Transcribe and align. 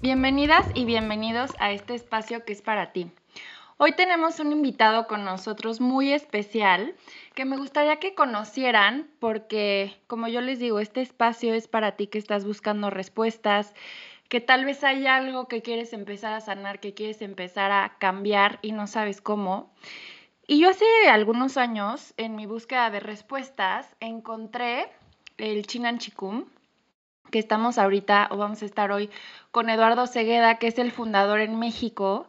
Bienvenidas 0.00 0.64
y 0.74 0.84
bienvenidos 0.84 1.50
a 1.58 1.72
este 1.72 1.96
espacio 1.96 2.44
que 2.44 2.52
es 2.52 2.62
para 2.62 2.92
ti. 2.92 3.10
Hoy 3.78 3.96
tenemos 3.96 4.38
un 4.38 4.52
invitado 4.52 5.08
con 5.08 5.24
nosotros 5.24 5.80
muy 5.80 6.12
especial 6.12 6.94
que 7.34 7.44
me 7.44 7.56
gustaría 7.56 7.96
que 7.96 8.14
conocieran 8.14 9.10
porque, 9.18 10.00
como 10.06 10.28
yo 10.28 10.40
les 10.40 10.60
digo, 10.60 10.78
este 10.78 11.00
espacio 11.00 11.52
es 11.52 11.66
para 11.66 11.96
ti 11.96 12.06
que 12.06 12.18
estás 12.18 12.44
buscando 12.44 12.90
respuestas, 12.90 13.74
que 14.28 14.40
tal 14.40 14.64
vez 14.64 14.84
hay 14.84 15.08
algo 15.08 15.48
que 15.48 15.62
quieres 15.62 15.92
empezar 15.92 16.32
a 16.32 16.40
sanar, 16.40 16.78
que 16.78 16.94
quieres 16.94 17.20
empezar 17.20 17.72
a 17.72 17.96
cambiar 17.98 18.60
y 18.62 18.70
no 18.70 18.86
sabes 18.86 19.20
cómo. 19.20 19.72
Y 20.46 20.60
yo 20.60 20.70
hace 20.70 20.86
algunos 21.10 21.56
años, 21.56 22.14
en 22.18 22.36
mi 22.36 22.46
búsqueda 22.46 22.90
de 22.90 23.00
respuestas, 23.00 23.96
encontré 23.98 24.92
el 25.38 25.66
Chinan 25.66 25.98
Chikum, 25.98 26.44
que 27.30 27.38
estamos 27.38 27.78
ahorita 27.78 28.28
o 28.30 28.36
vamos 28.36 28.62
a 28.62 28.66
estar 28.66 28.92
hoy 28.92 29.10
con 29.50 29.70
Eduardo 29.70 30.06
Cegueda, 30.06 30.56
que 30.56 30.68
es 30.68 30.78
el 30.78 30.92
fundador 30.92 31.40
en 31.40 31.58
México 31.58 32.28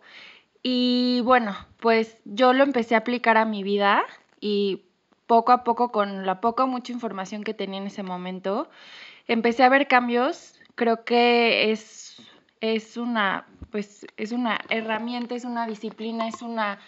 y 0.62 1.22
bueno, 1.24 1.56
pues 1.80 2.18
yo 2.26 2.54
lo 2.54 2.64
empecé 2.64 2.96
a 2.96 3.00
aplicar 3.00 3.38
a 3.38 3.46
mi 3.46 3.64
vida 3.64 4.04
y 4.42 4.84
poco 5.28 5.52
a 5.52 5.64
poco, 5.64 5.92
con 5.92 6.26
la 6.26 6.42
poca 6.42 6.64
o 6.64 6.68
mucha 6.68 6.92
información 6.92 7.44
que 7.44 7.54
tenía 7.54 7.80
en 7.80 7.88
ese 7.88 8.04
momento, 8.04 8.70
empecé 9.28 9.64
a 9.64 9.70
ver 9.70 9.88
cambios. 9.88 10.60
Creo 10.76 11.06
que 11.06 11.72
es, 11.72 12.22
es 12.62 12.98
una, 12.98 13.46
pues, 13.72 14.06
es 14.18 14.32
una 14.32 14.60
herramienta, 14.70 15.36
es 15.36 15.46
una 15.46 15.68
disciplina, 15.68 16.28
es 16.28 16.42
una 16.42 16.80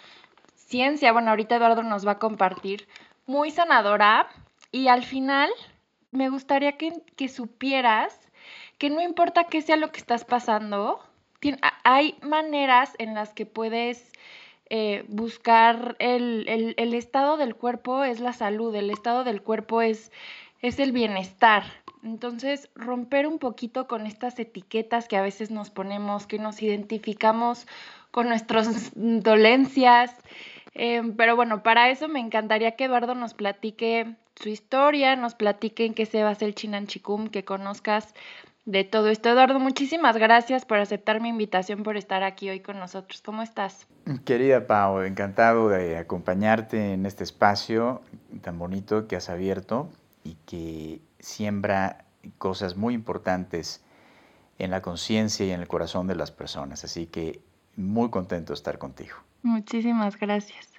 ciencia. 0.54 1.12
Bueno, 1.12 1.30
ahorita 1.30 1.56
Eduardo 1.56 1.82
nos 1.82 2.06
va 2.06 2.12
a 2.12 2.18
compartir, 2.18 2.88
muy 3.26 3.50
sanadora. 3.50 4.28
Y 4.70 4.88
al 4.88 5.02
final, 5.02 5.50
me 6.12 6.28
gustaría 6.28 6.76
que, 6.78 6.92
que 7.16 7.28
supieras 7.28 8.18
que 8.78 8.90
no 8.90 9.00
importa 9.00 9.44
qué 9.44 9.62
sea 9.62 9.76
lo 9.76 9.92
que 9.92 10.00
estás 10.00 10.24
pasando, 10.24 11.00
hay 11.84 12.16
maneras 12.22 12.94
en 12.98 13.14
las 13.14 13.34
que 13.34 13.46
puedes 13.46 14.12
eh, 14.70 15.04
buscar 15.08 15.96
el, 15.98 16.94
estado 16.94 17.36
del 17.36 17.54
cuerpo 17.54 18.04
es 18.04 18.20
la 18.20 18.32
salud, 18.32 18.74
el 18.74 18.90
estado 18.90 19.24
del 19.24 19.42
cuerpo 19.42 19.82
es, 19.82 20.10
es 20.60 20.78
el 20.78 20.92
bienestar. 20.92 21.64
Entonces, 22.02 22.70
romper 22.74 23.26
un 23.26 23.38
poquito 23.38 23.86
con 23.86 24.06
estas 24.06 24.38
etiquetas 24.38 25.08
que 25.08 25.16
a 25.16 25.22
veces 25.22 25.50
nos 25.50 25.70
ponemos, 25.70 26.26
que 26.26 26.38
nos 26.38 26.62
identificamos 26.62 27.66
con 28.10 28.28
nuestras 28.28 28.92
dolencias. 28.94 30.16
Em, 30.74 31.14
pero 31.16 31.36
bueno, 31.36 31.62
para 31.62 31.90
eso 31.90 32.08
me 32.08 32.20
encantaría 32.20 32.76
que 32.76 32.84
Eduardo 32.84 33.14
nos 33.14 33.34
platique 33.34 34.16
su 34.36 34.48
historia, 34.48 35.16
nos 35.16 35.34
platique 35.34 35.84
en 35.84 35.94
qué 35.94 36.06
se 36.06 36.22
basa 36.22 36.44
el 36.44 36.54
Chinan 36.54 36.86
Chikum, 36.86 37.28
que 37.28 37.44
conozcas 37.44 38.14
de 38.64 38.84
todo 38.84 39.08
esto. 39.08 39.28
Eduardo, 39.28 39.58
muchísimas 39.58 40.16
gracias 40.16 40.64
por 40.64 40.78
aceptar 40.78 41.20
mi 41.20 41.28
invitación, 41.28 41.82
por 41.82 41.96
estar 41.96 42.22
aquí 42.22 42.48
hoy 42.48 42.60
con 42.60 42.78
nosotros. 42.78 43.22
¿Cómo 43.22 43.42
estás? 43.42 43.86
Querida 44.24 44.66
Pau, 44.66 45.02
encantado 45.02 45.68
de 45.68 45.96
acompañarte 45.96 46.92
en 46.94 47.06
este 47.06 47.24
espacio 47.24 48.02
tan 48.40 48.58
bonito 48.58 49.06
que 49.08 49.16
has 49.16 49.28
abierto 49.28 49.90
y 50.24 50.36
que 50.46 51.00
siembra 51.18 52.04
cosas 52.38 52.76
muy 52.76 52.94
importantes 52.94 53.84
en 54.58 54.70
la 54.70 54.80
conciencia 54.80 55.44
y 55.44 55.50
en 55.50 55.60
el 55.60 55.68
corazón 55.68 56.06
de 56.06 56.14
las 56.14 56.30
personas. 56.30 56.84
Así 56.84 57.06
que 57.06 57.40
muy 57.76 58.10
contento 58.10 58.52
de 58.52 58.56
estar 58.56 58.78
contigo. 58.78 59.16
Muchísimas 59.42 60.18
gracias. 60.18 60.71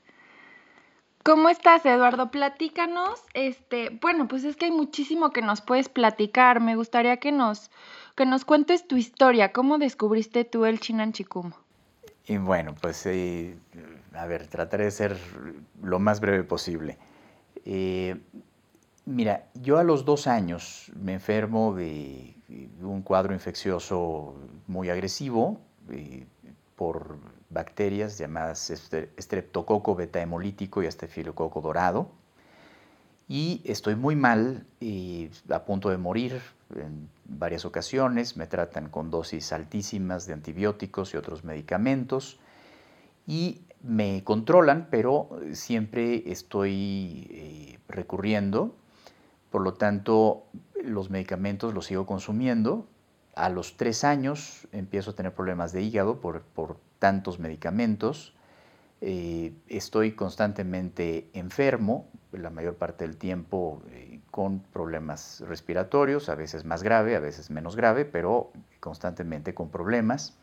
¿Cómo 1.24 1.48
estás, 1.48 1.86
Eduardo? 1.86 2.32
Platícanos, 2.32 3.22
este, 3.34 3.98
bueno, 4.02 4.28
pues 4.28 4.44
es 4.44 4.58
que 4.58 4.66
hay 4.66 4.72
muchísimo 4.72 5.32
que 5.32 5.42
nos 5.42 5.62
puedes 5.62 5.88
platicar. 5.88 6.60
Me 6.60 6.76
gustaría 6.76 7.16
que 7.16 7.32
nos, 7.32 7.72
que 8.18 8.26
nos 8.26 8.44
cuentes 8.44 8.86
tu 8.90 8.98
historia. 8.98 9.54
¿Cómo 9.54 9.78
descubriste 9.78 10.44
tú 10.44 10.66
el 10.66 10.82
Chinan 10.82 11.14
Chikum? 11.14 11.54
Y 12.28 12.36
bueno, 12.36 12.76
pues 12.82 13.06
eh, 13.06 13.58
a 14.14 14.26
ver, 14.26 14.48
trataré 14.48 14.84
de 14.84 14.92
ser 14.92 15.18
lo 15.82 15.98
más 15.98 16.20
breve 16.20 16.44
posible. 16.44 16.98
Eh, 17.64 18.20
mira, 19.06 19.46
yo 19.54 19.78
a 19.78 19.84
los 19.84 20.04
dos 20.04 20.28
años 20.28 20.92
me 20.94 21.14
enfermo 21.14 21.74
de 21.74 22.36
un 22.82 23.02
cuadro 23.02 23.34
infeccioso 23.34 24.36
muy 24.68 24.90
agresivo 24.90 25.62
eh, 25.90 26.26
por 26.76 27.18
bacterias 27.54 28.18
llamadas 28.18 28.70
estreptococo 28.70 29.96
beta 29.96 30.22
hemolítico 30.22 30.84
y 30.84 30.88
estefilococo 30.88 31.62
dorado. 31.62 32.10
Y 33.28 33.62
estoy 33.64 33.96
muy 33.96 34.16
mal 34.16 34.66
y 34.80 35.30
a 35.50 35.64
punto 35.64 35.90
de 35.90 35.98
morir 35.98 36.42
en 36.76 37.10
varias 37.26 37.66
ocasiones. 37.66 38.36
Me 38.36 38.48
tratan 38.48 38.90
con 38.90 39.10
dosis 39.10 39.54
altísimas 39.54 40.26
de 40.26 40.34
antibióticos 40.34 41.14
y 41.14 41.18
otros 41.18 41.44
medicamentos. 41.44 42.40
Y 43.26 43.62
me 43.82 44.24
controlan, 44.24 44.88
pero 44.90 45.30
siempre 45.54 46.32
estoy 46.32 47.28
eh, 47.30 47.80
recurriendo. 47.88 48.76
Por 49.52 49.62
lo 49.62 49.74
tanto, 49.76 50.46
los 50.84 51.10
medicamentos 51.10 51.74
los 51.74 51.86
sigo 51.86 52.06
consumiendo. 52.06 52.88
A 53.36 53.50
los 53.50 53.78
tres 53.78 54.04
años 54.04 54.68
empiezo 54.72 55.12
a 55.12 55.16
tener 55.16 55.34
problemas 55.34 55.72
de 55.72 55.82
hígado 55.82 56.20
por, 56.20 56.42
por 56.42 56.78
tantos 57.00 57.40
medicamentos, 57.40 58.36
eh, 59.06 59.52
estoy 59.68 60.14
constantemente 60.14 61.30
enfermo, 61.34 62.08
la 62.32 62.50
mayor 62.50 62.76
parte 62.76 63.06
del 63.06 63.18
tiempo 63.18 63.84
eh, 63.90 64.22
con 64.32 64.62
problemas 64.62 65.44
respiratorios, 65.46 66.30
a 66.30 66.36
veces 66.36 66.64
más 66.64 66.84
grave, 66.84 67.18
a 67.18 67.20
veces 67.20 67.52
menos 67.52 67.76
grave, 67.76 68.06
pero 68.06 68.54
constantemente 68.80 69.54
con 69.54 69.70
problemas. 69.70 70.38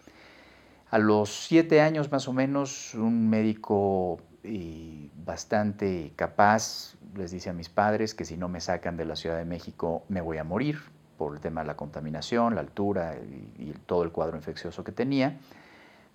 A 0.90 0.98
los 0.98 1.30
siete 1.46 1.80
años 1.80 2.12
más 2.12 2.28
o 2.28 2.34
menos, 2.34 2.94
un 2.94 3.30
médico 3.30 4.20
eh, 4.44 5.08
bastante 5.24 6.12
capaz 6.14 6.96
les 7.14 7.30
dice 7.30 7.48
a 7.48 7.54
mis 7.54 7.70
padres 7.70 8.14
que 8.14 8.26
si 8.26 8.36
no 8.36 8.50
me 8.50 8.60
sacan 8.60 8.98
de 8.98 9.06
la 9.06 9.16
Ciudad 9.16 9.38
de 9.38 9.46
México 9.46 10.04
me 10.08 10.20
voy 10.20 10.36
a 10.36 10.44
morir 10.44 10.80
por 11.20 11.34
el 11.34 11.40
tema 11.42 11.60
de 11.60 11.66
la 11.66 11.76
contaminación, 11.76 12.54
la 12.54 12.62
altura 12.62 13.14
y 13.58 13.74
todo 13.84 14.04
el 14.04 14.10
cuadro 14.10 14.38
infeccioso 14.38 14.84
que 14.84 14.90
tenía. 14.90 15.38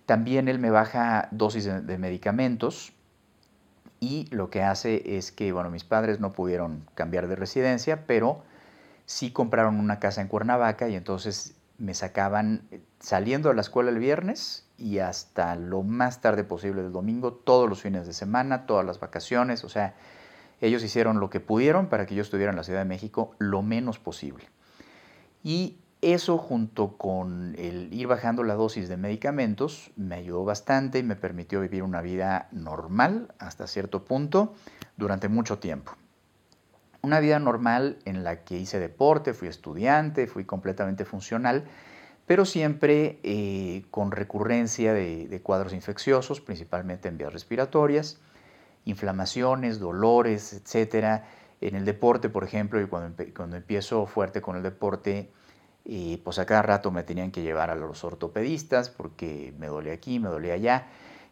También 0.08 0.48
él 0.48 0.58
me 0.58 0.72
baja 0.72 1.28
dosis 1.30 1.66
de, 1.66 1.98
medicamentos 2.00 2.92
y 4.00 4.28
lo 4.32 4.50
que 4.50 4.64
hace 4.64 5.16
es 5.16 5.32
que, 5.32 5.52
bueno, 5.52 5.70
mis 5.70 5.84
padres 5.84 6.20
no 6.20 6.34
pudieron 6.34 6.88
cambiar 6.96 7.28
de 7.28 7.36
residencia, 7.36 8.08
pero 8.08 8.42
sí 9.06 9.30
compraron 9.30 9.80
una 9.80 10.00
casa 10.00 10.22
en 10.22 10.28
Cuernavaca 10.28 10.90
y 10.90 10.96
entonces 10.96 11.54
me 11.78 11.94
sacaban 11.94 12.64
saliendo 13.00 13.50
de 13.50 13.56
la 13.56 13.62
escuela 13.62 13.92
el 13.92 14.00
viernes 14.00 14.68
y 14.76 14.98
hasta 14.98 15.56
lo 15.56 15.84
más 15.84 16.20
tarde 16.20 16.44
posible 16.44 16.82
del 16.82 16.94
domingo, 16.94 17.32
todos 17.32 17.70
los 17.70 17.80
fines 17.80 18.08
de 18.08 18.14
semana, 18.14 18.66
todas 18.66 18.84
las 18.84 19.00
vacaciones, 19.00 19.64
o 19.66 19.70
sea, 19.70 19.94
ellos 20.62 20.84
hicieron 20.84 21.20
lo 21.20 21.30
que 21.30 21.42
pudieron 21.42 21.90
para 21.90 22.08
que 22.08 22.16
yo 22.16 22.24
estuviera 22.24 22.50
en 22.50 22.58
la 22.58 22.64
Ciudad 22.64 22.80
de 22.80 22.86
México 22.86 23.36
lo 23.38 23.62
menos 23.62 24.00
posible. 24.00 24.48
Y 25.46 25.78
eso 26.02 26.38
junto 26.38 26.98
con 26.98 27.56
el 27.58 27.94
ir 27.94 28.08
bajando 28.08 28.44
la 28.44 28.56
dosis 28.56 28.90
de 28.90 28.98
medicamentos 28.98 29.92
me 29.96 30.16
ayudó 30.16 30.44
bastante 30.44 31.00
y 31.00 31.04
me 31.04 31.16
permitió 31.16 31.62
vivir 31.62 31.84
una 31.84 32.02
vida 32.02 32.48
normal 32.52 33.34
hasta 33.40 33.66
cierto 33.68 34.06
punto 34.06 34.54
durante 34.98 35.30
mucho 35.30 35.60
tiempo. 35.60 35.94
Una 37.02 37.20
vida 37.20 37.40
normal 37.40 38.00
en 38.06 38.24
la 38.24 38.44
que 38.44 38.58
hice 38.58 38.80
deporte, 38.80 39.34
fui 39.34 39.48
estudiante, 39.48 40.28
fui 40.28 40.46
completamente 40.46 41.06
funcional, 41.06 41.66
pero 42.26 42.46
siempre 42.46 43.20
eh, 43.22 43.86
con 43.92 44.12
recurrencia 44.12 44.94
de, 44.94 45.42
cuadros 45.44 45.74
infecciosos, 45.74 46.42
principalmente 46.42 47.08
en 47.08 47.20
vías 47.20 47.32
respiratorias, 47.32 48.20
inflamaciones, 48.86 49.80
dolores, 49.80 50.54
etc. 50.54 51.24
En 51.62 51.76
el 51.76 51.86
deporte, 51.86 52.30
por 52.30 52.44
ejemplo, 52.44 52.82
y 52.82 52.88
cuando, 52.88 53.24
cuando 53.36 53.56
empiezo 53.56 54.08
fuerte 54.08 54.42
con 54.42 54.56
el 54.56 54.64
deporte, 54.64 55.32
y 55.86 56.18
pues 56.18 56.40
a 56.40 56.48
cada 56.48 56.64
rato 56.64 56.90
me 56.92 57.04
tenían 57.04 57.32
que 57.32 57.44
llevar 57.44 57.70
a 57.70 57.76
los 57.76 58.04
ortopedistas 58.04 58.90
porque 58.90 59.54
me 59.60 59.68
dolía 59.68 59.94
aquí, 59.94 60.20
me 60.20 60.30
dolía 60.30 60.56
allá. 60.56 60.88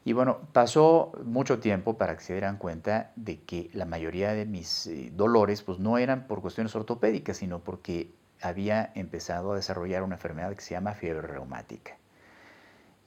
Y 0.06 0.14
bueno, 0.14 0.40
pasó 0.52 1.14
mucho 1.26 1.60
tiempo 1.60 1.98
para 1.98 2.16
que 2.16 2.24
se 2.24 2.34
dieran 2.34 2.58
cuenta 2.58 3.12
de 3.16 3.42
que 3.42 3.72
la 3.74 3.86
mayoría 3.86 4.34
de 4.34 4.46
mis 4.46 4.86
eh, 4.88 5.12
dolores 5.16 5.64
pues 5.64 5.80
no 5.80 5.98
eran 5.98 6.28
por 6.28 6.42
cuestiones 6.42 6.76
ortopédicas, 6.76 7.38
sino 7.38 7.60
porque 7.60 8.14
había 8.42 8.92
empezado 8.96 9.54
a 9.54 9.56
desarrollar 9.56 10.04
una 10.04 10.16
enfermedad 10.16 10.54
que 10.54 10.62
se 10.62 10.72
llama 10.72 10.94
fiebre 10.94 11.26
reumática. 11.26 11.98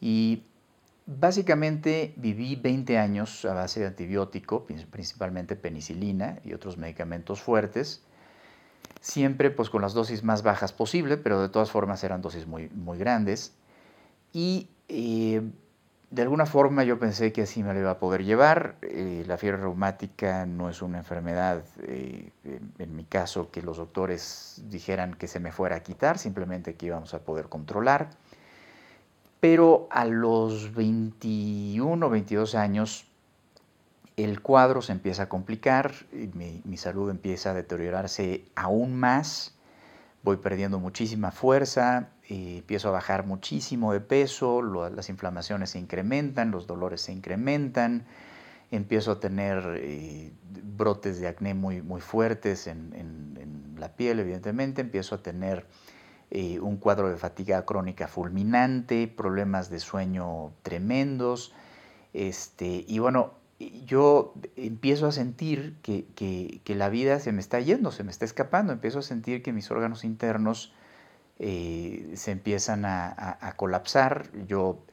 Y 0.00 0.44
básicamente 1.04 2.14
viví 2.16 2.56
20 2.56 2.99
años 2.99 3.44
a 3.44 3.54
base 3.54 3.81
de 3.81 3.87
antibiótico, 3.87 4.66
principalmente 4.90 5.54
penicilina 5.54 6.40
y 6.44 6.54
otros 6.54 6.78
medicamentos 6.78 7.40
fuertes, 7.40 8.05
siempre 9.00 9.50
pues 9.50 9.70
con 9.70 9.82
las 9.82 9.94
dosis 9.94 10.25
más 10.25 10.43
bajas 10.43 10.73
posible, 10.73 11.17
pero 11.17 11.40
de 11.40 11.49
todas 11.49 11.70
formas 11.70 12.02
eran 12.05 12.23
dosis 12.23 12.46
muy, 12.46 12.69
muy 12.70 12.99
grandes. 12.99 13.55
Y 14.32 14.69
eh, 14.88 15.43
de 16.11 16.23
alguna 16.23 16.46
forma 16.46 16.84
yo 16.84 16.99
pensé 16.99 17.32
que 17.32 17.43
así 17.43 17.62
me 17.62 17.75
lo 17.75 17.81
iba 17.81 17.90
a 17.90 17.99
poder 17.99 18.25
llevar. 18.25 18.76
Eh, 18.82 19.25
la 19.26 19.37
fiebre 19.37 19.61
reumática 19.61 20.46
no 20.46 20.70
es 20.70 20.82
una 20.82 20.99
enfermedad, 20.99 21.64
eh, 21.82 22.31
en 22.78 22.96
mi 22.96 23.05
caso, 23.05 23.50
que 23.50 23.62
los 23.62 23.76
doctores 23.76 24.62
dijeran 24.69 25.14
que 25.14 25.28
se 25.28 25.40
me 25.40 25.52
fuera 25.52 25.76
a 25.76 25.81
quitar, 25.81 26.19
simplemente 26.19 26.75
que 26.75 26.87
íbamos 26.87 27.14
a 27.14 27.20
poder 27.20 27.49
controlar. 27.49 28.11
Pero 29.40 29.88
a 29.90 30.05
los 30.05 30.75
21, 30.75 32.08
22 32.08 32.55
años, 32.55 33.06
el 34.16 34.40
cuadro 34.40 34.82
se 34.82 34.92
empieza 34.92 35.24
a 35.24 35.28
complicar, 35.28 35.92
mi, 36.12 36.62
mi 36.64 36.76
salud 36.76 37.10
empieza 37.10 37.50
a 37.50 37.54
deteriorarse 37.54 38.44
aún 38.54 38.96
más. 38.96 39.54
Voy 40.22 40.38
perdiendo 40.38 40.80
muchísima 40.80 41.30
fuerza, 41.30 42.08
y 42.28 42.58
empiezo 42.58 42.88
a 42.88 42.92
bajar 42.92 43.24
muchísimo 43.24 43.92
de 43.92 44.00
peso, 44.00 44.62
las 44.62 45.08
inflamaciones 45.08 45.70
se 45.70 45.78
incrementan, 45.78 46.50
los 46.50 46.66
dolores 46.66 47.02
se 47.02 47.12
incrementan, 47.12 48.04
empiezo 48.70 49.12
a 49.12 49.20
tener 49.20 49.62
eh, 49.76 50.32
brotes 50.76 51.20
de 51.20 51.28
acné 51.28 51.54
muy, 51.54 51.82
muy 51.82 52.00
fuertes 52.00 52.66
en, 52.66 53.76
la 53.78 53.94
piel, 53.94 54.18
evidentemente, 54.20 54.80
empiezo 54.80 55.16
a 55.16 55.22
tener 55.22 55.66
eh, 56.30 56.58
un 56.60 56.78
cuadro 56.78 57.10
de 57.10 57.16
fatiga 57.18 57.66
crónica 57.66 58.08
fulminante, 58.08 59.06
problemas 59.06 59.68
de 59.68 59.80
sueño 59.80 60.52
tremendos, 60.62 61.52
este, 62.14 62.86
y 62.88 62.98
bueno, 62.98 63.34
yo 63.58 64.34
empiezo 64.56 65.06
a 65.06 65.12
sentir 65.12 65.76
que, 65.82 66.60
la 66.66 66.88
vida 66.88 67.20
se 67.20 67.32
me 67.32 67.40
está 67.40 67.60
yendo, 67.60 67.90
se 67.90 68.04
me 68.04 68.10
está 68.10 68.24
escapando, 68.24 68.72
empiezo 68.72 68.98
a 68.98 69.02
sentir 69.02 69.42
que 69.42 69.52
mis 69.52 69.70
órganos 69.70 70.04
internos 70.04 70.74
eh, 71.38 72.12
se 72.16 72.32
empiezan 72.32 72.84
a, 72.84 73.54
colapsar. 73.56 74.28
Yo, 74.46 74.84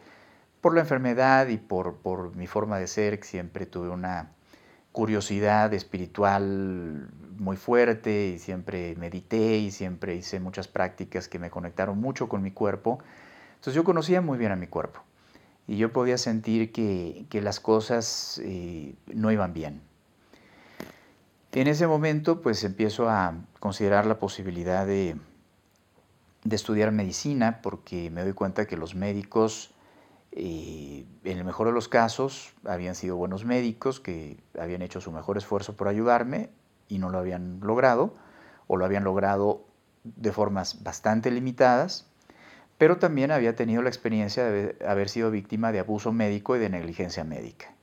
por 0.62 0.75
la 0.75 0.81
enfermedad 0.81 1.48
y 1.48 1.57
por, 1.57 2.36
mi 2.36 2.48
forma 2.48 2.80
de 2.80 2.88
ser, 2.88 3.24
siempre 3.24 3.65
tuve 3.65 3.89
una 3.89 4.31
curiosidad 4.94 5.74
espiritual 5.74 7.10
muy 7.38 7.57
fuerte 7.57 8.27
y 8.27 8.39
siempre 8.39 8.95
medité 8.95 9.57
y 9.57 9.71
siempre 9.71 10.15
hice 10.15 10.39
muchas 10.39 10.68
prácticas 10.68 11.27
que 11.27 11.39
me 11.39 11.50
conectaron 11.50 12.00
mucho 12.00 12.30
con 12.30 12.42
mi 12.42 12.51
cuerpo. 12.51 13.00
Entonces 13.56 13.74
yo 13.74 13.83
conocía 13.83 14.21
muy 14.21 14.38
bien 14.38 14.51
a 14.51 14.56
mi 14.56 14.68
cuerpo 14.68 15.04
y 15.68 15.77
yo 15.77 15.94
podía 15.94 16.18
sentir 16.18 16.71
que, 16.71 17.42
las 17.42 17.60
cosas 17.60 18.42
eh, 18.44 18.95
no 19.07 19.31
iban 19.31 19.54
bien. 19.54 19.81
En 21.51 21.68
ese 21.68 21.88
momento 21.88 22.42
pues 22.42 22.63
empiezo 22.63 23.10
a 23.10 23.36
considerar 23.60 24.06
la 24.06 24.19
posibilidad 24.19 24.86
de, 24.86 25.15
estudiar 26.50 26.92
medicina 26.92 27.62
porque 27.62 28.10
me 28.10 28.24
doy 28.24 28.33
cuenta 28.33 28.65
que 28.65 28.75
los 28.75 28.95
médicos, 28.95 29.74
eh, 30.31 31.06
en 31.24 31.38
el 31.38 31.45
mejor 31.45 31.68
de 31.68 31.74
los 31.74 31.88
casos, 31.88 32.54
habían 32.65 32.95
sido 32.95 33.15
buenos 33.15 33.45
médicos 33.45 34.00
que 34.00 34.38
habían 34.60 34.81
hecho 34.81 35.00
su 35.00 35.12
mejor 35.12 35.38
esfuerzo 35.38 35.75
por 35.75 35.88
ayudarme 35.88 36.50
y 36.89 36.98
no 36.98 37.10
lo 37.10 37.19
habían 37.19 37.60
logrado 37.62 38.15
o 38.68 38.75
lo 38.75 38.86
habían 38.86 39.04
logrado 39.04 39.65
de 40.04 40.31
formas 40.31 40.83
bastante 40.83 41.31
limitadas 41.31 42.07
pero 42.78 42.98
también 42.98 43.31
había 43.31 43.56
tenido 43.56 43.81
la 43.81 43.90
experiencia 43.90 44.46
de 44.46 44.75
haber 44.86 45.10
sido 45.10 45.31
víctima 45.31 45.72
de 45.72 45.80
abuso 45.80 46.12
médico 46.12 46.56
y 46.56 46.60
de 46.60 46.70
negligencia 46.70 47.24
médica. 47.24 47.74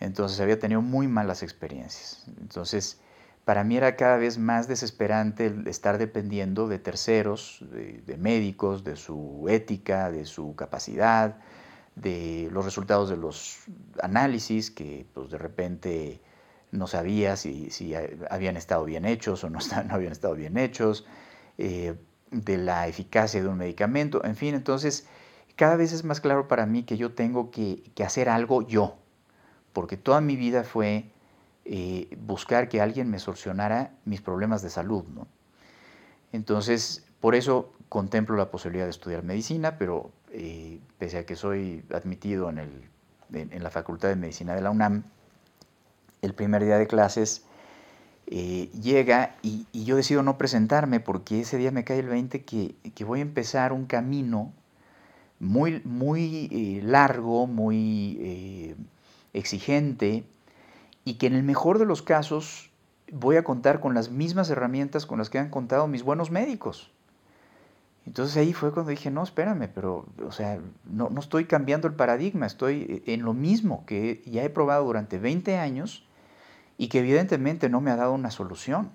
Entonces 0.00 0.40
había 0.40 0.58
tenido 0.58 0.82
muy 0.82 1.08
malas 1.08 1.42
experiencias. 1.42 2.26
Entonces, 2.40 3.00
para 3.44 3.64
mí 3.64 3.76
era 3.76 3.96
cada 3.96 4.16
vez 4.16 4.38
más 4.38 4.68
desesperante 4.68 5.54
estar 5.66 5.98
dependiendo 5.98 6.68
de 6.68 6.78
terceros, 6.78 7.64
de, 7.70 8.16
médicos, 8.18 8.84
de 8.84 8.96
su 8.96 9.46
ética, 9.48 10.10
de 10.10 10.24
su 10.24 10.54
capacidad, 10.56 11.38
de 11.94 12.48
los 12.52 12.64
resultados 12.64 13.08
de 13.08 13.16
los 13.16 13.58
análisis 14.02 14.70
que 14.70 15.06
pues, 15.14 15.30
de 15.30 15.38
repente 15.38 16.20
no 16.72 16.86
sabía 16.86 17.36
si, 17.36 17.94
habían 18.28 18.56
estado 18.56 18.84
bien 18.84 19.04
hechos 19.04 19.44
o 19.44 19.50
no, 19.50 19.60
no 19.88 19.94
habían 19.94 20.12
estado 20.12 20.34
bien 20.34 20.58
hechos. 20.58 21.06
Eh, 21.56 21.94
de 22.30 22.58
la 22.58 22.88
eficacia 22.88 23.42
de 23.42 23.48
un 23.48 23.58
medicamento, 23.58 24.24
en 24.24 24.36
fin, 24.36 24.54
entonces 24.54 25.06
cada 25.56 25.76
vez 25.76 25.92
es 25.92 26.04
más 26.04 26.20
claro 26.20 26.48
para 26.48 26.66
mí 26.66 26.82
que 26.82 26.96
yo 26.96 27.12
tengo 27.12 27.50
que, 27.50 27.82
hacer 28.04 28.28
algo 28.28 28.66
yo, 28.66 28.96
porque 29.72 29.96
toda 29.96 30.20
mi 30.20 30.36
vida 30.36 30.64
fue 30.64 31.10
eh, 31.64 32.16
buscar 32.20 32.68
que 32.68 32.80
alguien 32.80 33.10
me 33.10 33.18
solucionara 33.18 33.92
mis 34.04 34.20
problemas 34.20 34.62
de 34.62 34.70
salud, 34.70 35.04
¿no? 35.14 35.26
Entonces, 36.32 37.06
por 37.20 37.34
eso 37.34 37.72
contemplo 37.88 38.36
la 38.36 38.50
posibilidad 38.50 38.84
de 38.84 38.90
estudiar 38.90 39.22
medicina, 39.22 39.78
pero 39.78 40.10
eh, 40.32 40.80
pese 40.98 41.18
a 41.18 41.26
que 41.26 41.36
soy 41.36 41.84
admitido 41.92 42.50
en, 42.50 42.58
el, 42.58 42.90
en 43.32 43.62
la 43.62 43.70
Facultad 43.70 44.08
de 44.08 44.16
Medicina 44.16 44.54
de 44.54 44.60
la 44.60 44.70
UNAM, 44.70 45.04
el 46.20 46.34
primer 46.34 46.64
día 46.64 46.76
de 46.76 46.86
clases 46.86 47.45
eh, 48.28 48.70
llega 48.72 49.36
y, 49.42 49.66
yo 49.72 49.94
decido 49.94 50.22
no 50.24 50.36
presentarme 50.36 50.98
porque 50.98 51.40
ese 51.40 51.58
día 51.58 51.70
me 51.70 51.84
cae 51.84 52.00
el 52.00 52.08
20 52.08 52.44
que, 52.44 52.74
voy 53.04 53.20
a 53.20 53.22
empezar 53.22 53.72
un 53.72 53.86
camino 53.86 54.52
muy, 55.38 55.80
muy 55.84 56.48
eh, 56.50 56.80
largo, 56.82 57.46
muy 57.46 58.18
eh, 58.20 58.76
exigente 59.32 60.24
y 61.04 61.14
que 61.14 61.28
en 61.28 61.34
el 61.34 61.44
mejor 61.44 61.78
de 61.78 61.86
los 61.86 62.02
casos 62.02 62.70
voy 63.12 63.36
a 63.36 63.44
contar 63.44 63.78
con 63.78 63.94
las 63.94 64.10
mismas 64.10 64.50
herramientas 64.50 65.06
con 65.06 65.18
las 65.18 65.30
que 65.30 65.38
han 65.38 65.50
contado 65.50 65.86
mis 65.86 66.02
buenos 66.02 66.32
médicos. 66.32 66.90
Entonces 68.06 68.36
ahí 68.36 68.52
fue 68.52 68.72
cuando 68.72 68.90
dije, 68.90 69.10
no, 69.10 69.22
espérame, 69.22 69.68
pero, 69.72 70.06
o 70.24 70.32
sea, 70.32 70.58
no, 70.84 71.10
no 71.10 71.20
estoy 71.20 71.44
cambiando 71.44 71.86
el 71.86 71.94
paradigma, 71.94 72.46
estoy 72.46 73.02
en 73.06 73.22
lo 73.22 73.34
mismo 73.34 73.84
que 73.86 74.22
ya 74.26 74.42
he 74.42 74.50
probado 74.50 74.84
durante 74.84 75.18
20 75.18 75.58
años 75.58 76.06
y 76.78 76.88
que 76.88 77.00
evidentemente 77.00 77.68
no 77.68 77.80
me 77.80 77.90
ha 77.90 77.96
dado 77.96 78.12
una 78.12 78.30
solución. 78.30 78.90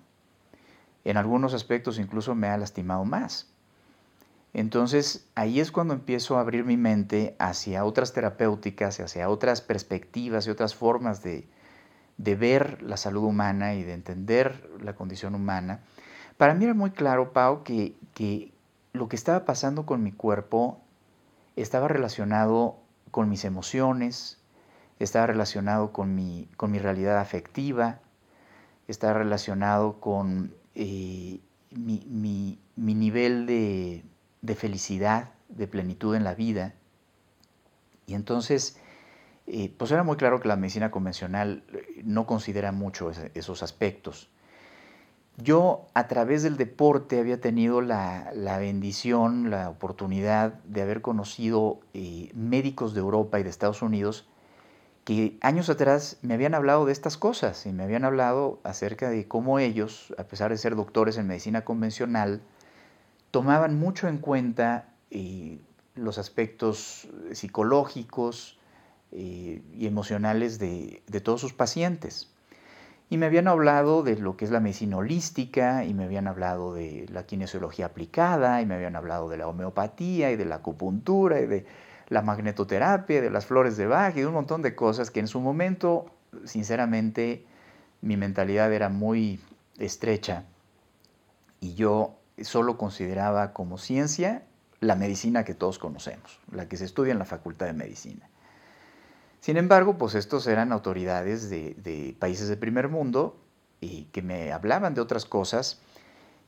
En 1.04 1.18
algunos 1.18 1.54
aspectos 1.54 2.00
incluso 2.00 2.36
me 2.36 2.48
ha 2.48 2.58
lastimado 2.58 3.06
más. 3.06 3.52
Entonces 4.54 5.28
ahí 5.36 5.60
es 5.60 5.72
cuando 5.72 5.94
empiezo 5.94 6.38
a 6.38 6.42
abrir 6.42 6.66
mi 6.66 6.78
mente 6.78 7.36
hacia 7.40 7.86
otras 7.86 8.14
terapéuticas, 8.14 9.00
hacia 9.00 9.30
otras 9.30 9.62
perspectivas 9.62 10.46
y 10.46 10.50
otras 10.50 10.76
formas 10.76 11.24
de, 11.24 11.48
ver 12.18 12.82
la 12.84 12.98
salud 12.98 13.24
humana 13.24 13.74
y 13.74 13.84
de 13.84 13.94
entender 13.94 14.70
la 14.82 14.94
condición 14.94 15.36
humana. 15.36 15.80
Para 16.38 16.54
mí 16.54 16.66
era 16.66 16.74
muy 16.74 16.92
claro, 16.92 17.34
Pau, 17.34 17.64
que, 17.64 17.96
que 18.14 18.52
lo 18.94 19.08
que 19.08 19.16
estaba 19.16 19.46
pasando 19.46 19.86
con 19.86 20.04
mi 20.04 20.12
cuerpo 20.12 20.82
estaba 21.56 21.88
relacionado 21.88 22.78
con 23.10 23.30
mis 23.30 23.46
emociones, 23.46 24.41
está 25.04 25.26
relacionado 25.26 25.92
con 25.92 26.14
mi, 26.16 26.48
con 26.58 26.72
mi 26.72 26.80
realidad 26.80 27.20
afectiva, 27.20 28.00
está 28.88 29.14
relacionado 29.14 30.00
con 30.00 30.54
eh, 30.76 31.40
mi, 31.72 32.60
nivel 32.76 33.46
de, 33.46 34.56
felicidad, 34.56 35.32
de 35.50 35.68
plenitud 35.68 36.16
en 36.16 36.24
la 36.24 36.36
vida. 36.36 36.76
Y 38.06 38.14
entonces, 38.14 38.78
eh, 39.48 39.74
pues 39.78 39.92
era 39.92 40.04
muy 40.04 40.18
claro 40.18 40.40
que 40.40 40.48
la 40.48 40.56
medicina 40.56 40.92
convencional 40.92 41.64
eh, 41.74 42.02
no 42.04 42.26
considera 42.26 42.72
mucho 42.72 43.12
esos 43.34 43.64
aspectos. 43.64 44.30
Yo 45.38 45.88
a 45.94 46.08
través 46.08 46.44
del 46.44 46.58
deporte 46.58 47.20
había 47.20 47.40
tenido 47.40 47.82
la, 47.82 48.32
bendición, 48.60 49.50
la 49.50 49.70
oportunidad 49.70 50.56
de 50.66 50.82
haber 50.82 51.02
conocido 51.02 51.80
médicos 52.34 52.94
de 52.94 53.00
Europa 53.00 53.40
y 53.40 53.44
de 53.44 53.50
Estados 53.50 53.82
Unidos 53.82 54.28
años 55.42 55.70
atrás 55.70 56.18
me 56.22 56.34
habían 56.34 56.54
hablado 56.54 56.86
de 56.86 56.92
estas 56.92 57.18
cosas 57.18 57.66
y 57.66 57.72
me 57.72 57.84
habían 57.84 58.06
hablado 58.06 58.60
acerca 58.64 59.10
de 59.10 59.28
cómo 59.28 59.60
ellos, 59.60 60.14
a 60.18 60.24
pesar 60.24 60.52
de 60.52 60.58
ser 60.58 60.76
doctores 60.76 61.18
en 61.18 61.28
medicina 61.28 61.64
convencional, 61.66 62.42
tomaban 63.32 63.80
mucho 63.80 64.08
en 64.08 64.18
cuenta 64.18 64.90
eh, 65.10 65.60
los 65.96 66.18
aspectos 66.18 67.08
psicológicos 67.32 68.60
eh, 69.12 69.62
y 69.74 69.88
emocionales 69.88 70.60
de, 70.60 71.02
de 71.08 71.22
todos 71.22 71.42
sus 71.42 71.54
pacientes. 71.54 72.30
Y 73.10 73.18
me 73.18 73.26
habían 73.26 73.50
hablado 73.50 74.04
de 74.04 74.16
lo 74.18 74.38
que 74.38 74.46
es 74.46 74.52
la 74.52 74.62
medicina 74.62 74.98
holística, 74.98 75.84
y 75.84 75.94
me 75.94 76.06
habían 76.06 76.28
hablado 76.28 76.74
de 76.74 77.08
la 77.12 77.26
kinesiología 77.26 77.88
aplicada, 77.88 78.62
y 78.62 78.66
me 78.66 78.76
habían 78.76 78.96
hablado 78.96 79.28
de 79.28 79.36
la 79.36 79.48
homeopatía 79.48 80.32
y 80.32 80.38
de 80.38 80.46
la 80.46 80.56
acupuntura 80.56 81.42
y 81.42 81.46
de 81.46 81.66
la 82.12 82.22
magnetoterapia, 82.22 83.22
de 83.22 83.30
las 83.30 83.46
flores 83.46 83.78
de 83.78 83.88
Bach 83.88 84.16
y 84.18 84.20
de 84.20 84.28
un 84.28 84.34
montón 84.34 84.62
de 84.62 84.76
cosas 84.76 85.10
que 85.12 85.22
en 85.22 85.28
su 85.28 85.40
momento, 85.40 86.12
sinceramente, 86.44 87.46
mi 88.02 88.18
mentalidad 88.18 88.74
era 88.74 88.90
muy 88.90 89.40
estrecha 89.78 90.44
y 91.62 91.74
yo 91.74 92.18
solo 92.42 92.78
consideraba 92.78 93.54
como 93.54 93.78
ciencia 93.78 94.44
la 94.82 94.98
medicina 94.98 95.46
que 95.46 95.54
todos 95.54 95.80
conocemos, 95.80 96.42
la 96.52 96.68
que 96.68 96.76
se 96.76 96.84
estudia 96.84 97.14
en 97.14 97.20
la 97.20 97.24
Facultad 97.24 97.68
de 97.68 97.74
Medicina. 97.74 98.28
Sin 99.40 99.56
embargo, 99.56 99.98
pues 99.98 100.14
estos 100.14 100.48
eran 100.48 100.74
autoridades 100.74 101.50
de, 101.50 102.14
países 102.20 102.50
de 102.50 102.58
primer 102.58 102.90
mundo 102.90 103.38
y 103.80 104.04
que 104.12 104.22
me 104.22 104.52
hablaban 104.52 104.96
de 104.96 105.02
otras 105.02 105.24
cosas 105.24 105.80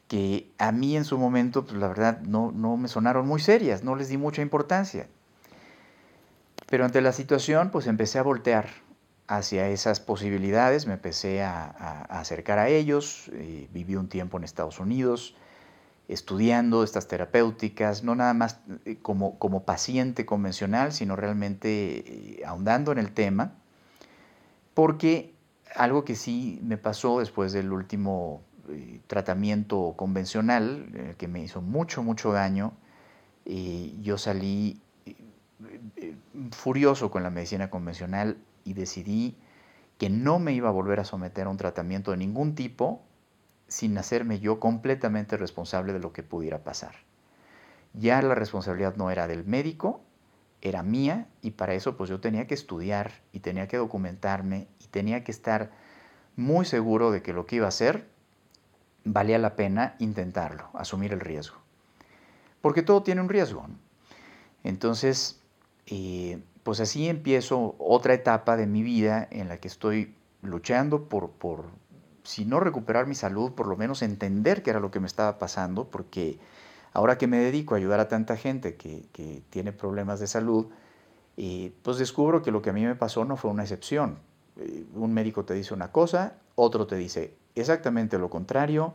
que 0.09 0.51
a 0.57 0.73
mí 0.73 0.97
en 0.97 1.05
su 1.05 1.17
momento, 1.17 1.63
pues 1.63 1.77
la 1.77 1.87
verdad, 1.87 2.19
no, 2.19 2.51
no 2.51 2.75
me 2.75 2.89
sonaron 2.89 3.25
muy 3.25 3.39
serias, 3.39 3.85
no 3.85 3.95
les 3.95 4.09
di 4.09 4.17
mucha 4.17 4.41
importancia. 4.41 5.07
Pero 6.73 6.85
ante 6.85 7.01
la 7.01 7.11
situación, 7.11 7.69
pues 7.69 7.85
empecé 7.85 8.17
a 8.17 8.23
voltear 8.23 8.67
hacia 9.27 9.69
esas 9.69 9.99
posibilidades, 9.99 10.87
me 10.87 10.93
empecé 10.93 11.43
a, 11.43 11.67
acercar 12.09 12.57
a 12.57 12.67
ellos, 12.67 13.29
eh, 13.33 13.69
viví 13.71 13.95
un 13.95 14.09
tiempo 14.09 14.39
en 14.39 14.43
Estados 14.43 14.79
Unidos 14.79 15.35
estudiando 16.07 16.83
estas 16.83 17.07
terapéuticas, 17.07 18.03
no 18.03 18.15
nada 18.15 18.33
más 18.33 18.59
eh, 18.85 18.97
como, 19.03 19.37
como 19.37 19.65
paciente 19.65 20.25
convencional, 20.25 20.93
sino 20.93 21.15
realmente 21.15 22.39
eh, 22.39 22.43
ahondando 22.43 22.91
en 22.91 22.97
el 22.97 23.11
tema, 23.11 23.53
porque 24.73 25.35
algo 25.75 26.03
que 26.03 26.15
sí 26.15 26.59
me 26.63 26.79
pasó 26.79 27.19
después 27.19 27.53
del 27.53 27.71
último 27.71 28.41
tratamiento 29.05 29.93
convencional, 29.95 31.15
que 31.19 31.27
me 31.27 31.43
hizo 31.43 31.61
mucho, 31.61 32.01
mucho 32.01 32.31
daño, 32.31 32.73
yo 33.45 34.17
salí 34.17 34.81
furioso 36.51 37.11
con 37.11 37.23
la 37.23 37.29
medicina 37.29 37.69
convencional 37.69 38.37
y 38.63 38.73
decidí 38.73 39.37
que 39.97 40.09
no 40.09 40.39
me 40.39 40.53
iba 40.53 40.69
a 40.69 40.71
volver 40.71 40.99
a 40.99 41.05
someter 41.05 41.47
a 41.47 41.49
un 41.49 41.57
tratamiento 41.57 42.11
de 42.11 42.17
ningún 42.17 42.55
tipo 42.55 43.03
sin 43.67 43.97
hacerme 43.97 44.39
yo 44.39 44.59
completamente 44.59 45.37
responsable 45.37 45.93
de 45.93 45.99
lo 45.99 46.13
que 46.13 46.23
pudiera 46.23 46.63
pasar. 46.63 46.95
Ya 47.93 48.21
la 48.21 48.35
responsabilidad 48.35 48.95
no 48.95 49.11
era 49.11 49.27
del 49.27 49.45
médico, 49.45 50.01
era 50.61 50.83
mía 50.83 51.27
y 51.41 51.51
para 51.51 51.73
eso 51.73 51.97
pues 51.97 52.09
yo 52.09 52.19
tenía 52.19 52.47
que 52.47 52.53
estudiar 52.53 53.11
y 53.31 53.39
tenía 53.39 53.67
que 53.67 53.77
documentarme 53.77 54.67
y 54.79 54.87
tenía 54.87 55.23
que 55.23 55.31
estar 55.31 55.71
muy 56.35 56.65
seguro 56.65 57.11
de 57.11 57.21
que 57.21 57.33
lo 57.33 57.45
que 57.45 57.57
iba 57.57 57.65
a 57.65 57.69
hacer 57.69 58.07
valía 59.03 59.37
la 59.37 59.55
pena 59.55 59.95
intentarlo, 59.99 60.69
asumir 60.73 61.13
el 61.13 61.19
riesgo. 61.19 61.57
Porque 62.61 62.81
todo 62.81 63.03
tiene 63.03 63.21
un 63.21 63.29
riesgo. 63.29 63.67
Entonces, 64.63 65.42
eh, 65.87 66.41
pues 66.63 66.79
así 66.79 67.07
empiezo 67.07 67.75
otra 67.77 68.13
etapa 68.13 68.55
de 68.57 68.67
mi 68.67 68.83
vida 68.83 69.27
en 69.31 69.49
la 69.49 69.57
que 69.57 69.67
estoy 69.67 70.15
luchando 70.41 71.09
por, 71.09 71.31
por, 71.31 71.65
si 72.23 72.45
no 72.45 72.59
recuperar 72.59 73.07
mi 73.07 73.15
salud, 73.15 73.51
por 73.51 73.67
lo 73.67 73.75
menos 73.75 74.01
entender 74.01 74.63
qué 74.63 74.69
era 74.69 74.79
lo 74.79 74.91
que 74.91 74.99
me 74.99 75.07
estaba 75.07 75.37
pasando, 75.37 75.89
porque 75.89 76.39
ahora 76.93 77.17
que 77.17 77.27
me 77.27 77.37
dedico 77.37 77.73
a 77.73 77.77
ayudar 77.77 77.99
a 77.99 78.07
tanta 78.07 78.37
gente 78.37 78.75
que, 78.75 79.43
tiene 79.49 79.73
problemas 79.73 80.19
de 80.19 80.27
salud, 80.27 80.67
eh, 81.35 81.73
pues 81.81 81.97
descubro 81.97 82.41
que 82.41 82.51
lo 82.51 82.61
que 82.61 82.69
a 82.69 82.73
mí 82.73 82.85
me 82.85 82.95
pasó 82.95 83.25
no 83.25 83.35
fue 83.35 83.51
una 83.51 83.63
excepción. 83.63 84.19
Eh, 84.57 84.85
un 84.93 85.13
médico 85.13 85.43
te 85.45 85.53
dice 85.53 85.73
una 85.73 85.91
cosa, 85.91 86.35
otro 86.55 86.87
te 86.87 86.95
dice 86.95 87.35
exactamente 87.55 88.17
lo 88.17 88.29
contrario, 88.29 88.93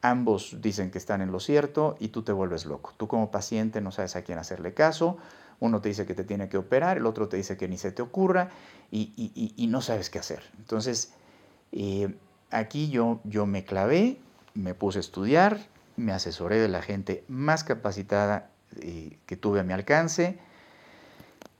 ambos 0.00 0.56
dicen 0.60 0.90
que 0.90 0.98
están 0.98 1.20
en 1.20 1.32
lo 1.32 1.40
cierto 1.40 1.96
y 1.98 2.08
tú 2.08 2.22
te 2.22 2.32
vuelves 2.32 2.66
loco. 2.66 2.92
Tú 2.96 3.08
como 3.08 3.30
paciente 3.30 3.80
no 3.80 3.90
sabes 3.90 4.16
a 4.16 4.22
quién 4.22 4.38
hacerle 4.38 4.74
caso, 4.74 5.18
uno 5.62 5.80
te 5.80 5.90
dice 5.90 6.06
que 6.06 6.14
te 6.14 6.24
tiene 6.24 6.48
que 6.48 6.58
operar, 6.58 6.96
el 6.96 7.06
otro 7.06 7.28
te 7.28 7.36
dice 7.36 7.56
que 7.56 7.68
ni 7.68 7.78
se 7.78 7.92
te 7.92 8.02
ocurra 8.02 8.50
y, 8.90 9.66
no 9.68 9.80
sabes 9.80 10.10
qué 10.10 10.18
hacer. 10.18 10.42
Entonces, 10.58 11.12
eh, 11.70 12.12
aquí 12.50 12.90
yo, 12.90 13.20
yo 13.22 13.46
me 13.46 13.64
clavé, 13.64 14.18
me 14.54 14.74
puse 14.74 14.98
a 14.98 15.00
estudiar, 15.00 15.60
me 15.96 16.10
asesoré 16.10 16.58
de 16.58 16.66
la 16.66 16.82
gente 16.82 17.24
más 17.28 17.62
capacitada 17.62 18.50
eh, 18.80 19.16
que 19.24 19.36
tuve 19.36 19.60
a 19.60 19.62
mi 19.62 19.72
alcance 19.72 20.36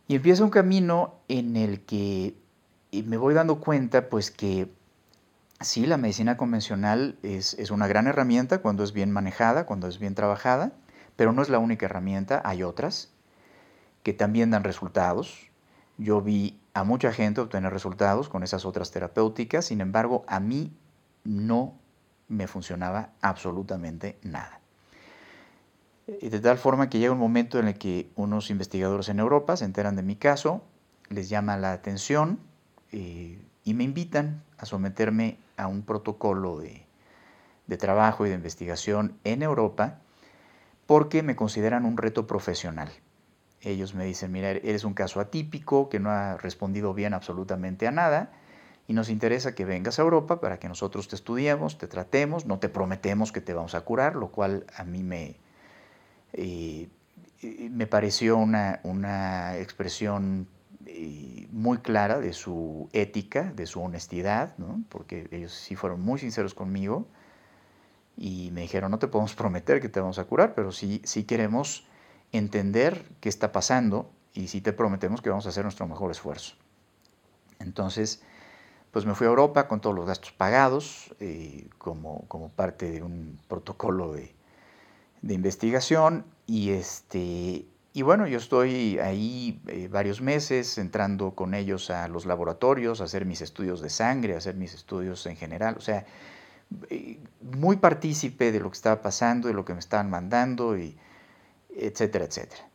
y 0.09 0.17
empieza 0.17 0.43
un 0.43 0.51
camino 0.51 1.15
en 1.29 1.57
el 1.57 1.83
que 1.83 2.35
me 2.91 3.17
voy 3.17 3.35
dando 3.35 3.61
cuenta 3.61 4.09
pues 4.09 4.33
que 4.33 4.69
sí, 5.61 5.87
la 5.87 5.97
medicina 5.97 6.37
convencional 6.37 7.17
es, 7.23 7.55
es, 7.55 7.71
una 7.71 7.87
gran 7.87 8.09
herramienta 8.09 8.59
cuando 8.59 8.83
es 8.83 8.93
bien 8.93 9.13
manejada, 9.13 9.65
cuando 9.65 9.87
es 9.87 10.01
bien 10.01 10.17
trabajada, 10.17 10.73
pero 11.15 11.33
no 11.33 11.41
es 11.41 11.49
la 11.51 11.61
única 11.61 11.87
herramienta, 11.87 12.43
hay 12.45 12.65
otras 12.65 13.13
que 14.03 14.13
también 14.13 14.51
dan 14.51 14.65
resultados. 14.65 15.51
Yo 15.99 16.21
vi 16.21 16.61
a 16.75 16.85
mucha 16.85 17.13
gente 17.13 17.41
obtener 17.41 17.73
resultados 17.73 18.29
con 18.29 18.43
esas 18.43 18.65
otras 18.65 18.91
terapéuticas, 18.91 19.67
sin 19.67 19.81
embargo, 19.81 20.25
a 20.27 20.41
mí 20.41 20.73
no 21.25 21.79
me 22.29 22.47
funcionaba 22.47 23.11
absolutamente 23.21 24.19
nada. 24.23 24.61
De 26.07 26.41
tal 26.41 26.59
forma 26.59 26.89
que 26.89 26.99
llega 26.99 27.13
un 27.13 27.19
momento 27.19 27.59
en 27.59 27.69
el 27.69 27.79
que 27.79 28.11
unos 28.17 28.51
investigadores 28.51 29.09
en 29.09 29.21
Europa 29.21 29.57
se 29.57 29.65
enteran 29.65 29.95
de 29.97 30.03
mi 30.03 30.17
caso, 30.17 30.63
les 31.09 31.29
llama 31.29 31.57
la 31.57 31.73
atención 31.73 32.41
eh, 32.91 33.41
y 33.65 33.75
me 33.75 33.85
invitan 33.85 34.43
a 34.59 34.67
someterme 34.67 35.39
a 35.57 35.69
un 35.69 35.83
protocolo 35.83 36.59
de, 36.59 36.87
de 37.67 37.77
trabajo 37.77 38.27
y 38.27 38.31
de 38.31 38.35
investigación 38.35 39.19
en 39.25 39.43
Europa 39.43 40.01
porque 40.87 41.23
me 41.23 41.37
consideran 41.37 41.85
un 41.85 41.97
reto 41.97 42.27
profesional 42.27 42.91
ellos 43.63 43.95
me 43.95 44.05
dicen, 44.05 44.33
mira, 44.33 44.51
eres 44.51 44.85
un 44.85 44.95
caso 44.95 45.21
atípico 45.21 45.89
que 45.89 46.01
no 46.01 46.11
ha 46.11 46.37
respondido 46.37 46.95
bien 46.95 47.15
absolutamente 47.15 47.87
a 47.87 47.91
nada 47.91 48.33
y 48.89 48.95
nos 48.95 49.09
interesa 49.09 49.55
que 49.55 49.65
vengas 49.65 49.99
a 49.99 50.03
Europa 50.03 50.41
para 50.41 50.59
que 50.59 50.69
nosotros 50.69 51.09
te 51.09 51.17
estudiemos, 51.17 51.79
te 51.79 51.87
tratemos, 51.87 52.47
no 52.47 52.59
te 52.59 52.69
prometemos 52.69 53.31
que 53.33 53.41
te 53.41 53.55
vamos 53.55 53.75
a 53.75 53.83
curar, 53.83 54.17
lo 54.17 54.33
cual 54.33 54.67
a 54.77 54.85
mí 54.85 55.03
me, 55.03 55.37
eh, 56.33 56.89
me 57.71 57.87
pareció 57.87 58.37
una, 58.37 58.81
una 58.83 59.57
expresión 59.59 60.49
eh, 60.87 61.47
muy 61.53 61.79
clara 61.79 62.19
de 62.19 62.33
su 62.33 62.89
ética, 62.93 63.53
de 63.55 63.67
su 63.67 63.81
honestidad, 63.81 64.57
¿no? 64.59 64.83
porque 64.89 65.29
ellos 65.31 65.53
sí 65.53 65.77
fueron 65.77 66.01
muy 66.01 66.19
sinceros 66.19 66.55
conmigo 66.55 67.07
y 68.17 68.51
me 68.53 68.63
dijeron, 68.63 68.91
no 68.91 68.99
te 68.99 69.07
podemos 69.07 69.35
prometer 69.37 69.81
que 69.81 69.89
te 69.89 70.01
vamos 70.01 70.19
a 70.19 70.25
curar, 70.25 70.55
pero 70.55 70.73
sí, 70.73 71.01
sí 71.05 71.25
queremos 71.25 71.87
entender 72.33 73.05
qué 73.21 73.29
está 73.29 73.53
pasando 73.53 74.11
y 74.33 74.49
si 74.49 74.61
te 74.61 74.73
prometemos 74.73 75.21
que 75.21 75.31
vamos 75.31 75.47
a 75.47 75.51
hacer 75.51 75.65
nuestro 75.65 75.87
mejor 75.87 76.11
esfuerzo. 76.11 76.55
Entonces, 77.59 78.23
pues 78.91 79.07
me 79.07 79.15
fui 79.15 79.27
a 79.27 79.31
Europa 79.31 79.69
con 79.69 79.81
todos 79.81 79.95
los 79.95 80.07
gastos 80.07 80.33
pagados, 80.33 81.15
eh, 81.21 81.69
como, 81.79 82.27
como, 82.29 82.51
parte 82.51 82.91
de 82.91 83.03
un 83.03 83.39
protocolo 83.49 84.13
de, 84.13 84.35
de, 85.23 85.35
investigación. 85.35 86.25
Y, 86.47 86.71
este, 86.71 87.67
y 87.95 88.03
bueno, 88.03 88.27
yo 88.27 88.39
estoy 88.39 88.99
ahí 88.99 89.63
eh, 89.69 89.89
varios 89.89 90.21
meses 90.21 90.77
entrando 90.79 91.35
con 91.35 91.55
ellos 91.55 91.91
a 91.91 92.09
los 92.09 92.27
laboratorios, 92.27 93.01
a 93.01 93.05
hacer 93.05 93.25
mis 93.25 93.41
estudios 93.41 93.81
de 93.81 93.91
sangre, 93.91 94.35
a 94.35 94.39
hacer 94.39 94.57
mis 94.57 94.75
estudios 94.75 95.25
en 95.27 95.37
general. 95.37 95.77
O 95.79 95.81
sea, 95.81 96.05
eh, 96.91 97.19
muy 97.41 97.77
partícipe 97.77 98.53
de 98.53 98.61
lo 98.61 98.71
que 98.71 98.77
estaba 98.77 99.03
pasando, 99.03 99.49
de 99.49 99.55
lo 99.55 99.65
que 99.65 99.75
me 99.75 99.81
estaban 99.81 100.11
mandando 100.11 100.77
y 100.77 100.97
etcétera, 101.77 102.25
etcétera. 102.25 102.73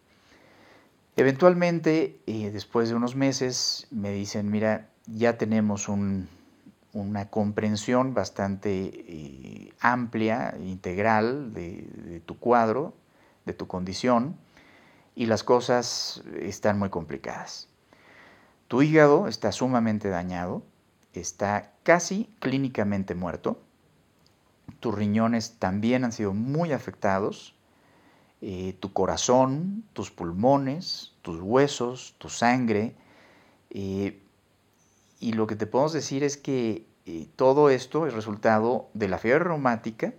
Eventualmente, 1.16 2.22
eh, 2.28 2.52
después 2.52 2.90
de 2.90 2.96
unos 2.96 3.16
meses, 3.16 3.88
me 3.90 4.12
dicen, 4.12 4.52
mira, 4.52 4.90
ya 5.08 5.38
tenemos 5.38 5.90
una 5.90 7.30
comprensión 7.30 8.14
bastante 8.14 8.92
eh, 8.94 9.74
amplia, 9.80 10.56
integral 10.64 11.54
de, 11.54 12.22
tu 12.26 12.38
cuadro, 12.38 12.94
de 13.46 13.54
tu 13.54 13.66
condición, 13.66 14.38
y 15.16 15.26
las 15.26 15.44
cosas 15.44 16.22
están 16.40 16.78
muy 16.78 16.90
complicadas. 16.90 17.68
Tu 18.68 18.84
hígado 18.84 19.28
está 19.28 19.52
sumamente 19.52 20.10
dañado, 20.10 20.62
está 21.14 21.74
casi 21.82 22.30
clínicamente 22.40 23.16
muerto, 23.16 23.60
tus 24.80 24.94
riñones 24.94 25.58
también 25.58 26.04
han 26.04 26.12
sido 26.12 26.36
muy 26.36 26.74
afectados, 26.74 27.57
eh, 28.42 28.76
tu 28.80 28.94
corazón, 28.94 29.84
tus 29.94 30.12
pulmones, 30.12 31.14
tus 31.22 31.42
huesos, 31.42 32.16
tu 32.20 32.30
sangre. 32.30 32.96
Eh, 33.72 34.22
y 35.20 35.34
lo 35.34 35.48
que 35.48 35.56
te 35.56 35.66
podemos 35.66 35.94
decir 35.94 36.24
es 36.24 36.38
que 36.38 36.86
eh, 37.06 37.28
todo 37.36 37.70
esto 37.70 38.06
es 38.06 38.14
resultado 38.14 38.90
de 38.94 39.08
la 39.08 39.18
fiebre 39.18 39.46
reumática 39.46 40.14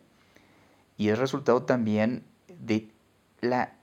y 0.96 1.10
es 1.10 1.18
resultado 1.18 1.62
también 1.62 2.24
de 2.48 2.90
la 3.40 3.74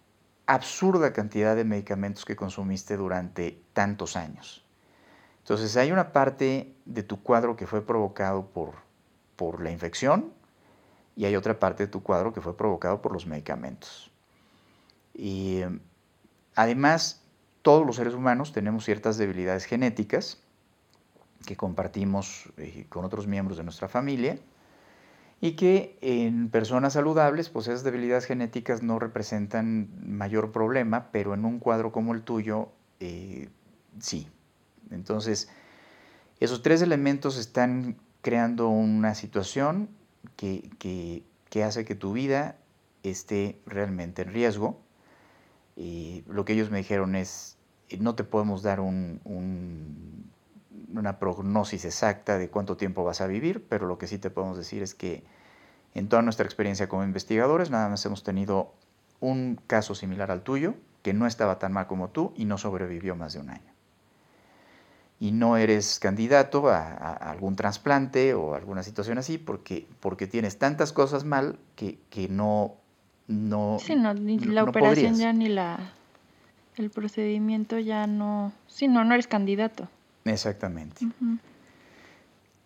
absurda 0.48 1.14
cantidad 1.14 1.56
de 1.56 1.64
medicamentos 1.64 2.26
que 2.26 2.36
consumiste 2.36 2.98
durante 2.98 3.62
tantos 3.74 4.18
años. 4.18 4.66
Entonces 5.40 5.78
hay 5.78 5.92
una 5.92 6.12
parte 6.12 6.76
de 6.86 7.04
tu 7.04 7.22
cuadro 7.22 7.56
que 7.56 7.68
fue 7.68 7.86
provocado 7.86 8.48
por, 8.48 8.74
por 9.36 9.62
la 9.62 9.72
infección 9.72 10.34
y 11.16 11.26
hay 11.26 11.36
otra 11.36 11.58
parte 11.60 11.86
de 11.86 11.92
tu 11.92 12.04
cuadro 12.04 12.34
que 12.34 12.42
fue 12.42 12.58
provocado 12.58 13.02
por 13.02 13.14
los 13.14 13.26
medicamentos. 13.26 14.12
Y 15.18 15.62
además, 16.56 17.24
todos 17.62 17.86
los 17.86 17.96
seres 17.96 18.14
humanos 18.14 18.52
tenemos 18.52 18.86
ciertas 18.86 19.18
debilidades 19.18 19.66
genéticas 19.66 20.42
que 21.46 21.56
compartimos 21.56 22.52
eh, 22.58 22.86
con 22.90 23.06
otros 23.06 23.28
miembros 23.28 23.58
de 23.58 23.64
nuestra 23.64 23.88
familia 23.88 24.38
y 25.42 25.54
que 25.54 25.98
en 26.02 26.50
personas 26.50 26.94
saludables, 26.94 27.50
pues 27.50 27.68
esas 27.68 27.84
debilidades 27.84 28.26
genéticas 28.26 28.84
no 28.84 29.00
representan 29.00 29.90
mayor 30.06 30.52
problema, 30.52 31.12
pero 31.12 31.34
en 31.34 31.46
un 31.46 31.60
cuadro 31.60 31.92
como 31.92 32.14
el 32.14 32.24
tuyo, 32.24 32.70
eh, 33.00 33.50
sí. 34.00 34.28
Entonces, 34.92 35.50
esos 36.40 36.62
tres 36.62 36.82
elementos 36.82 37.38
están 37.38 37.98
creando 38.22 38.70
una 38.70 39.14
situación 39.14 39.90
que, 40.36 41.24
que 41.50 41.64
hace 41.64 41.86
que 41.86 41.96
tu 41.96 42.14
vida 42.14 42.58
esté 43.04 43.60
realmente 43.66 44.24
en 44.24 44.34
riesgo. 44.34 44.85
Y 45.76 46.24
lo 46.28 46.46
que 46.46 46.54
ellos 46.54 46.72
me 46.72 46.78
dijeron 46.78 47.16
es, 47.16 47.58
no 48.00 48.16
te 48.16 48.24
podemos 48.24 48.64
dar 48.64 48.80
un, 48.80 50.32
una 50.94 51.20
prognosis 51.20 51.86
exacta 51.86 52.38
de 52.38 52.50
cuánto 52.50 52.78
tiempo 52.78 53.04
vas 53.04 53.22
a 53.22 53.28
vivir, 53.28 53.66
pero 53.68 53.88
lo 53.88 53.98
que 53.98 54.08
sí 54.08 54.18
te 54.18 54.30
podemos 54.30 54.58
decir 54.58 54.82
es 54.82 54.96
que 54.96 55.24
en 55.94 56.10
toda 56.10 56.22
nuestra 56.22 56.46
experiencia 56.46 56.90
como 56.90 57.04
investigadores, 57.04 57.70
nada 57.70 57.90
más 57.90 58.06
hemos 58.06 58.24
tenido 58.24 58.74
un 59.20 59.60
caso 59.68 59.96
similar 59.96 60.32
al 60.32 60.42
tuyo, 60.42 60.76
que 61.02 61.14
no 61.14 61.28
estaba 61.28 61.60
tan 61.60 61.72
mal 61.72 61.88
como 61.88 62.10
tú 62.10 62.34
y 62.36 62.46
no 62.46 62.58
sobrevivió 62.58 63.16
más 63.16 63.34
de 63.34 63.40
un 63.40 63.50
año. 63.50 63.74
Y 65.20 65.32
no 65.32 65.56
eres 65.56 66.00
candidato 66.00 66.70
a, 66.70 67.14
algún 67.14 67.56
trasplante 67.56 68.34
o 68.34 68.56
alguna 68.56 68.84
situación 68.84 69.18
así 69.18 69.38
porque, 69.38 69.88
porque 70.02 70.28
tienes 70.28 70.58
tantas 70.58 70.92
cosas 70.92 71.24
mal 71.24 71.58
que, 71.76 72.00
que 72.10 72.28
no, 72.28 72.76
no... 73.28 73.78
Sí, 73.82 73.96
no, 73.96 74.14
ni 74.14 74.38
la 74.40 74.64
operación 74.64 75.16
ya 75.16 75.34
ni 75.34 75.50
la... 75.50 75.80
El 76.78 76.90
procedimiento 76.90 77.80
ya 77.80 78.06
no... 78.06 78.52
Sí, 78.68 78.88
no, 78.88 79.04
no 79.06 79.14
eres 79.14 79.28
candidato. 79.28 79.88
Exactamente. 80.26 81.06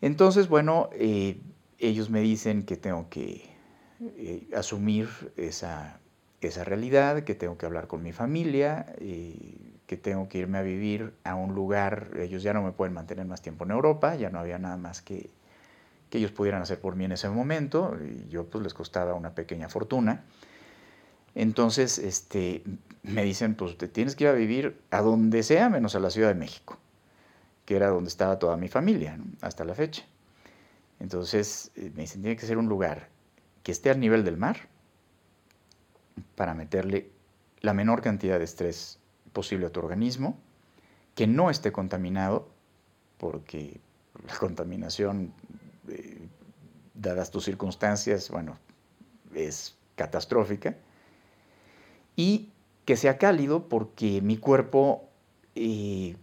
Entonces, 0.02 0.48
bueno, 0.48 0.90
eh, 0.94 1.40
ellos 1.78 2.10
me 2.10 2.22
dicen 2.22 2.64
que 2.64 2.78
tengo 2.78 3.10
que 3.10 3.50
eh, 4.02 4.48
asumir 4.56 5.10
esa, 5.38 6.00
esa, 6.42 6.64
realidad, 6.64 7.24
que 7.24 7.36
tengo 7.36 7.58
que 7.58 7.66
hablar 7.66 7.88
con 7.88 8.02
mi 8.02 8.14
familia, 8.14 8.86
eh, 8.98 9.58
que 9.86 9.98
tengo 9.98 10.30
que 10.30 10.40
irme 10.40 10.58
a 10.58 10.62
vivir 10.62 11.14
a 11.24 11.36
un 11.36 11.54
lugar, 11.54 12.12
ellos 12.18 12.44
ya 12.44 12.54
no 12.54 12.62
me 12.62 12.72
pueden 12.72 12.94
mantener 12.94 13.26
más 13.26 13.42
tiempo 13.42 13.66
en 13.66 13.72
Europa, 13.72 14.16
ya 14.16 14.30
no 14.30 14.40
había 14.40 14.58
nada 14.58 14.78
más 14.78 15.02
que, 15.02 15.30
que 16.10 16.18
ellos 16.18 16.32
pudieran 16.32 16.62
hacer 16.62 16.80
por 16.80 16.96
mí 16.96 17.06
en 17.06 17.12
ese 17.12 17.30
momento, 17.30 17.98
y 18.02 18.30
yo 18.30 18.46
pues 18.46 18.64
les 18.64 18.74
costaba 18.74 19.14
una 19.14 19.36
pequeña 19.36 19.68
fortuna. 19.70 20.24
Entonces, 21.36 21.98
este, 21.98 22.64
me 23.04 23.24
dicen, 23.24 23.56
pues 23.56 23.78
te 23.78 23.88
tienes 23.88 24.16
que 24.16 24.26
ir 24.26 24.30
a 24.30 24.34
vivir 24.34 24.80
a 24.92 25.02
donde 25.02 25.44
sea, 25.44 25.70
menos 25.70 25.96
a 25.96 26.00
la 26.00 26.10
Ciudad 26.10 26.30
de 26.30 26.36
México 26.36 26.80
que 27.70 27.76
era 27.76 27.90
donde 27.90 28.08
estaba 28.08 28.40
toda 28.40 28.58
mi 28.58 28.68
familia, 28.68 29.20
hasta 29.42 29.64
la 29.64 29.76
fecha. 29.76 30.04
Entonces 31.00 31.70
eh, 31.76 31.92
me 31.94 32.02
dicen, 32.02 32.24
tiene 32.24 32.36
que 32.36 32.48
ser 32.48 32.58
un 32.58 32.68
lugar 32.68 33.10
que 33.62 33.72
esté 33.72 33.92
al 33.92 34.00
nivel 34.00 34.24
del 34.24 34.38
mar 34.38 34.58
para 36.34 36.56
meterle 36.56 37.12
la 37.62 37.76
menor 37.76 38.02
cantidad 38.02 38.40
de 38.40 38.46
estrés 38.46 38.98
posible 39.34 39.68
a 39.68 39.70
tu 39.70 39.82
organismo, 39.82 40.36
que 41.14 41.28
no 41.28 41.52
esté 41.52 41.72
contaminado, 41.72 42.50
porque 43.20 43.80
la 44.28 44.36
contaminación, 44.40 45.32
eh, 45.90 46.28
dadas 46.96 47.30
tus 47.30 47.46
circunstancias, 47.46 48.32
bueno, 48.32 48.58
es 49.36 49.78
catastrófica, 49.96 50.76
y 52.20 52.50
que 52.84 52.98
sea 52.98 53.18
cálido 53.18 53.70
porque 53.70 54.22
mi 54.22 54.36
cuerpo 54.36 55.08
eh, 55.56 56.18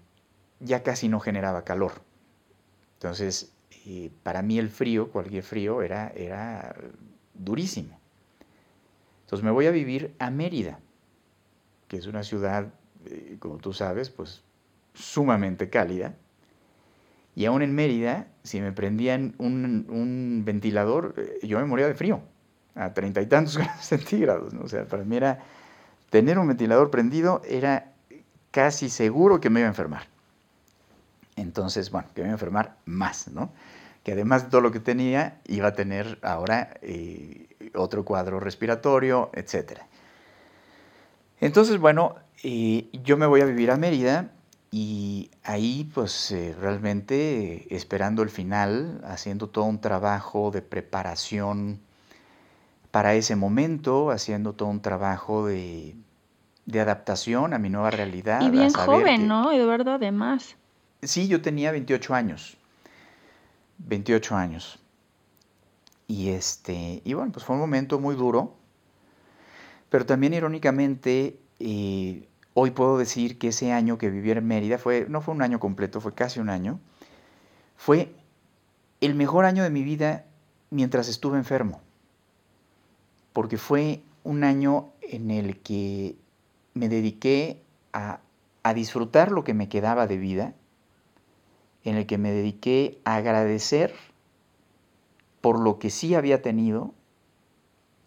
ya 0.61 0.83
casi 0.83 1.09
no 1.09 1.21
generaba 1.21 1.65
calor. 1.65 2.03
Entonces, 2.99 3.55
eh, 3.87 4.11
para 4.23 4.43
mí 4.43 4.59
el 4.59 4.69
frío, 4.69 5.11
cualquier 5.11 5.43
frío, 5.43 5.81
era, 5.81 6.13
era 6.15 6.77
durísimo. 7.33 7.99
Entonces 9.23 9.43
me 9.43 9.51
voy 9.51 9.65
a 9.65 9.71
vivir 9.71 10.15
a 10.19 10.29
Mérida, 10.31 10.81
que 11.89 11.97
es 11.97 12.07
una 12.07 12.25
ciudad, 12.25 12.75
eh, 13.07 13.37
como 13.39 13.57
tú 13.57 13.73
sabes, 13.73 14.11
pues 14.11 14.43
sumamente 14.93 15.71
cálida. 15.71 16.15
Y 17.35 17.47
aún 17.47 17.63
en 17.63 17.75
Mérida, 17.75 18.29
si 18.43 18.61
me 18.61 18.73
prendían 18.73 19.35
un, 19.39 20.43
ventilador, 20.45 21.15
yo 21.43 21.59
me 21.59 21.65
moría 21.65 21.87
de 21.87 21.95
frío, 21.95 22.21
a 22.75 22.93
treinta 22.93 23.23
y 23.23 23.27
tantos 23.27 23.57
grados 23.57 23.87
centígrados. 23.87 24.53
O 24.63 24.69
sea, 24.69 24.85
para 24.85 25.03
mí 25.03 25.17
era, 25.17 25.43
tener 26.17 26.39
un 26.39 26.49
ventilador 26.49 26.91
prendido 26.91 27.43
era 27.47 27.93
casi 28.51 28.89
seguro 28.89 29.39
que 29.39 29.51
me 29.51 29.61
iba 29.61 29.67
a 29.67 29.73
enfermar. 29.73 30.07
Entonces, 31.37 31.91
bueno, 31.91 32.09
que 32.15 32.23
me 32.23 32.29
iba 32.29 32.33
a 32.33 32.37
enfermar 32.37 32.79
más, 32.87 33.29
¿no? 33.29 33.53
Que 34.03 34.13
además 34.13 34.45
de 34.45 34.49
todo 34.49 34.63
lo 34.63 34.73
que 34.73 34.81
tenía, 34.81 35.43
iba 35.47 35.69
a 35.69 35.75
tener 35.75 36.19
ahora 36.23 36.73
eh, 36.81 37.49
otro 37.75 38.07
cuadro 38.07 38.41
respiratorio, 38.41 39.29
etc. 39.35 39.81
Entonces, 41.39 41.77
bueno, 41.77 42.15
eh, 42.43 42.89
yo 43.05 43.19
me 43.19 43.27
voy 43.27 43.43
a 43.43 43.45
vivir 43.45 43.71
a 43.71 43.77
Mérida 43.77 44.31
y 44.71 45.31
ahí, 45.45 45.91
pues, 45.93 46.33
eh, 46.33 46.57
realmente 46.59 47.77
esperando 47.77 48.23
el 48.23 48.31
final, 48.31 49.03
haciendo 49.05 49.51
todo 49.51 49.67
un 49.67 49.83
trabajo 49.83 50.51
de 50.51 50.63
preparación 50.63 51.79
para 52.91 53.15
ese 53.15 53.37
momento, 53.37 54.11
haciendo 54.11 54.55
todo 54.55 54.71
un 54.71 54.81
trabajo 54.81 55.47
de, 55.47 55.97
adaptación 56.75 57.55
a 57.55 57.59
mi 57.59 57.71
nueva 57.71 57.91
realidad. 57.91 58.41
Y 58.43 58.51
bien 58.51 58.73
joven, 58.73 59.29
¿no, 59.29 59.53
Eduardo? 59.53 59.93
Además. 59.93 60.57
Sí, 61.03 61.29
yo 61.29 61.41
tenía 61.41 61.71
28 61.71 62.15
años. 62.15 62.57
28 63.79 64.37
años. 64.37 64.79
Y 66.09 66.31
este, 66.31 67.03
y 67.05 67.15
bueno, 67.15 67.33
pues 67.33 67.45
fue 67.45 67.55
un 67.55 67.61
momento 67.61 67.99
muy 67.99 68.15
duro. 68.15 68.55
Pero 69.89 70.07
también 70.07 70.35
irónicamente, 70.35 71.39
eh, 71.61 72.29
hoy 72.55 72.71
puedo 72.71 72.99
decir 72.99 73.39
que 73.39 73.49
ese 73.49 73.73
año 73.73 73.99
que 73.99 74.11
viví 74.11 74.31
en 74.31 74.47
Mérida 74.47 74.79
fue, 74.79 75.07
no 75.09 75.21
fue 75.21 75.35
un 75.35 75.43
año 75.43 75.61
completo, 75.61 76.01
fue 76.01 76.15
casi 76.15 76.41
un 76.41 76.51
año. 76.51 76.81
Fue 77.77 78.13
el 79.01 79.15
mejor 79.15 79.45
año 79.45 79.63
de 79.63 79.71
mi 79.71 79.83
vida 79.83 80.25
mientras 80.71 81.09
estuve 81.09 81.39
enfermo. 81.39 81.81
Porque 83.33 83.59
fue 83.59 84.03
un 84.25 84.43
año 84.43 84.91
en 85.03 85.31
el 85.31 85.61
que 85.61 86.17
me 86.77 86.89
dediqué 86.89 87.63
a, 87.93 88.21
a 88.63 88.75
disfrutar 88.75 89.33
lo 89.33 89.45
que 89.45 89.55
me 89.55 89.69
quedaba 89.69 90.07
de 90.07 90.19
vida 90.19 90.55
en 91.85 91.97
el 91.97 92.07
que 92.07 92.19
me 92.19 92.33
dediqué 92.33 93.01
a 93.05 93.17
agradecer 93.17 93.95
por 95.41 95.59
lo 95.59 95.79
que 95.79 95.91
sí 95.91 96.15
había 96.15 96.43
tenido 96.43 96.93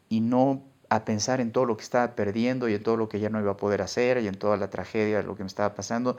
y 0.09 0.21
no 0.21 0.61
a 0.89 1.05
pensar 1.05 1.39
en 1.39 1.51
todo 1.51 1.65
lo 1.65 1.77
que 1.77 1.83
estaba 1.83 2.15
perdiendo 2.15 2.67
y 2.67 2.73
en 2.73 2.83
todo 2.83 2.97
lo 2.97 3.09
que 3.09 3.19
ya 3.19 3.29
no 3.29 3.39
iba 3.39 3.51
a 3.51 3.57
poder 3.57 3.81
hacer 3.81 4.21
y 4.21 4.27
en 4.27 4.37
toda 4.37 4.57
la 4.57 4.69
tragedia 4.69 5.17
de 5.17 5.23
lo 5.23 5.35
que 5.35 5.43
me 5.43 5.47
estaba 5.47 5.73
pasando. 5.75 6.17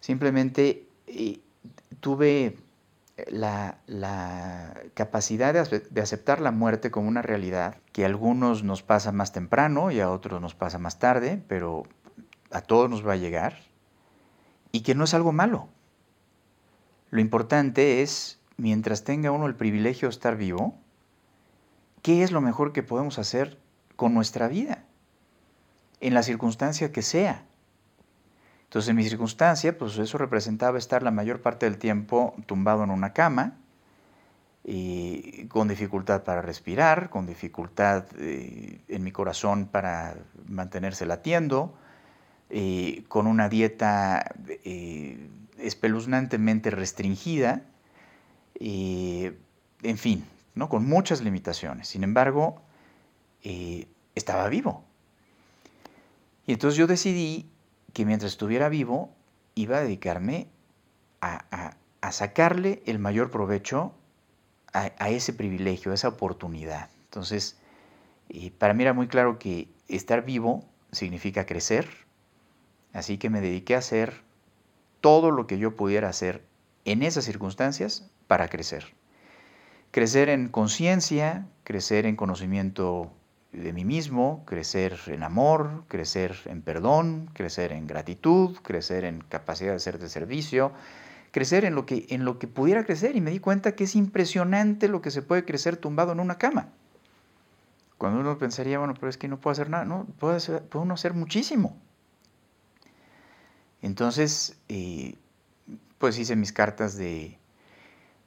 Simplemente 0.00 0.86
eh, 1.06 1.40
tuve 2.00 2.56
la, 3.28 3.78
capacidad 4.94 5.52
de, 5.52 5.80
de, 5.80 6.00
aceptar 6.00 6.40
la 6.40 6.50
muerte 6.50 6.90
como 6.90 7.08
una 7.08 7.22
realidad 7.22 7.76
que 7.92 8.04
a 8.04 8.06
algunos 8.06 8.62
nos 8.62 8.82
pasa 8.82 9.12
más 9.12 9.32
temprano 9.32 9.90
y 9.90 10.00
a 10.00 10.10
otros 10.10 10.40
nos 10.40 10.54
pasa 10.54 10.78
más 10.78 10.98
tarde, 10.98 11.42
pero 11.48 11.84
a 12.50 12.60
todos 12.60 12.88
nos 12.88 13.06
va 13.06 13.12
a 13.12 13.16
llegar 13.16 13.58
y 14.72 14.82
que 14.82 14.94
no 14.94 15.04
es 15.04 15.14
algo 15.14 15.32
malo. 15.32 15.68
Lo 17.10 17.20
importante 17.20 18.02
es, 18.02 18.38
mientras 18.56 19.04
tenga 19.04 19.30
uno 19.30 19.46
el 19.46 19.54
privilegio 19.54 20.08
de 20.08 20.12
estar 20.12 20.36
vivo, 20.36 20.74
¿qué 22.02 22.22
es 22.22 22.32
lo 22.32 22.40
mejor 22.40 22.72
que 22.72 22.82
podemos 22.82 23.18
hacer 23.18 23.58
con 23.96 24.14
nuestra 24.14 24.48
vida? 24.48 24.84
En 26.00 26.14
la 26.14 26.22
circunstancia 26.22 26.92
que 26.92 27.02
sea. 27.02 27.44
Entonces, 28.68 28.90
en 28.90 28.96
mi 28.96 29.04
circunstancia, 29.04 29.76
pues 29.76 29.98
eso 29.98 30.18
representaba 30.18 30.78
estar 30.78 31.02
la 31.02 31.10
mayor 31.10 31.40
parte 31.40 31.66
del 31.66 31.78
tiempo 31.78 32.34
tumbado 32.46 32.84
en 32.84 32.90
una 32.90 33.12
cama, 33.12 33.56
y 34.64 35.46
con 35.46 35.68
dificultad 35.68 36.24
para 36.24 36.42
respirar, 36.42 37.08
con 37.08 37.26
dificultad 37.26 38.04
eh, 38.18 38.82
en 38.88 39.02
mi 39.02 39.10
corazón 39.12 39.66
para 39.66 40.16
mantenerse 40.46 41.06
latiendo, 41.06 41.74
eh, 42.50 43.04
con 43.08 43.26
una 43.26 43.48
dieta 43.48 44.34
eh, 44.64 45.18
espeluznantemente 45.58 46.70
restringida, 46.70 47.62
en 48.60 49.98
fin, 49.98 50.24
¿no? 50.54 50.68
con 50.68 50.86
muchas 50.86 51.22
limitaciones. 51.22 51.88
Sin 51.88 52.04
embargo, 52.04 52.60
eh, 53.42 53.86
estaba 54.14 54.48
vivo. 54.48 54.84
Y 56.46 56.52
entonces 56.52 56.76
yo 56.76 56.86
decidí 56.86 57.50
que 57.98 58.06
mientras 58.06 58.30
estuviera 58.30 58.68
vivo, 58.68 59.12
iba 59.56 59.78
a 59.78 59.80
dedicarme 59.80 60.46
a, 61.20 61.74
sacarle 62.12 62.80
el 62.86 63.00
mayor 63.00 63.32
provecho 63.32 63.92
a, 64.72 65.10
ese 65.10 65.32
privilegio, 65.32 65.90
a 65.90 65.96
esa 65.96 66.06
oportunidad. 66.06 66.90
Entonces, 67.06 67.58
eh, 68.28 68.52
para 68.56 68.72
mí 68.72 68.84
era 68.84 68.92
muy 68.92 69.08
claro 69.08 69.40
que 69.40 69.68
estar 69.88 70.24
vivo 70.24 70.64
significa 70.92 71.44
crecer, 71.44 71.88
así 72.92 73.18
que 73.18 73.30
me 73.30 73.40
dediqué 73.40 73.74
a 73.74 73.78
hacer 73.78 74.22
todo 75.00 75.32
lo 75.32 75.48
que 75.48 75.58
yo 75.58 75.74
pudiera 75.74 76.08
hacer 76.08 76.44
en 76.84 77.02
esas 77.02 77.24
circunstancias 77.24 78.08
para 78.28 78.46
crecer. 78.46 78.94
crecer 79.90 80.28
en 80.28 80.50
conciencia, 80.50 81.48
crecer 81.64 82.06
en 82.06 82.14
conocimiento 82.14 83.10
de 83.52 83.72
mí 83.72 83.84
mismo, 83.84 84.44
crecer 84.46 84.98
en 85.06 85.22
amor, 85.22 85.84
crecer 85.88 86.36
en 86.44 86.62
perdón, 86.62 87.30
crecer 87.32 87.72
en 87.72 87.86
gratitud, 87.86 88.56
crecer 88.62 89.04
en 89.04 89.20
capacidad 89.20 89.72
de 89.72 89.80
ser 89.80 89.98
de 89.98 90.08
servicio, 90.08 90.72
crecer 91.30 91.64
en 91.64 91.74
lo 91.74 91.86
que, 91.86 92.06
en 92.10 92.24
lo 92.24 92.38
que 92.38 92.46
pudiera 92.46 92.84
crecer 92.84 93.16
y 93.16 93.20
me 93.20 93.30
di 93.30 93.38
cuenta 93.38 93.72
que 93.72 93.84
es 93.84 93.94
impresionante 93.94 94.88
lo 94.88 95.00
que 95.00 95.10
se 95.10 95.22
puede 95.22 95.44
crecer 95.44 95.76
tumbado 95.76 96.12
en 96.12 96.20
una 96.20 96.36
cama. 96.36 96.68
Cuando 97.96 98.20
uno 98.20 98.38
pensaría, 98.38 98.78
bueno, 98.78 98.94
pero 98.94 99.08
es 99.08 99.16
que 99.16 99.28
no 99.28 99.40
puedo 99.40 99.52
hacer 99.52 99.70
nada, 99.70 99.84
no, 99.84 100.04
puedo, 100.18 100.36
hacer, 100.36 100.62
puedo 100.64 100.84
uno 100.84 100.94
hacer 100.94 101.14
muchísimo. 101.14 101.76
Entonces, 103.82 104.56
eh, 104.68 105.16
pues 105.98 106.18
hice 106.18 106.36
mis 106.36 106.52
cartas 106.52 106.96
de, 106.96 107.38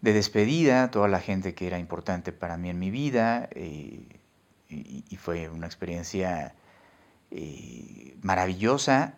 de, 0.01 0.13
despedida 0.13 0.91
toda 0.91 1.07
la 1.07 1.19
gente 1.19 1.53
que 1.53 1.67
era 1.67 1.79
importante 1.79 2.31
para 2.31 2.57
mí 2.57 2.69
en 2.69 2.79
mi 2.79 2.89
vida 2.89 3.49
eh, 3.51 4.20
y, 4.71 5.17
fue 5.17 5.49
una 5.49 5.67
experiencia 5.67 6.55
eh, 7.29 8.15
maravillosa 8.21 9.15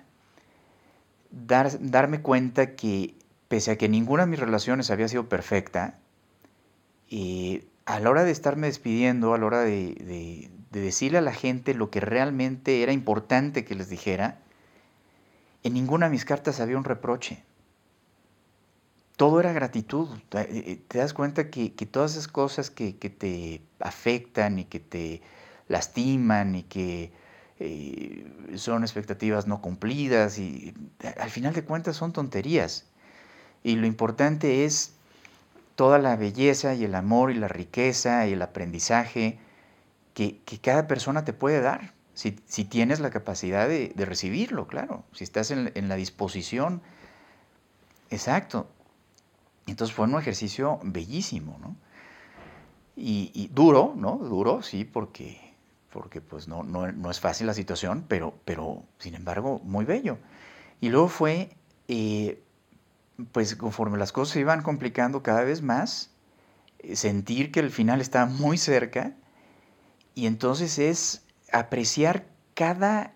dar, 1.32 1.72
darme 1.80 2.22
cuenta 2.22 2.76
que 2.76 3.16
pese 3.48 3.72
a 3.72 3.78
que 3.78 3.90
ninguna 3.90 4.24
de 4.24 4.32
mis 4.32 4.40
relaciones 4.40 4.90
había 4.92 5.08
sido 5.08 5.30
perfecta, 5.30 6.00
a 7.86 8.00
la 8.00 8.10
hora 8.10 8.24
de 8.24 8.32
estarme 8.32 8.68
despidiendo, 8.68 9.34
a 9.34 9.38
la 9.38 9.46
hora 9.46 9.60
de, 9.62 10.50
decirle 10.72 11.20
a 11.20 11.22
la 11.22 11.34
gente 11.34 11.76
lo 11.76 11.92
que 11.92 12.00
realmente 12.00 12.82
era 12.82 12.94
importante 12.94 13.64
que 13.64 13.76
les 13.76 13.90
dijera, 13.90 14.40
en 15.62 15.74
ninguna 15.74 16.08
de 16.08 16.12
mis 16.12 16.26
cartas 16.26 16.60
había 16.60 16.78
un 16.78 16.84
reproche. 16.84 17.44
Todo 19.16 19.40
era 19.40 19.54
gratitud. 19.54 20.10
Te, 20.30 20.72
eh, 20.72 20.82
das 20.90 21.14
cuenta 21.14 21.52
que, 21.52 21.70
todas 21.70 22.14
esas 22.14 22.28
cosas 22.28 22.72
que, 22.72 22.94
te 22.94 23.62
afectan 23.80 24.58
y 24.58 24.66
que 24.66 24.80
te 24.80 25.22
lastiman 25.68 26.56
y 26.56 26.64
que 26.64 27.12
eh, 27.60 28.26
son 28.56 28.84
expectativas 28.84 29.48
no 29.48 29.62
cumplidas 29.62 30.38
y 30.40 30.74
al 31.18 31.30
final 31.30 31.54
de 31.54 31.64
cuentas 31.64 31.96
son 31.96 32.14
tonterías. 32.14 32.86
Y 33.64 33.76
lo 33.76 33.88
importante 33.88 34.66
es 34.66 34.94
toda 35.76 36.00
la 36.00 36.16
belleza 36.16 36.74
y 36.76 36.84
el 36.84 36.96
amor 36.96 37.32
y 37.32 37.36
la 37.36 37.48
riqueza 37.48 38.28
y 38.28 38.34
el 38.34 38.42
aprendizaje 38.42 39.40
que, 40.14 40.40
cada 40.62 40.88
persona 40.88 41.26
te 41.26 41.34
puede 41.34 41.62
dar, 41.62 41.94
si, 42.14 42.32
tienes 42.32 43.00
la 43.00 43.10
capacidad 43.10 43.68
de, 43.68 43.92
recibirlo, 43.98 44.68
claro, 44.68 45.04
si 45.12 45.24
estás 45.24 45.52
en, 45.52 45.90
la 45.90 45.96
disposición. 45.96 46.82
Exacto. 48.10 48.68
Entonces 49.66 49.96
fue 49.96 50.06
un 50.06 50.20
ejercicio 50.20 50.80
bellísimo, 50.84 51.58
¿no? 51.60 51.76
Y, 52.96 53.50
duro, 53.54 53.94
¿no? 53.96 54.18
Duro, 54.18 54.62
sí, 54.62 54.86
porque, 54.86 55.53
porque 55.94 56.20
pues 56.20 56.48
no, 56.48 56.64
no, 56.64 57.12
es 57.12 57.20
fácil 57.20 57.48
la 57.48 57.54
situación, 57.54 58.04
pero, 58.08 58.34
pero 58.46 58.84
sin 58.98 59.14
embargo 59.14 59.62
muy 59.64 59.86
bello. 59.86 60.18
Y 60.82 60.90
luego 60.90 61.08
fue 61.08 61.52
eh, 61.88 62.42
pues 63.32 63.56
conforme 63.56 63.98
las 63.98 64.12
cosas 64.12 64.34
se 64.34 64.40
iban 64.40 64.64
complicando 64.64 65.22
cada 65.22 65.44
vez 65.44 65.62
más, 65.62 66.10
eh, 66.80 66.96
sentir 66.96 67.52
que 67.52 67.60
el 67.60 67.70
final 67.70 68.02
está 68.02 68.26
muy 68.26 68.58
cerca 68.58 69.14
y 70.16 70.26
entonces 70.26 70.80
es 70.80 71.24
apreciar 71.52 72.26
cada 72.56 73.14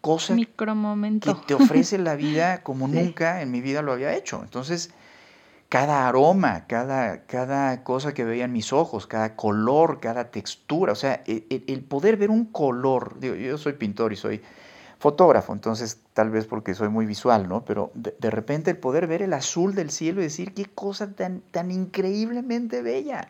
cosa 0.00 0.34
que 0.36 1.34
te 1.46 1.54
ofrece 1.54 1.98
la 1.98 2.16
vida 2.16 2.62
como 2.64 2.88
nunca 2.88 3.40
en 3.40 3.50
mi 3.50 3.60
vida 3.60 3.82
lo 3.82 3.92
había 3.92 4.14
hecho. 4.14 4.42
Entonces, 4.42 4.90
cada 5.74 6.06
aroma, 6.06 6.68
cada, 6.68 7.22
cada 7.26 7.82
cosa 7.82 8.14
que 8.14 8.22
veía 8.22 8.44
en 8.44 8.52
mis 8.52 8.72
ojos, 8.72 9.08
cada 9.08 9.34
color, 9.34 9.98
cada 9.98 10.30
textura, 10.30 10.92
o 10.92 10.94
sea, 10.94 11.24
e, 11.26 11.48
e, 11.50 11.64
el, 11.66 11.82
poder 11.82 12.16
ver 12.16 12.30
un 12.30 12.44
color, 12.44 13.18
digo, 13.18 13.34
yo 13.34 13.58
soy 13.58 13.72
pintor 13.72 14.12
y 14.12 14.16
soy 14.16 14.40
fotógrafo, 15.00 15.52
entonces 15.52 15.98
tal 16.12 16.30
vez 16.30 16.46
porque 16.46 16.74
soy 16.76 16.90
muy 16.90 17.06
visual, 17.06 17.48
¿no? 17.48 17.64
Pero 17.64 17.90
de, 17.94 18.30
repente 18.30 18.70
el 18.70 18.76
poder 18.76 19.08
ver 19.08 19.20
el 19.20 19.32
azul 19.32 19.74
del 19.74 19.90
cielo 19.90 20.20
y 20.20 20.24
decir 20.26 20.54
qué 20.54 20.66
cosa 20.66 21.10
tan, 21.10 21.40
tan 21.50 21.72
increíblemente 21.72 22.80
bella, 22.80 23.26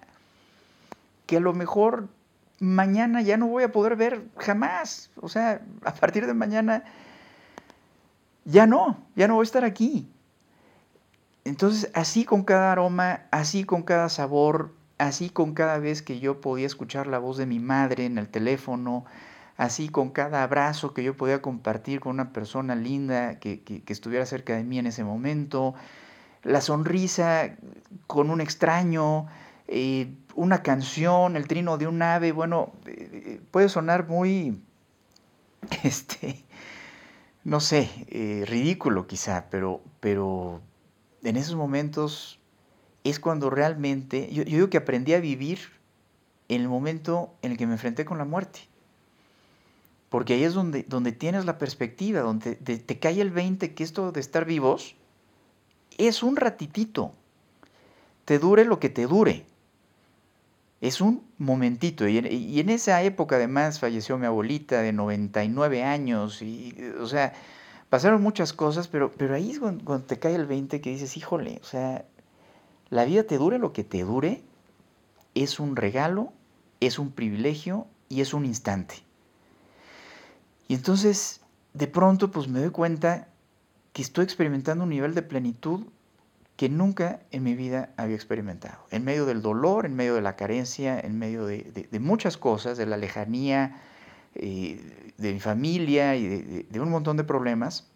que 1.25 1.39
a 1.39 1.41
lo 1.41 1.55
mejor 1.55 2.09
mañana 2.61 3.23
ya 3.23 3.39
no 3.39 3.47
voy 3.47 3.65
a 3.65 3.73
poder 3.73 3.97
ver 3.97 4.23
jamás, 4.37 5.11
o 5.19 5.31
sea, 5.31 5.63
a 5.83 5.95
partir 5.95 6.27
de 6.27 6.35
mañana 6.35 6.85
ya 8.45 8.67
no, 8.67 8.99
ya 9.17 9.29
no 9.29 9.37
voy 9.37 9.45
a 9.45 9.49
estar 9.49 9.65
aquí. 9.65 10.11
Entonces, 11.45 11.91
así 11.95 12.25
con 12.25 12.43
cada 12.43 12.73
aroma, 12.73 13.21
así 13.31 13.65
con 13.65 13.83
cada 13.83 14.09
sabor, 14.09 14.73
así 14.99 15.29
con 15.29 15.53
cada 15.55 15.79
vez 15.79 16.03
que 16.03 16.19
yo 16.19 16.41
podía 16.41 16.67
escuchar 16.67 17.07
la 17.07 17.19
voz 17.19 17.37
de 17.37 17.47
mi 17.47 17.59
madre 17.59 18.07
en 18.07 18.17
el 18.17 18.29
teléfono, 18.29 19.05
así 19.59 19.89
con 19.89 20.11
cada 20.11 20.43
abrazo 20.43 20.95
que 20.95 21.03
yo 21.05 21.17
podía 21.17 21.43
compartir 21.43 22.01
con 22.01 22.13
una 22.13 22.33
persona 22.33 22.75
linda 22.75 23.39
que, 23.39 23.63
estuviera 23.87 24.25
cerca 24.27 24.57
de 24.57 24.65
mí 24.65 24.79
en 24.79 24.87
ese 24.87 25.05
momento, 25.05 25.75
la 26.43 26.61
sonrisa 26.63 27.57
con 28.07 28.31
un 28.31 28.41
extraño, 28.41 29.27
eh, 29.69 30.15
una 30.35 30.63
canción, 30.63 31.37
el 31.37 31.47
trino 31.47 31.79
de 31.79 31.87
un 31.87 32.01
ave, 32.03 32.33
bueno, 32.33 32.73
eh, 32.87 33.41
puede 33.51 33.69
sonar 33.69 34.09
muy, 34.09 34.63
este, 35.83 36.43
no 37.45 37.61
sé, 37.61 37.91
eh, 38.09 38.45
ridículo 38.47 39.07
quizá, 39.07 39.47
pero, 39.51 39.83
pero 40.01 40.63
en 41.25 41.37
esos 41.37 41.57
momentos 41.57 42.39
es 43.03 43.19
cuando 43.19 43.51
realmente, 43.51 44.33
yo, 44.33 44.45
yo 44.45 44.57
digo 44.57 44.71
que 44.71 44.79
aprendí 44.79 45.15
a 45.15 45.21
vivir 45.21 45.59
en 46.49 46.61
el 46.61 46.69
momento 46.69 47.35
en 47.43 47.53
el 47.53 47.59
que 47.59 47.67
me 47.67 47.73
enfrenté 47.73 48.05
con 48.05 48.19
la 48.19 48.25
muerte. 48.25 48.61
Porque 50.15 50.35
ahí 50.35 50.45
es 50.45 50.55
donde, 50.55 50.85
donde 50.85 51.13
tienes 51.13 51.45
la 51.45 51.59
perspectiva, 51.59 52.21
donde 52.21 52.55
te, 52.55 52.99
cae 53.01 53.21
el 53.21 53.31
20 53.31 53.75
que 53.75 53.83
esto 53.83 54.13
de 54.13 54.21
estar 54.21 54.45
vivos 54.45 54.95
es 55.99 56.23
un 56.23 56.37
ratitito. 56.37 57.13
Te 58.25 58.39
dure 58.39 58.65
lo 58.65 58.79
que 58.79 58.89
te 58.89 59.09
dure. 59.09 59.45
Es 60.81 61.01
un 61.01 61.25
momentito. 61.39 62.07
Y 62.07 62.19
en, 62.19 62.71
esa 62.71 63.03
época 63.03 63.35
además 63.35 63.81
falleció 63.81 64.17
mi 64.17 64.27
abuelita 64.27 64.83
de 64.83 64.93
99 64.93 65.83
años. 65.83 66.43
Y, 66.43 66.75
o 67.01 67.09
sea, 67.09 67.33
pasaron 67.95 68.23
muchas 68.23 68.53
cosas, 68.53 68.89
pero, 68.89 69.13
pero 69.13 69.37
ahí 69.37 69.53
es 69.53 69.61
cuando, 69.61 70.01
te 70.01 70.19
cae 70.19 70.35
el 70.35 70.47
20 70.47 70.81
que 70.81 70.91
dices, 70.91 71.17
híjole, 71.17 71.61
o 71.63 71.65
sea, 71.65 72.05
la 72.91 73.05
vida 73.05 73.23
te 73.23 73.39
dure 73.39 73.61
lo 73.61 73.73
que 73.73 73.85
te 73.85 74.03
dure. 74.03 74.43
Es 75.37 75.61
un 75.61 75.77
regalo, 75.77 76.33
es 76.81 76.99
un 76.99 77.13
privilegio 77.13 77.87
y 78.09 78.21
es 78.21 78.35
un 78.35 78.47
instante. 78.47 78.97
Y 80.67 80.75
entonces, 80.75 81.43
de 81.73 81.87
pronto, 81.87 82.33
pues 82.33 82.49
me 82.49 82.59
doy 82.59 82.71
cuenta 82.71 83.29
que 83.93 84.03
estoy 84.03 84.25
experimentando 84.25 84.83
un 84.83 84.91
nivel 84.91 85.15
de 85.15 85.23
plenitud 85.23 85.87
que 86.57 86.69
nunca 86.69 87.21
en 87.31 87.45
mi 87.45 87.55
vida 87.55 87.91
había 87.97 88.17
experimentado. 88.17 88.79
En 88.91 89.05
medio 89.05 89.25
del 89.25 89.41
dolor, 89.41 89.87
en 89.87 89.95
medio 89.95 90.17
de 90.17 90.21
la 90.21 90.35
carencia, 90.35 90.99
en 90.99 91.17
medio 91.17 91.47
de, 91.47 91.87
muchas 92.01 92.39
cosas, 92.39 92.77
de 92.77 92.87
la 92.87 92.97
lejanía, 92.97 93.81
eh, 94.35 95.13
de 95.17 95.33
mi 95.33 95.41
familia 95.41 96.17
y 96.17 96.27
de, 96.27 96.81
un 96.81 96.91
montón 96.91 97.17
de 97.17 97.25
problemas, 97.25 97.89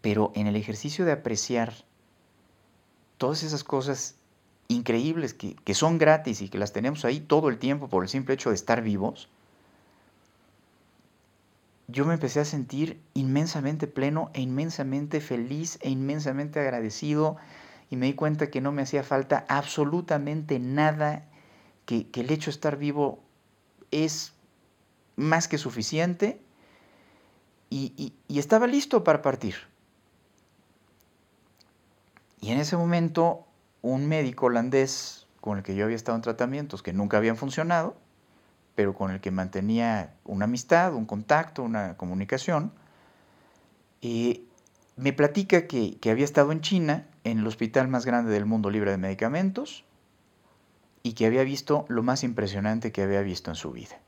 pero 0.00 0.32
en 0.34 0.46
el 0.46 0.56
ejercicio 0.56 1.04
de 1.04 1.12
apreciar 1.12 1.72
todas 3.16 3.42
esas 3.42 3.64
cosas 3.64 4.16
increíbles 4.68 5.34
que, 5.34 5.54
que 5.54 5.74
son 5.74 5.98
gratis 5.98 6.42
y 6.42 6.48
que 6.48 6.58
las 6.58 6.72
tenemos 6.72 7.04
ahí 7.04 7.20
todo 7.20 7.48
el 7.48 7.58
tiempo 7.58 7.88
por 7.88 8.02
el 8.02 8.08
simple 8.08 8.34
hecho 8.34 8.50
de 8.50 8.54
estar 8.54 8.82
vivos, 8.82 9.28
yo 11.90 12.04
me 12.04 12.14
empecé 12.14 12.40
a 12.40 12.44
sentir 12.44 13.00
inmensamente 13.14 13.86
pleno 13.86 14.30
e 14.34 14.42
inmensamente 14.42 15.22
feliz 15.22 15.78
e 15.80 15.88
inmensamente 15.88 16.60
agradecido 16.60 17.38
y 17.90 17.96
me 17.96 18.06
di 18.06 18.12
cuenta 18.12 18.50
que 18.50 18.60
no 18.60 18.72
me 18.72 18.82
hacía 18.82 19.02
falta 19.02 19.46
absolutamente 19.48 20.58
nada, 20.58 21.26
que, 21.86 22.06
el 22.12 22.30
hecho 22.30 22.50
de 22.50 22.54
estar 22.54 22.76
vivo 22.76 23.20
es 23.90 24.34
más 25.18 25.48
que 25.48 25.58
suficiente 25.58 26.40
y, 27.70 28.14
estaba 28.28 28.66
listo 28.66 29.04
para 29.04 29.20
partir. 29.20 29.56
Y 32.40 32.50
en 32.52 32.60
ese 32.60 32.76
momento 32.76 33.44
un 33.82 34.08
médico 34.08 34.46
holandés 34.46 35.26
con 35.40 35.58
el 35.58 35.64
que 35.64 35.74
yo 35.74 35.84
había 35.84 35.96
estado 35.96 36.16
en 36.16 36.22
tratamientos 36.22 36.82
que 36.82 36.92
nunca 36.92 37.18
habían 37.18 37.36
funcionado, 37.36 37.96
pero 38.74 38.94
con 38.94 39.10
el 39.10 39.20
que 39.20 39.30
mantenía 39.30 40.14
una 40.24 40.44
amistad, 40.44 40.94
un 40.94 41.04
contacto, 41.04 41.62
una 41.62 41.96
comunicación, 41.96 42.72
eh, 44.02 44.44
me 44.96 45.12
platica 45.12 45.66
que, 45.66 45.98
había 46.08 46.24
estado 46.24 46.52
en 46.52 46.60
China, 46.60 47.06
en 47.24 47.38
el 47.40 47.46
hospital 47.46 47.88
más 47.88 48.06
grande 48.06 48.30
del 48.30 48.46
mundo 48.46 48.70
libre 48.70 48.92
de 48.92 48.98
medicamentos, 48.98 49.84
y 51.02 51.14
que 51.14 51.26
había 51.26 51.42
visto 51.42 51.86
lo 51.88 52.02
más 52.02 52.22
impresionante 52.22 52.92
que 52.92 53.02
había 53.02 53.22
visto 53.22 53.50
en 53.50 53.56
su 53.56 53.72
vida. 53.72 53.98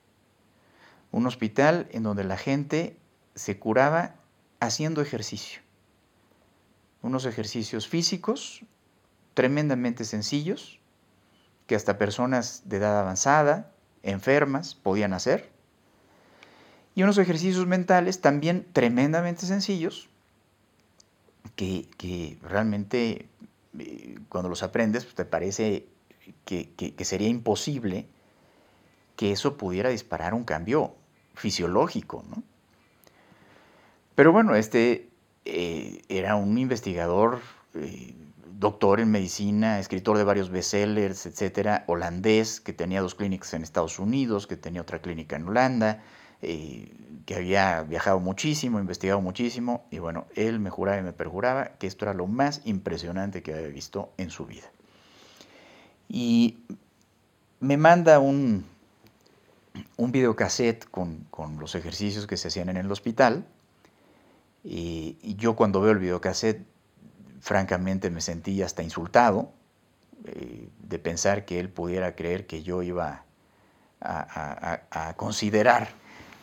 Un 1.12 1.26
hospital 1.26 1.88
en 1.92 2.02
donde 2.02 2.24
la 2.24 2.36
gente 2.36 2.96
se 3.34 3.58
curaba 3.58 4.14
haciendo 4.60 5.02
ejercicio. 5.02 5.60
Unos 7.02 7.24
ejercicios 7.24 7.88
físicos 7.88 8.62
tremendamente 9.34 10.04
sencillos, 10.04 10.78
que 11.66 11.74
hasta 11.74 11.98
personas 11.98 12.62
de 12.66 12.78
edad 12.78 12.98
avanzada, 12.98 13.72
enfermas, 14.02 14.74
podían 14.74 15.12
hacer. 15.12 15.48
Y 16.94 17.04
unos 17.04 17.18
ejercicios 17.18 17.66
mentales 17.66 18.20
también 18.20 18.66
tremendamente 18.72 19.46
sencillos, 19.46 20.08
que, 21.56 22.38
realmente 22.42 23.28
eh, 23.78 24.18
cuando 24.28 24.48
los 24.48 24.62
aprendes 24.62 25.04
pues, 25.04 25.14
te 25.14 25.24
parece 25.24 25.86
que, 26.44 26.94
sería 27.04 27.28
imposible 27.28 28.06
que 29.16 29.32
eso 29.32 29.56
pudiera 29.56 29.90
disparar 29.90 30.32
un 30.32 30.44
cambio 30.44 30.94
fisiológico. 31.40 32.24
Pero 34.14 34.32
bueno, 34.32 34.54
este 34.54 35.08
eh, 35.44 36.02
era 36.08 36.36
un 36.36 36.58
investigador, 36.58 37.40
eh, 37.74 38.14
doctor 38.58 39.00
en 39.00 39.10
medicina, 39.10 39.78
escritor 39.78 40.18
de 40.18 40.24
varios 40.24 40.50
bestsellers, 40.50 41.24
etcétera, 41.24 41.84
holandés, 41.86 42.60
que 42.60 42.74
tenía 42.74 43.00
dos 43.00 43.14
clínicas 43.14 43.54
en 43.54 43.62
Estados 43.62 43.98
Unidos, 43.98 44.46
que 44.46 44.56
tenía 44.56 44.82
otra 44.82 45.00
clínica 45.00 45.36
en 45.36 45.48
Holanda, 45.48 46.02
eh, 46.42 46.92
que 47.24 47.36
había 47.36 47.82
viajado 47.82 48.20
muchísimo, 48.20 48.78
investigado 48.78 49.22
muchísimo, 49.22 49.86
y 49.90 49.98
bueno, 49.98 50.26
él 50.36 50.60
me 50.60 50.68
juraba 50.68 50.98
y 50.98 51.02
me 51.02 51.14
perjuraba 51.14 51.72
que 51.78 51.86
esto 51.86 52.04
era 52.04 52.12
lo 52.12 52.26
más 52.26 52.60
impresionante 52.66 53.42
que 53.42 53.54
había 53.54 53.68
visto 53.68 54.12
en 54.18 54.30
su 54.30 54.44
vida. 54.44 54.70
Y 56.08 56.58
me 57.60 57.76
manda 57.76 58.18
un, 58.18 58.66
un 59.96 60.12
videocassette 60.12 60.84
con, 60.90 61.26
con 61.30 61.58
los 61.58 61.74
ejercicios 61.74 62.26
que 62.26 62.36
se 62.36 62.48
hacían 62.48 62.68
en 62.68 62.76
el 62.76 62.90
hospital, 62.90 63.46
y, 64.62 65.16
yo 65.36 65.56
cuando 65.56 65.80
veo 65.80 65.92
el 65.92 65.98
videocassette, 65.98 66.66
francamente 67.40 68.10
me 68.10 68.20
sentí 68.20 68.62
hasta 68.62 68.82
insultado 68.82 69.50
eh, 70.26 70.68
de 70.78 70.98
pensar 70.98 71.46
que 71.46 71.58
él 71.58 71.70
pudiera 71.70 72.14
creer 72.14 72.46
que 72.46 72.62
yo 72.62 72.82
iba 72.82 73.24
a 74.02 75.14
considerar 75.16 75.88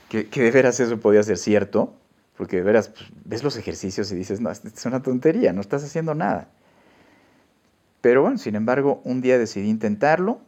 que, 0.09 0.23
de 0.23 0.51
veras 0.51 0.79
eso 0.79 0.99
podía 0.99 1.21
ser 1.23 1.37
cierto, 1.37 1.93
porque 2.37 2.57
de 2.57 2.63
veras 2.63 2.89
pues, 2.89 3.05
ves 3.25 3.43
los 3.43 3.57
ejercicios 3.57 4.11
y 4.11 4.15
dices, 4.15 4.39
no, 4.39 4.49
es 4.51 4.85
una 4.85 5.01
tontería, 5.01 5.53
no 5.53 5.61
estás 5.61 5.83
haciendo 5.83 6.15
nada. 6.15 6.49
Pero 8.01 8.21
bueno, 8.21 8.37
sin 8.37 8.55
embargo, 8.55 9.01
un 9.03 9.21
día 9.21 9.37
decidí 9.37 9.69
intentarlo 9.69 10.39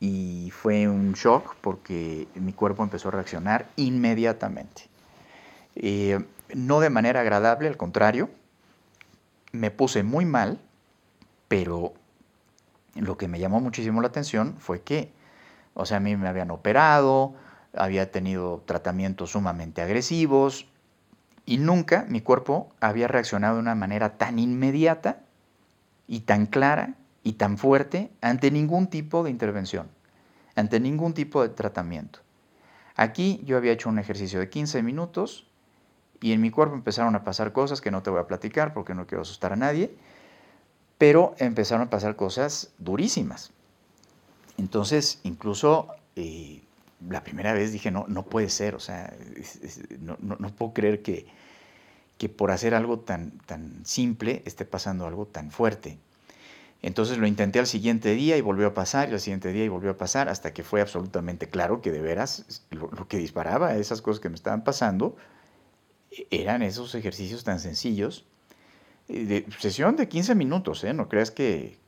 y 0.00 0.50
fue 0.50 0.88
un 0.88 1.12
shock 1.12 1.56
porque 1.60 2.28
mi 2.34 2.52
cuerpo 2.52 2.82
empezó 2.82 3.08
a 3.08 3.12
reaccionar 3.12 3.68
inmediatamente. 3.76 4.88
Eh, 5.74 6.24
no 6.54 6.80
de 6.80 6.90
manera 6.90 7.20
agradable, 7.20 7.68
al 7.68 7.76
contrario, 7.76 8.30
me 9.52 9.70
puse 9.70 10.02
muy 10.02 10.24
mal, 10.24 10.60
pero 11.48 11.94
lo 12.94 13.16
que 13.16 13.28
me 13.28 13.38
llamó 13.38 13.60
muchísimo 13.60 14.00
la 14.00 14.08
atención 14.08 14.56
fue 14.58 14.82
que, 14.82 15.10
o 15.74 15.86
sea, 15.86 15.98
a 15.98 16.00
mí 16.00 16.16
me 16.16 16.28
habían 16.28 16.50
operado, 16.50 17.34
había 17.74 18.10
tenido 18.10 18.62
tratamientos 18.66 19.30
sumamente 19.30 19.82
agresivos 19.82 20.66
y 21.44 21.58
nunca 21.58 22.06
mi 22.08 22.20
cuerpo 22.20 22.70
había 22.80 23.08
reaccionado 23.08 23.54
de 23.54 23.60
una 23.60 23.74
manera 23.74 24.16
tan 24.16 24.38
inmediata 24.38 25.20
y 26.06 26.20
tan 26.20 26.46
clara 26.46 26.94
y 27.28 27.34
tan 27.34 27.58
fuerte 27.58 28.10
ante 28.22 28.50
ningún 28.50 28.86
tipo 28.86 29.22
de 29.22 29.28
intervención, 29.28 29.86
ante 30.54 30.80
ningún 30.80 31.12
tipo 31.12 31.42
de 31.42 31.50
tratamiento. 31.50 32.20
Aquí 32.96 33.42
yo 33.44 33.58
había 33.58 33.72
hecho 33.72 33.90
un 33.90 33.98
ejercicio 33.98 34.40
de 34.40 34.48
15 34.48 34.82
minutos 34.82 35.46
y 36.22 36.32
en 36.32 36.40
mi 36.40 36.50
cuerpo 36.50 36.74
empezaron 36.74 37.14
a 37.16 37.24
pasar 37.24 37.52
cosas 37.52 37.82
que 37.82 37.90
no 37.90 38.02
te 38.02 38.08
voy 38.08 38.20
a 38.20 38.26
platicar 38.26 38.72
porque 38.72 38.94
no 38.94 39.06
quiero 39.06 39.20
asustar 39.20 39.52
a 39.52 39.56
nadie, 39.56 39.94
pero 40.96 41.34
empezaron 41.36 41.88
a 41.88 41.90
pasar 41.90 42.16
cosas 42.16 42.72
durísimas. 42.78 43.52
Entonces, 44.56 45.20
incluso 45.22 45.88
eh, 46.16 46.62
la 47.10 47.22
primera 47.24 47.52
vez 47.52 47.72
dije, 47.72 47.90
no, 47.90 48.06
no 48.08 48.22
puede 48.22 48.48
ser, 48.48 48.74
o 48.74 48.80
sea, 48.80 49.14
no, 50.00 50.16
puedo 50.56 50.72
creer 50.72 51.02
que, 51.02 51.26
que, 52.16 52.30
por 52.30 52.52
hacer 52.52 52.74
algo 52.74 53.00
tan, 53.00 53.32
tan 53.44 53.84
simple 53.84 54.42
esté 54.46 54.64
pasando 54.64 55.06
algo 55.06 55.26
tan 55.26 55.50
fuerte. 55.50 55.98
Entonces 56.80 57.18
lo 57.18 57.26
intenté 57.26 57.58
al 57.58 57.66
siguiente 57.66 58.14
día 58.14 58.36
y 58.36 58.40
volvió 58.40 58.68
a 58.68 58.74
pasar, 58.74 59.10
y 59.10 59.12
al 59.12 59.20
siguiente 59.20 59.52
día 59.52 59.64
y 59.64 59.68
volvió 59.68 59.90
a 59.90 59.96
pasar, 59.96 60.28
hasta 60.28 60.52
que 60.52 60.62
fue 60.62 60.80
absolutamente 60.80 61.48
claro 61.48 61.82
que 61.82 61.90
de 61.90 62.00
veras 62.00 62.64
lo, 62.70 63.08
que 63.08 63.18
disparaba 63.18 63.74
esas 63.76 64.00
cosas 64.00 64.20
que 64.20 64.28
me 64.28 64.36
estaban 64.36 64.62
pasando 64.62 65.16
eran 66.30 66.62
esos 66.62 66.94
ejercicios 66.94 67.44
tan 67.44 67.60
sencillos 67.60 68.24
de 69.08 69.46
sesión 69.58 69.96
de 69.96 70.06
15 70.06 70.34
minutos, 70.34 70.84
¿eh? 70.84 70.92
no 70.92 71.08
creas 71.08 71.30
que, 71.30 71.78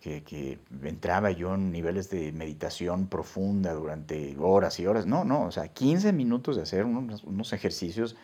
entraba 0.83 1.31
yo 1.31 1.55
en 1.55 1.71
niveles 1.71 2.09
de 2.09 2.33
meditación 2.33 3.09
profunda 3.09 3.75
durante 3.75 4.37
horas 4.39 4.81
y 4.81 4.87
horas, 4.87 5.05
no, 5.05 5.25
no, 5.25 5.45
o 5.45 5.53
sea, 5.53 5.69
15 5.69 6.15
minutos 6.15 6.57
de 6.57 6.63
hacer 6.63 6.87
unos, 6.87 7.53
ejercicios 7.53 8.17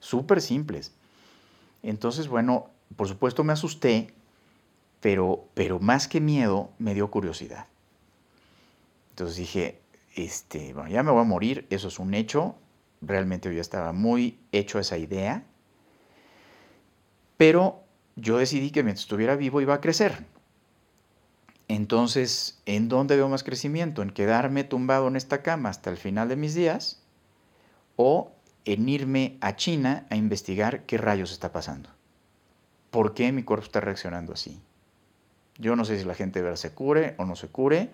súper 0.00 0.40
simples. 0.40 0.92
Entonces, 1.84 2.26
bueno, 2.26 2.70
por 2.96 3.06
supuesto 3.06 3.44
me 3.44 3.52
asusté, 3.52 4.12
pero, 5.00 5.48
pero 5.54 5.80
más 5.80 6.08
que 6.08 6.20
miedo 6.20 6.70
me 6.78 6.94
dio 6.94 7.10
curiosidad. 7.10 7.66
Entonces 9.10 9.36
dije, 9.36 9.80
este, 10.14 10.72
bueno, 10.72 10.90
ya 10.90 11.02
me 11.02 11.10
voy 11.10 11.20
a 11.20 11.24
morir, 11.24 11.66
eso 11.70 11.88
es 11.88 11.98
un 11.98 12.14
hecho, 12.14 12.56
realmente 13.00 13.48
yo 13.48 13.54
ya 13.54 13.60
estaba 13.60 13.92
muy 13.92 14.38
hecho 14.52 14.78
a 14.78 14.82
esa 14.82 14.98
idea, 14.98 15.44
pero 17.36 17.82
yo 18.16 18.38
decidí 18.38 18.70
que 18.70 18.82
mientras 18.82 19.04
estuviera 19.04 19.36
vivo 19.36 19.60
iba 19.60 19.74
a 19.74 19.80
crecer. 19.80 20.26
Entonces, 21.68 22.60
¿en 22.66 22.88
dónde 22.88 23.16
veo 23.16 23.28
más 23.28 23.44
crecimiento? 23.44 24.02
¿En 24.02 24.10
quedarme 24.10 24.64
tumbado 24.64 25.06
en 25.08 25.16
esta 25.16 25.42
cama 25.42 25.68
hasta 25.68 25.88
el 25.88 25.96
final 25.96 26.28
de 26.28 26.36
mis 26.36 26.54
días? 26.54 27.02
¿O 27.96 28.32
en 28.64 28.88
irme 28.88 29.38
a 29.40 29.54
China 29.54 30.06
a 30.10 30.16
investigar 30.16 30.84
qué 30.84 30.98
rayos 30.98 31.30
está 31.30 31.52
pasando? 31.52 31.88
¿Por 32.90 33.14
qué 33.14 33.30
mi 33.30 33.44
cuerpo 33.44 33.66
está 33.66 33.80
reaccionando 33.80 34.32
así? 34.32 34.60
Yo 35.60 35.76
no 35.76 35.84
sé 35.84 35.98
si 35.98 36.04
la 36.04 36.14
gente 36.14 36.42
de 36.42 36.56
se 36.56 36.72
cure 36.72 37.14
o 37.18 37.24
no 37.24 37.36
se 37.36 37.48
cure. 37.48 37.90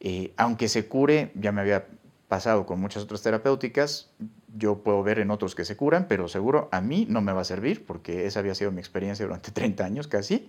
Eh, 0.00 0.32
aunque 0.36 0.68
se 0.68 0.86
cure, 0.86 1.32
ya 1.34 1.52
me 1.52 1.60
había 1.60 1.86
pasado 2.28 2.64
con 2.64 2.80
muchas 2.80 3.02
otras 3.02 3.20
terapéuticas, 3.22 4.10
yo 4.56 4.78
puedo 4.78 5.02
ver 5.02 5.18
en 5.18 5.30
otros 5.30 5.54
que 5.54 5.64
se 5.64 5.76
curan, 5.76 6.06
pero 6.08 6.28
seguro 6.28 6.68
a 6.72 6.80
mí 6.80 7.06
no 7.08 7.20
me 7.20 7.32
va 7.32 7.42
a 7.42 7.44
servir 7.44 7.84
porque 7.84 8.26
esa 8.26 8.40
había 8.40 8.54
sido 8.54 8.70
mi 8.72 8.80
experiencia 8.80 9.26
durante 9.26 9.50
30 9.52 9.84
años 9.84 10.08
casi. 10.08 10.48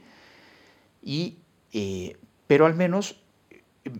Y, 1.02 1.39
eh, 1.74 2.18
pero 2.48 2.66
al 2.66 2.76
menos 2.76 3.22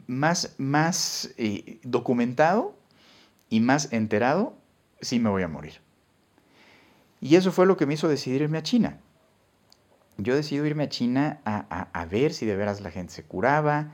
más, 0.08 0.56
más 0.58 1.34
eh, 1.38 1.80
documentado 1.84 2.76
y 3.50 3.60
más 3.60 3.92
enterado, 3.92 4.56
sí 5.02 5.20
me 5.20 5.30
voy 5.30 5.44
a 5.44 5.48
morir. 5.48 5.82
Y 7.20 7.36
eso 7.36 7.52
fue 7.52 7.66
lo 7.66 7.78
que 7.78 7.86
me 7.86 7.94
hizo 7.96 8.08
decidir 8.08 8.42
irme 8.42 8.58
a 8.58 8.64
China. 8.64 9.00
Yo 10.18 10.36
decidí 10.36 10.66
irme 10.66 10.84
a 10.84 10.90
China 10.90 11.42
a, 11.46 11.88
a, 11.92 12.06
ver 12.06 12.34
si 12.34 12.46
de 12.46 12.56
veras 12.56 12.82
la 12.82 12.92
gente 12.92 13.14
se 13.14 13.24
curaba, 13.24 13.92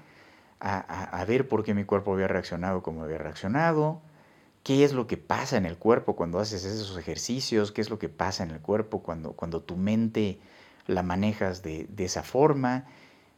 a, 0.59 1.19
a 1.19 1.25
ver 1.25 1.47
por 1.47 1.63
qué 1.63 1.73
mi 1.73 1.85
cuerpo 1.85 2.13
había 2.13 2.27
reaccionado 2.27 2.83
como 2.83 3.03
había 3.03 3.17
reaccionado, 3.17 4.01
qué 4.63 4.83
es 4.83 4.93
lo 4.93 5.07
que 5.07 5.17
pasa 5.17 5.57
en 5.57 5.65
el 5.65 5.77
cuerpo 5.77 6.15
cuando 6.15 6.39
haces 6.39 6.65
esos 6.65 6.97
ejercicios, 6.97 7.71
qué 7.71 7.81
es 7.81 7.89
lo 7.89 7.99
que 7.99 8.09
pasa 8.09 8.43
en 8.43 8.51
el 8.51 8.59
cuerpo 8.59 9.01
cuando, 9.01 9.31
cuando 9.33 9.61
tu 9.61 9.77
mente 9.77 10.39
la 10.89 11.03
manejas 11.03 11.61
de, 11.63 11.87
esa 11.97 12.23
forma. 12.23 12.85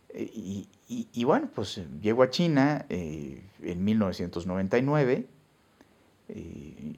Eh, 0.10 0.66
y, 0.88 1.24
bueno, 1.24 1.50
pues 1.54 1.78
eh, 1.78 1.88
llego 2.02 2.24
a 2.24 2.30
China 2.30 2.86
eh, 2.90 3.44
en 3.62 3.84
1999, 3.84 5.28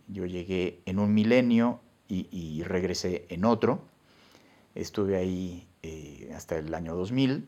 yo 0.07 0.25
llegué 0.27 0.81
en 0.85 0.99
un 0.99 1.13
milenio 1.13 1.79
y, 2.07 2.61
regresé 2.63 3.25
en 3.29 3.45
otro, 3.45 3.81
estuve 4.75 5.17
ahí 5.17 5.67
hasta 6.33 6.57
el 6.57 6.73
año 6.73 6.95
2000 6.95 7.47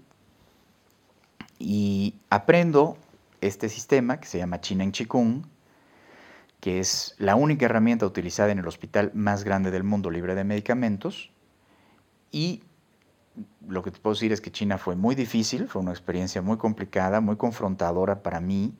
y 1.60 2.15
aprendo 2.30 2.98
este 3.41 3.69
sistema 3.69 4.19
que 4.19 4.28
se 4.28 4.38
llama 4.38 4.62
China 4.62 4.84
en 4.84 4.91
Chikung, 4.91 5.45
que 6.60 6.80
es 6.80 7.15
la 7.17 7.36
única 7.36 7.65
herramienta 7.65 8.06
utilizada 8.06 8.52
en 8.52 8.60
el 8.60 8.67
hospital 8.67 9.12
más 9.13 9.43
grande 9.43 9.71
del 9.71 9.84
mundo 9.84 10.10
libre 10.10 10.36
de 10.36 10.43
medicamentos. 10.43 11.32
Y 12.32 12.63
lo 13.67 13.84
que 13.84 13.91
te 13.91 14.00
puedo 14.00 14.13
decir 14.13 14.32
es 14.32 14.41
que 14.41 14.52
China 14.52 14.78
fue 14.78 14.95
muy 14.95 15.15
difícil, 15.15 15.67
fue 15.67 15.82
una 15.82 15.91
experiencia 15.91 16.41
muy 16.41 16.58
complicada, 16.58 17.21
muy 17.21 17.36
confrontadora 17.36 18.24
para 18.24 18.39
mí. 18.39 18.74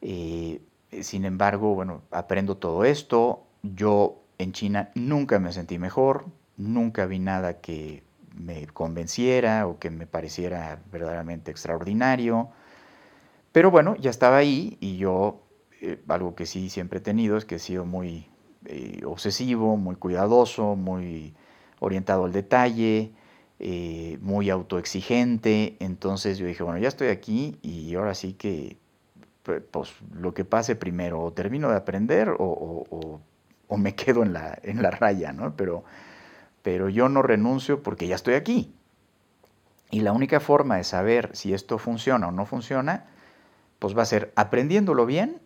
Eh, 0.00 0.60
sin 1.00 1.24
embargo, 1.24 1.74
bueno, 1.74 2.02
aprendo 2.10 2.56
todo 2.56 2.84
esto. 2.84 3.44
Yo 3.62 4.22
en 4.38 4.52
China 4.52 4.90
nunca 4.94 5.38
me 5.38 5.52
sentí 5.52 5.78
mejor, 5.78 6.26
nunca 6.56 7.06
vi 7.06 7.18
nada 7.18 7.60
que 7.60 8.03
me 8.34 8.66
convenciera 8.66 9.66
o 9.66 9.78
que 9.78 9.90
me 9.90 10.06
pareciera 10.06 10.82
verdaderamente 10.90 11.50
extraordinario. 11.50 12.50
Pero 13.52 13.70
bueno, 13.70 13.96
ya 13.96 14.10
estaba 14.10 14.36
ahí 14.38 14.76
y 14.80 14.96
yo 14.96 15.42
eh, 15.80 16.02
algo 16.08 16.34
que 16.34 16.46
sí 16.46 16.70
siempre 16.70 16.98
he 16.98 17.02
tenido 17.02 17.36
es 17.36 17.44
que 17.44 17.56
he 17.56 17.58
sido 17.58 17.84
muy 17.84 18.28
eh, 18.66 19.02
obsesivo, 19.04 19.76
muy 19.76 19.96
cuidadoso, 19.96 20.76
muy 20.76 21.34
orientado 21.78 22.24
al 22.24 22.32
detalle, 22.32 23.12
eh, 23.60 24.18
muy 24.20 24.50
autoexigente. 24.50 25.76
Entonces 25.80 26.38
yo 26.38 26.46
dije, 26.46 26.62
bueno, 26.62 26.78
ya 26.78 26.88
estoy 26.88 27.08
aquí 27.08 27.58
y 27.62 27.94
ahora 27.94 28.14
sí 28.14 28.32
que, 28.32 28.78
pues 29.70 29.92
lo 30.12 30.32
que 30.34 30.44
pase 30.44 30.74
primero, 30.74 31.22
o 31.22 31.32
termino 31.32 31.70
de 31.70 31.76
aprender 31.76 32.34
o, 32.38 33.20
me 33.76 33.94
quedo 33.96 34.22
en 34.22 34.32
la, 34.32 34.58
en 34.62 34.82
la 34.82 34.90
raya, 34.90 35.32
¿no? 35.32 35.56
Pero, 35.56 35.84
pero 36.64 36.88
yo 36.88 37.10
no 37.10 37.20
renuncio 37.20 37.82
porque 37.82 38.08
ya 38.08 38.14
estoy 38.14 38.34
aquí. 38.34 38.74
Y 39.90 40.00
la 40.00 40.12
única 40.12 40.40
forma 40.40 40.78
de 40.78 40.84
saber 40.84 41.28
si 41.34 41.52
esto 41.52 41.76
funciona 41.76 42.28
o 42.28 42.32
no 42.32 42.46
funciona, 42.46 43.04
pues 43.78 43.96
va 43.96 44.00
a 44.00 44.06
ser 44.06 44.32
aprendiéndolo 44.34 45.04
bien 45.04 45.42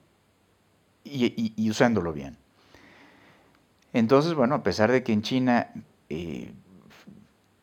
y, 1.02 1.68
usándolo 1.68 2.12
bien. 2.12 2.38
Entonces, 3.92 4.34
bueno, 4.34 4.54
a 4.54 4.62
pesar 4.62 4.92
de 4.92 5.02
que 5.02 5.12
en 5.12 5.22
China 5.22 5.72
eh, 6.08 6.52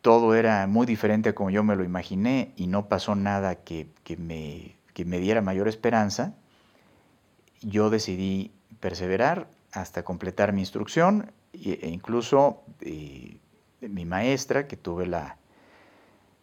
todo 0.02 0.36
era 0.36 0.68
muy 0.68 0.86
diferente 0.86 1.30
a 1.30 1.34
como 1.34 1.50
yo 1.50 1.64
me 1.64 1.78
lo 1.78 1.86
imaginé 1.86 2.52
y 2.58 2.68
no 2.68 2.90
pasó 2.90 3.16
nada 3.16 3.56
que, 3.56 3.88
me, 4.18 4.76
me, 5.06 5.20
diera 5.20 5.42
mayor 5.42 5.70
esperanza, 5.70 6.36
yo 7.62 7.90
decidí 7.90 8.52
perseverar 8.82 9.48
hasta 9.72 10.04
completar 10.04 10.52
mi 10.52 10.60
instrucción 10.60 11.32
e 11.54 11.88
incluso 11.88 12.62
eh, 12.82 13.38
mi 13.90 14.06
maestra, 14.06 14.68
que 14.68 14.78
tuve 14.78 15.06
la, 15.06 15.38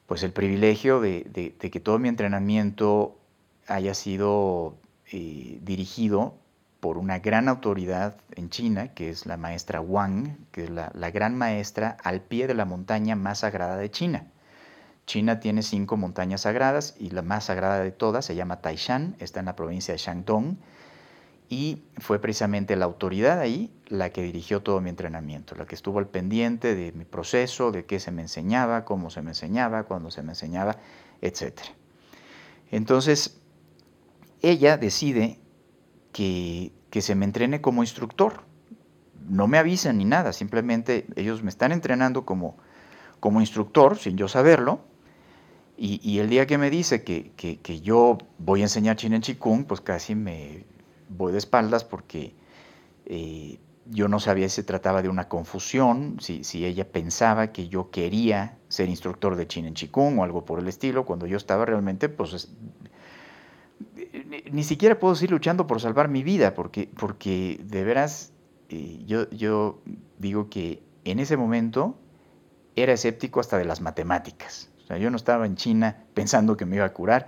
pues 0.06 0.22
el 0.22 0.32
privilegio 0.32 1.00
de, 1.00 1.54
que 1.58 1.80
todo 1.80 1.98
mi 1.98 2.08
entrenamiento 2.08 3.18
haya 3.66 3.94
sido 3.94 4.76
eh, 5.10 5.58
dirigido 5.62 6.34
por 6.80 6.98
una 6.98 7.20
gran 7.20 7.48
autoridad 7.48 8.16
en 8.34 8.50
China, 8.50 8.88
que 8.88 9.08
es 9.08 9.24
la 9.24 9.36
maestra 9.36 9.80
Wang, 9.80 10.36
que 10.50 10.64
es 10.64 10.70
la, 10.70 11.10
gran 11.12 11.36
maestra 11.36 11.96
al 12.02 12.20
pie 12.20 12.48
de 12.48 12.54
la 12.54 12.64
montaña 12.64 13.14
más 13.14 13.38
sagrada 13.38 13.76
de 13.76 13.90
China. 13.90 14.26
China 15.06 15.40
tiene 15.40 15.62
cinco 15.62 15.96
montañas 15.96 16.42
sagradas 16.42 16.94
y 16.98 17.10
la 17.10 17.22
más 17.22 17.44
sagrada 17.44 17.80
de 17.80 17.92
todas 17.92 18.24
se 18.24 18.34
llama 18.34 18.60
Taishan, 18.60 19.16
está 19.18 19.40
en 19.40 19.46
la 19.46 19.56
provincia 19.56 19.92
de 19.92 19.98
Shandong 19.98 20.56
y 21.52 21.82
fue 21.98 22.18
precisamente 22.18 22.76
la 22.76 22.86
autoridad 22.86 23.38
ahí 23.38 23.70
la 23.88 24.08
que 24.08 24.22
dirigió 24.22 24.62
todo 24.62 24.80
mi 24.80 24.88
entrenamiento, 24.88 25.54
la 25.54 25.66
que 25.66 25.74
estuvo 25.74 25.98
al 25.98 26.06
pendiente 26.06 26.74
de 26.74 26.92
mi 26.92 27.04
proceso, 27.04 27.72
de 27.72 27.84
qué 27.84 28.00
se 28.00 28.10
me 28.10 28.22
enseñaba, 28.22 28.86
cómo 28.86 29.10
se 29.10 29.20
me 29.20 29.32
enseñaba, 29.32 29.82
cuándo 29.82 30.10
se 30.10 30.22
me 30.22 30.32
enseñaba, 30.32 30.78
etc. 31.20 31.60
Entonces, 32.70 33.38
ella 34.40 34.78
decide 34.78 35.40
que, 36.12 36.72
se 36.90 37.14
me 37.14 37.26
entrene 37.26 37.60
como 37.60 37.82
instructor. 37.82 38.44
No 39.28 39.46
me 39.46 39.58
avisan 39.58 39.98
ni 39.98 40.06
nada, 40.06 40.32
simplemente 40.32 41.04
ellos 41.16 41.42
me 41.42 41.50
están 41.50 41.70
entrenando 41.70 42.24
como, 42.24 42.56
como 43.20 43.42
instructor, 43.42 43.98
sin 43.98 44.16
yo 44.16 44.26
saberlo. 44.26 44.80
Y, 45.76 46.18
el 46.18 46.30
día 46.30 46.46
que 46.46 46.56
me 46.56 46.70
dice 46.70 47.04
que, 47.04 47.80
yo 47.82 48.16
voy 48.38 48.60
a 48.60 48.64
enseñar 48.64 48.96
Chin 48.96 49.12
en 49.12 49.20
Chikung, 49.20 49.66
pues 49.66 49.82
casi 49.82 50.14
me 50.14 50.71
voy 51.16 51.32
de 51.32 51.38
espaldas 51.38 51.84
porque 51.84 52.34
eh, 53.06 53.58
yo 53.86 54.08
no 54.08 54.20
sabía 54.20 54.48
si 54.48 54.56
se 54.56 54.62
trataba 54.62 55.02
de 55.02 55.08
una 55.08 55.28
confusión, 55.28 56.16
si, 56.20 56.44
si, 56.44 56.64
ella 56.64 56.90
pensaba 56.90 57.52
que 57.52 57.68
yo 57.68 57.90
quería 57.90 58.58
ser 58.68 58.88
instructor 58.88 59.36
de 59.36 59.46
Chin 59.46 59.66
en 59.66 59.74
Chikung 59.74 60.18
o 60.18 60.24
algo 60.24 60.44
por 60.44 60.58
el 60.58 60.68
estilo, 60.68 61.04
cuando 61.04 61.26
yo 61.26 61.36
estaba 61.36 61.64
realmente 61.64 62.08
pues, 62.08 62.52
ni 64.50 64.64
siquiera 64.64 64.98
puedo 64.98 65.14
seguir 65.14 65.32
luchando 65.32 65.66
por 65.66 65.80
salvar 65.80 66.08
mi 66.08 66.22
vida, 66.22 66.54
porque, 66.54 66.88
porque 66.96 67.60
de 67.64 67.84
veras 67.84 68.32
eh, 68.68 69.02
yo, 69.06 69.28
yo 69.30 69.80
digo 70.18 70.48
que 70.48 70.82
en 71.04 71.18
ese 71.18 71.36
momento 71.36 71.96
era 72.76 72.92
escéptico 72.92 73.40
hasta 73.40 73.58
de 73.58 73.64
las 73.64 73.80
matemáticas. 73.80 74.70
Yo 74.98 75.10
no 75.10 75.16
estaba 75.16 75.46
en 75.46 75.56
China 75.56 76.04
pensando 76.14 76.56
que 76.56 76.66
me 76.66 76.76
iba 76.76 76.84
a 76.84 76.92
curar. 76.92 77.26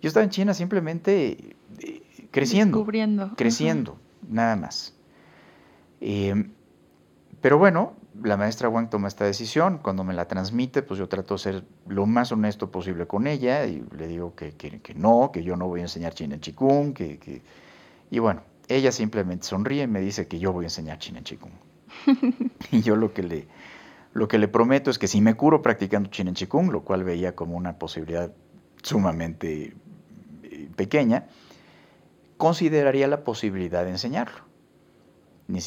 Yo 0.00 0.08
estaba 0.08 0.24
en 0.24 0.30
China 0.30 0.54
simplemente 0.54 1.56
eh, 1.80 2.02
creciendo. 2.30 2.78
Descubriendo. 2.78 3.32
Creciendo, 3.36 3.98
nada 4.28 4.56
más. 4.56 4.94
Eh, 6.00 6.50
pero 7.40 7.58
bueno, 7.58 7.94
la 8.22 8.36
maestra 8.36 8.68
Wang 8.68 8.90
toma 8.90 9.08
esta 9.08 9.24
decisión, 9.24 9.78
cuando 9.78 10.04
me 10.04 10.14
la 10.14 10.26
transmite, 10.26 10.82
pues 10.82 10.98
yo 10.98 11.08
trato 11.08 11.34
de 11.34 11.38
ser 11.38 11.64
lo 11.86 12.06
más 12.06 12.32
honesto 12.32 12.70
posible 12.70 13.06
con 13.06 13.26
ella 13.26 13.66
y 13.66 13.84
le 13.96 14.08
digo 14.08 14.34
que, 14.34 14.54
no, 14.96 15.30
que 15.32 15.42
yo 15.42 15.56
no 15.56 15.66
voy 15.66 15.80
a 15.80 15.84
enseñar 15.84 16.14
China 16.14 16.34
en 16.34 16.40
Chikung, 16.40 16.92
que, 16.92 17.42
y 18.10 18.18
bueno, 18.18 18.42
ella 18.68 18.92
simplemente 18.92 19.46
sonríe 19.46 19.84
y 19.84 19.86
me 19.86 20.00
dice 20.00 20.26
que 20.28 20.38
yo 20.38 20.52
voy 20.52 20.64
a 20.64 20.66
enseñar 20.66 20.98
China 20.98 21.18
en 21.18 21.24
Chikung. 21.24 21.52
y 22.70 22.82
yo 22.82 22.96
lo 22.96 23.12
que 23.12 23.22
le 23.22 23.48
lo 24.12 24.26
que 24.26 24.38
le 24.38 24.48
prometo 24.48 24.90
es 24.90 24.98
que 24.98 25.06
si 25.06 25.20
me 25.20 25.34
curo 25.34 25.62
practicando 25.62 26.10
China 26.10 26.30
en 26.30 26.34
Chikung, 26.34 26.70
lo 26.70 26.82
cual 26.82 27.04
veía 27.04 27.36
como 27.36 27.56
una 27.56 27.78
posibilidad 27.78 28.32
sumamente 28.82 29.74
eh, 30.42 30.68
pequeña, 30.74 31.28
consideraría 32.40 33.06
la 33.06 33.22
posibilidad 33.22 33.84
de 33.84 33.90
enseñarlo. 33.90 34.40
Ni, 35.46 35.60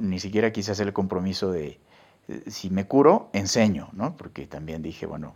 ni 0.00 0.18
siquiera 0.18 0.50
quise 0.50 0.72
hacer 0.72 0.88
el 0.88 0.92
compromiso 0.92 1.52
de, 1.52 1.78
si 2.48 2.68
me 2.68 2.86
curo, 2.86 3.30
enseño, 3.32 3.88
¿no? 3.92 4.16
Porque 4.16 4.46
también 4.46 4.82
dije, 4.82 5.06
bueno, 5.06 5.34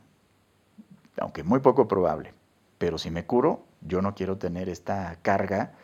aunque 1.19 1.45
muy 1.45 1.61
poco 1.61 1.87
probable, 1.87 2.35
pero 2.77 2.99
si 2.99 3.11
me 3.11 3.25
curo, 3.25 3.65
yo 3.81 4.03
no 4.03 4.17
quiero 4.17 4.37
tener 4.37 4.69
esta 4.69 5.17
carga, 5.23 5.75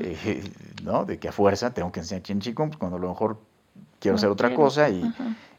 eh, 0.00 0.44
¿no? 0.84 1.04
De 1.04 1.18
que 1.18 1.28
a 1.28 1.32
fuerza 1.32 1.74
tengo 1.74 1.90
que 1.90 2.00
enseñar 2.00 2.22
Chien 2.22 2.40
Chikung, 2.40 2.68
pues, 2.68 2.78
cuando 2.78 2.96
a 2.96 3.00
lo 3.00 3.08
mejor 3.08 3.40
quiero 3.98 4.16
hacer 4.16 4.28
otra 4.28 4.54
cosa 4.54 4.88
y, 4.88 5.02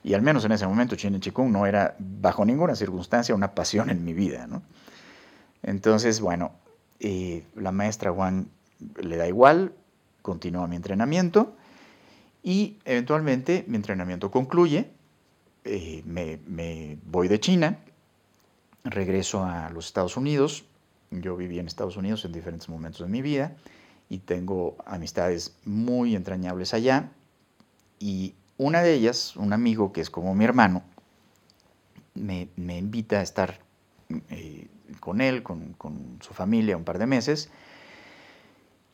y, 0.04 0.14
al 0.14 0.22
menos 0.22 0.46
en 0.46 0.54
ese 0.54 0.66
momento 0.66 0.96
Chien 0.96 1.20
Chikung 1.20 1.52
no 1.52 1.66
era 1.66 1.96
bajo 2.00 2.46
ninguna 2.46 2.76
circunstancia 2.76 3.36
una 3.36 3.52
pasión 3.52 3.90
en 3.90 4.06
mi 4.06 4.14
vida, 4.14 4.48
¿no? 4.48 4.62
Entonces, 5.64 6.22
bueno, 6.22 6.52
eh, 7.00 7.44
la 7.56 7.72
maestra 7.72 8.12
Juan 8.12 8.48
le 9.02 9.18
da 9.18 9.28
igual, 9.28 9.74
continúa 10.22 10.68
mi 10.68 10.76
entrenamiento 10.76 11.56
y 12.44 12.78
eventualmente 12.86 13.66
mi 13.68 13.76
entrenamiento 13.76 14.32
concluye, 14.32 14.92
eh, 15.64 16.04
me, 16.06 16.98
voy 17.06 17.28
de 17.28 17.40
China, 17.40 17.80
regreso 18.84 19.44
a 19.44 19.70
los 19.70 19.88
Estados 19.88 20.16
Unidos, 20.16 20.66
yo 21.10 21.36
viví 21.36 21.60
en 21.60 21.68
Estados 21.68 21.98
Unidos 21.98 22.24
en 22.26 22.32
diferentes 22.32 22.70
momentos 22.70 23.02
de 23.02 23.12
mi 23.12 23.22
vida 23.22 23.56
y 24.10 24.20
tengo 24.20 24.78
amistades 24.86 25.58
muy 25.66 26.16
entrañables 26.16 26.74
allá 26.74 27.12
y 28.00 28.36
una 28.58 28.84
de 28.84 28.94
ellas, 28.94 29.36
un 29.36 29.54
amigo 29.54 29.92
que 29.92 30.02
es 30.02 30.10
como 30.10 30.36
mi 30.36 30.46
hermano, 30.46 30.84
me, 32.14 32.50
invita 32.58 33.20
a 33.20 33.22
estar 33.22 33.60
eh, 34.30 34.68
con 35.00 35.22
él, 35.22 35.44
con, 35.44 35.74
con, 35.74 36.20
su 36.22 36.34
familia 36.34 36.78
un 36.78 36.84
par 36.84 36.98
de 36.98 37.08
meses. 37.08 37.50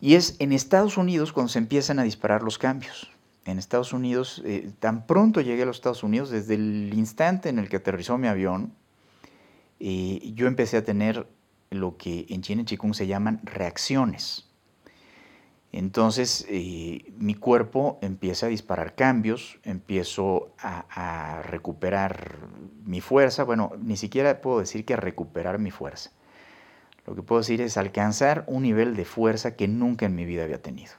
Y 0.02 0.16
es 0.16 0.36
en 0.40 0.52
Estados 0.52 0.98
Unidos 0.98 1.32
cuando 1.32 1.50
se 1.50 1.60
empiezan 1.60 2.00
a 2.00 2.04
disparar 2.04 2.42
los 2.42 2.58
cambios 2.58 3.12
en 3.46 3.60
Estados 3.60 3.94
Unidos, 3.94 4.42
eh, 4.46 4.72
tan 4.80 5.06
pronto 5.06 5.42
llegué 5.42 5.64
a 5.64 5.66
los 5.66 5.78
Estados 5.78 6.04
Unidos, 6.04 6.32
desde 6.32 6.56
el 6.56 6.94
instante 6.94 7.50
en 7.50 7.60
el 7.60 7.70
que 7.70 7.78
aterrizó 7.78 8.18
mi 8.18 8.28
avión, 8.28 8.74
eh, 9.80 10.32
yo 10.36 10.48
empecé 10.48 10.78
a 10.78 10.84
tener 10.84 11.28
lo 11.70 11.98
que 11.98 12.26
en 12.30 12.42
China 12.42 12.64
y 12.64 12.66
Chikung 12.66 12.94
se 12.94 13.08
llaman 13.08 13.42
reacciones. 13.44 14.48
Entonces 15.72 16.46
eh, 16.50 17.14
mi 17.18 17.36
cuerpo 17.36 17.98
empieza 18.02 18.48
a 18.48 18.50
disparar 18.50 18.96
cambios, 18.96 19.60
empiezo 19.64 20.54
a, 20.60 20.86
a, 20.90 21.42
recuperar 21.44 22.40
mi 22.84 23.02
fuerza, 23.02 23.44
bueno, 23.44 23.72
ni 23.82 23.96
siquiera 23.96 24.42
puedo 24.42 24.60
decir 24.60 24.84
que 24.84 24.98
recuperar 24.98 25.60
mi 25.60 25.72
fuerza. 25.72 26.12
Lo 27.06 27.16
que 27.16 27.24
puedo 27.24 27.42
decir 27.42 27.62
es 27.62 27.78
alcanzar 27.78 28.44
un 28.48 28.64
nivel 28.64 28.96
de 28.96 29.06
fuerza 29.06 29.56
que 29.56 29.68
nunca 29.68 30.06
en 30.06 30.16
mi 30.16 30.26
vida 30.26 30.44
había 30.44 30.62
tenido 30.62 30.94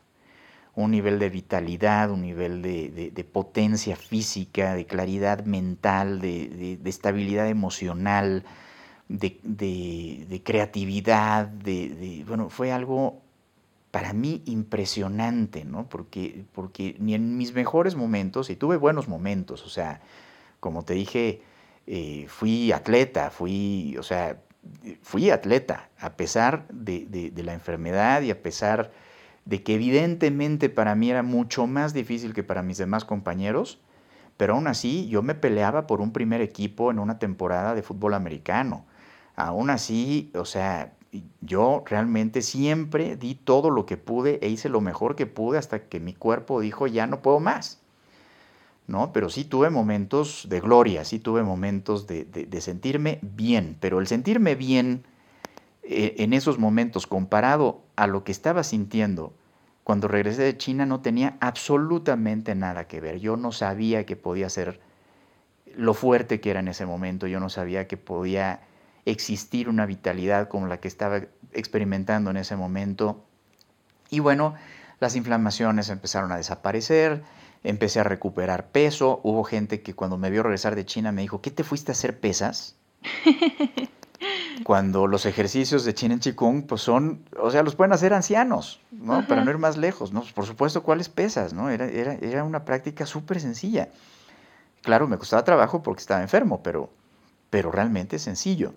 un 0.75 0.91
nivel 0.91 1.19
de 1.19 1.29
vitalidad, 1.29 2.11
un 2.11 2.23
nivel 2.23 2.63
de, 2.63 3.27
potencia 3.31 3.97
física, 3.97 4.75
de 4.75 4.87
claridad 4.87 5.45
mental, 5.45 6.21
de, 6.21 6.79
estabilidad 6.85 7.49
emocional, 7.49 8.45
de, 9.09 10.43
creatividad, 10.45 11.47
de, 11.47 12.25
bueno, 12.27 12.49
fue 12.49 12.73
algo 12.73 13.21
para 13.91 14.15
mí 14.15 14.43
impresionante, 14.47 15.67
¿no? 15.67 15.87
Porque, 15.87 16.45
porque 16.55 16.97
ni 16.99 17.15
en 17.15 17.37
mis 17.37 17.53
mejores 17.53 17.95
momentos, 17.95 18.49
y 18.49 18.57
tuve 18.57 18.79
buenos 18.79 19.07
momentos, 19.07 19.67
o 19.67 19.69
sea, 19.69 20.01
como 20.61 20.83
te 20.85 20.95
dije, 20.95 21.43
eh, 21.87 22.25
fui 22.29 22.73
atleta, 22.73 23.31
fui, 23.31 23.95
o 23.99 24.03
sea, 24.03 24.41
fui 25.03 25.31
atleta, 25.31 25.91
a 25.99 26.17
pesar 26.17 26.67
de, 26.69 27.33
la 27.37 27.53
enfermedad 27.53 28.23
y 28.23 28.31
a 28.31 28.43
pesar 28.43 28.93
de 29.45 29.63
que 29.63 29.75
evidentemente 29.75 30.69
para 30.69 30.95
mí 30.95 31.11
era 31.11 31.23
mucho 31.23 31.67
más 31.67 31.93
difícil 31.93 32.33
que 32.33 32.45
para 32.45 32.63
mis 32.63 32.79
demás 32.79 33.05
compañeros, 33.05 33.81
pero 34.37 34.55
aún 34.55 34.67
así 34.67 35.09
yo 35.09 35.23
me 35.23 35.35
peleaba 35.35 35.87
por 35.87 36.01
un 36.01 36.13
primer 36.13 36.41
equipo 36.41 36.91
en 36.91 36.99
una 36.99 37.19
temporada 37.19 37.75
de 37.75 37.83
fútbol 37.83 38.15
americano. 38.15 38.87
Aún 39.35 39.71
así, 39.71 40.31
o 40.35 40.45
sea, 40.45 40.93
yo 41.41 41.83
realmente 41.87 42.43
siempre 42.43 43.17
di 43.17 43.35
todo 43.35 43.71
lo 43.71 43.85
que 43.85 43.97
pude 43.97 44.39
e 44.43 44.49
hice 44.49 44.69
lo 44.69 44.81
mejor 44.81 45.17
que 45.17 45.27
pude 45.27 45.59
hasta 45.59 45.85
que 45.89 46.01
mi 46.01 46.15
cuerpo 46.15 46.61
dijo 46.61 46.87
ya 46.87 47.07
no 47.07 47.21
puedo 47.21 47.41
más. 47.41 47.82
¿No? 48.87 49.13
Pero 49.13 49.29
sí 49.29 49.45
tuve 49.45 49.71
momentos 49.71 50.47
de 50.49 50.61
gloria, 50.61 51.05
sí 51.05 51.19
tuve 51.19 51.43
momentos 51.43 52.07
de, 52.07 52.61
sentirme 52.61 53.19
bien, 53.23 53.77
pero 53.81 54.01
el 54.01 54.07
sentirme 54.07 54.55
bien 54.55 55.05
eh, 55.83 56.17
en 56.19 56.33
esos 56.33 56.59
momentos 56.59 57.07
comparado 57.07 57.83
a 57.97 58.07
lo 58.07 58.25
que 58.25 58.33
estaba 58.33 58.63
sintiendo 58.63 59.33
cuando 59.85 60.09
regresé 60.09 60.43
de 60.43 60.57
China 60.57 60.87
no 60.87 61.01
tenía 61.01 61.37
absolutamente 61.41 62.55
nada 62.55 62.87
que 62.87 63.01
ver. 63.01 63.19
Yo 63.19 63.37
no 63.37 63.53
sabía 63.53 64.07
que 64.07 64.17
podía 64.17 64.49
ser 64.49 64.81
lo 65.75 65.95
fuerte 65.95 66.41
que 66.41 66.51
era 66.51 66.61
en 66.61 66.69
ese 66.69 66.87
momento, 66.87 67.27
yo 67.27 67.41
no 67.41 67.49
sabía 67.49 67.89
que 67.89 67.97
podía 67.97 68.61
existir 69.05 69.69
una 69.69 69.87
vitalidad 69.87 70.49
como 70.49 70.67
la 70.67 70.79
que 70.79 70.87
estaba 70.87 71.23
experimentando 71.53 72.31
en 72.31 72.37
ese 72.37 72.57
momento. 72.57 73.25
Y 74.11 74.21
bueno, 74.21 74.55
las 75.01 75.17
inflamaciones 75.17 75.89
empezaron 75.89 76.31
a 76.31 76.37
desaparecer, 76.37 77.25
empecé 77.65 78.01
a 78.01 78.05
recuperar 78.05 78.69
peso. 78.69 79.21
Hubo 79.23 79.45
gente 79.45 79.83
que 79.83 79.95
cuando 79.95 80.19
me 80.19 80.31
vio 80.31 80.43
regresar 80.43 80.75
de 80.75 80.85
China 80.85 81.13
me 81.13 81.23
dijo, 81.23 81.41
¿qué 81.41 81.51
te 81.51 81.65
fuiste 81.65 81.93
a 81.93 81.95
hacer 81.95 82.21
pesas? 82.21 82.77
cuando 84.65 85.07
los 85.07 85.27
ejercicios 85.27 85.85
de 85.85 85.95
China 85.95 86.15
en 86.15 86.21
Chikung, 86.21 86.67
pues 86.67 86.83
son, 86.83 87.25
o 87.41 87.51
sea, 87.51 87.63
los 87.63 87.75
pueden 87.75 87.93
hacer 87.93 88.15
ancianos, 88.15 88.81
¿no? 88.91 89.27
Para 89.27 89.45
no 89.45 89.51
ir 89.51 89.59
más 89.59 89.77
lejos, 89.77 90.13
¿no? 90.13 90.23
Por 90.35 90.47
supuesto, 90.47 90.83
¿cuáles 90.83 91.09
pesas, 91.09 91.53
no? 91.53 91.71
Era, 91.71 91.87
era, 91.87 92.15
era 92.15 92.45
una 92.45 92.65
práctica 92.65 93.07
súper 93.07 93.41
sencilla. 93.41 93.89
Claro, 94.83 95.07
me 95.09 95.19
costaba 95.19 95.45
trabajo 95.45 95.83
porque 95.83 96.01
estaba 96.01 96.23
enfermo, 96.23 96.63
pero, 96.63 96.91
pero 97.51 97.71
realmente 97.71 98.19
sencillo. 98.19 98.75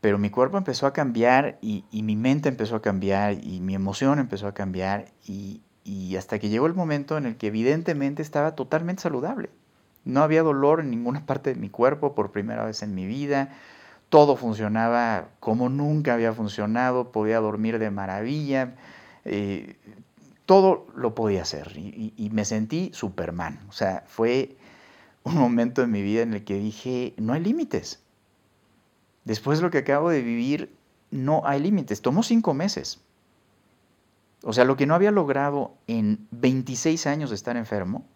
Pero 0.00 0.18
mi 0.18 0.30
cuerpo 0.30 0.56
empezó 0.58 0.86
a 0.86 0.92
cambiar 0.92 1.58
y, 1.60 1.84
mi 1.90 2.14
mente 2.14 2.48
empezó 2.48 2.76
a 2.76 2.82
cambiar 2.82 3.32
y 3.32 3.60
mi 3.60 3.74
emoción 3.74 4.20
empezó 4.20 4.46
a 4.46 4.54
cambiar 4.54 5.06
y, 5.26 5.60
hasta 6.16 6.38
que 6.38 6.48
llegó 6.48 6.66
el 6.66 6.74
momento 6.74 7.16
en 7.16 7.26
el 7.26 7.36
que 7.36 7.48
evidentemente 7.48 8.22
estaba 8.22 8.54
totalmente 8.54 9.02
saludable. 9.02 9.50
No 10.04 10.22
había 10.22 10.42
dolor 10.42 10.80
en 10.80 10.90
ninguna 10.90 11.26
parte 11.26 11.54
de 11.54 11.60
mi 11.60 11.70
cuerpo 11.70 12.14
por 12.14 12.32
primera 12.32 12.64
vez 12.64 12.82
en 12.82 12.94
mi 12.94 13.06
vida. 13.06 13.56
Todo 14.08 14.36
funcionaba 14.36 15.28
como 15.40 15.68
nunca 15.68 16.14
había 16.14 16.32
funcionado. 16.32 17.12
Podía 17.12 17.40
dormir 17.40 17.78
de 17.78 17.90
maravilla. 17.90 18.74
Eh, 19.24 19.76
todo 20.46 20.86
lo 20.96 21.14
podía 21.14 21.42
hacer 21.42 21.72
y, 21.76 22.14
y 22.16 22.30
me 22.30 22.44
sentí 22.44 22.90
Superman. 22.94 23.60
O 23.68 23.72
sea, 23.72 24.04
fue 24.06 24.56
un 25.24 25.34
momento 25.36 25.82
en 25.82 25.90
mi 25.90 26.02
vida 26.02 26.22
en 26.22 26.32
el 26.32 26.44
que 26.44 26.54
dije, 26.54 27.14
no 27.18 27.34
hay 27.34 27.40
límites 27.42 28.00
Después 29.28 29.58
de 29.58 29.64
lo 29.64 29.70
que 29.70 29.76
acabo 29.76 30.08
de 30.08 30.22
vivir, 30.22 30.74
no 31.10 31.42
hay 31.44 31.60
límites. 31.60 32.00
Tomó 32.00 32.22
cinco 32.22 32.54
meses. 32.54 32.98
O 34.48 34.54
sea, 34.54 34.64
lo 34.64 34.78
que 34.78 34.86
no 34.86 34.94
había 34.94 35.10
logrado 35.10 35.74
en 35.88 36.26
26 36.30 37.06
años 37.06 37.28
de 37.28 37.36
estar 37.36 37.58
enfermo, 37.58 38.06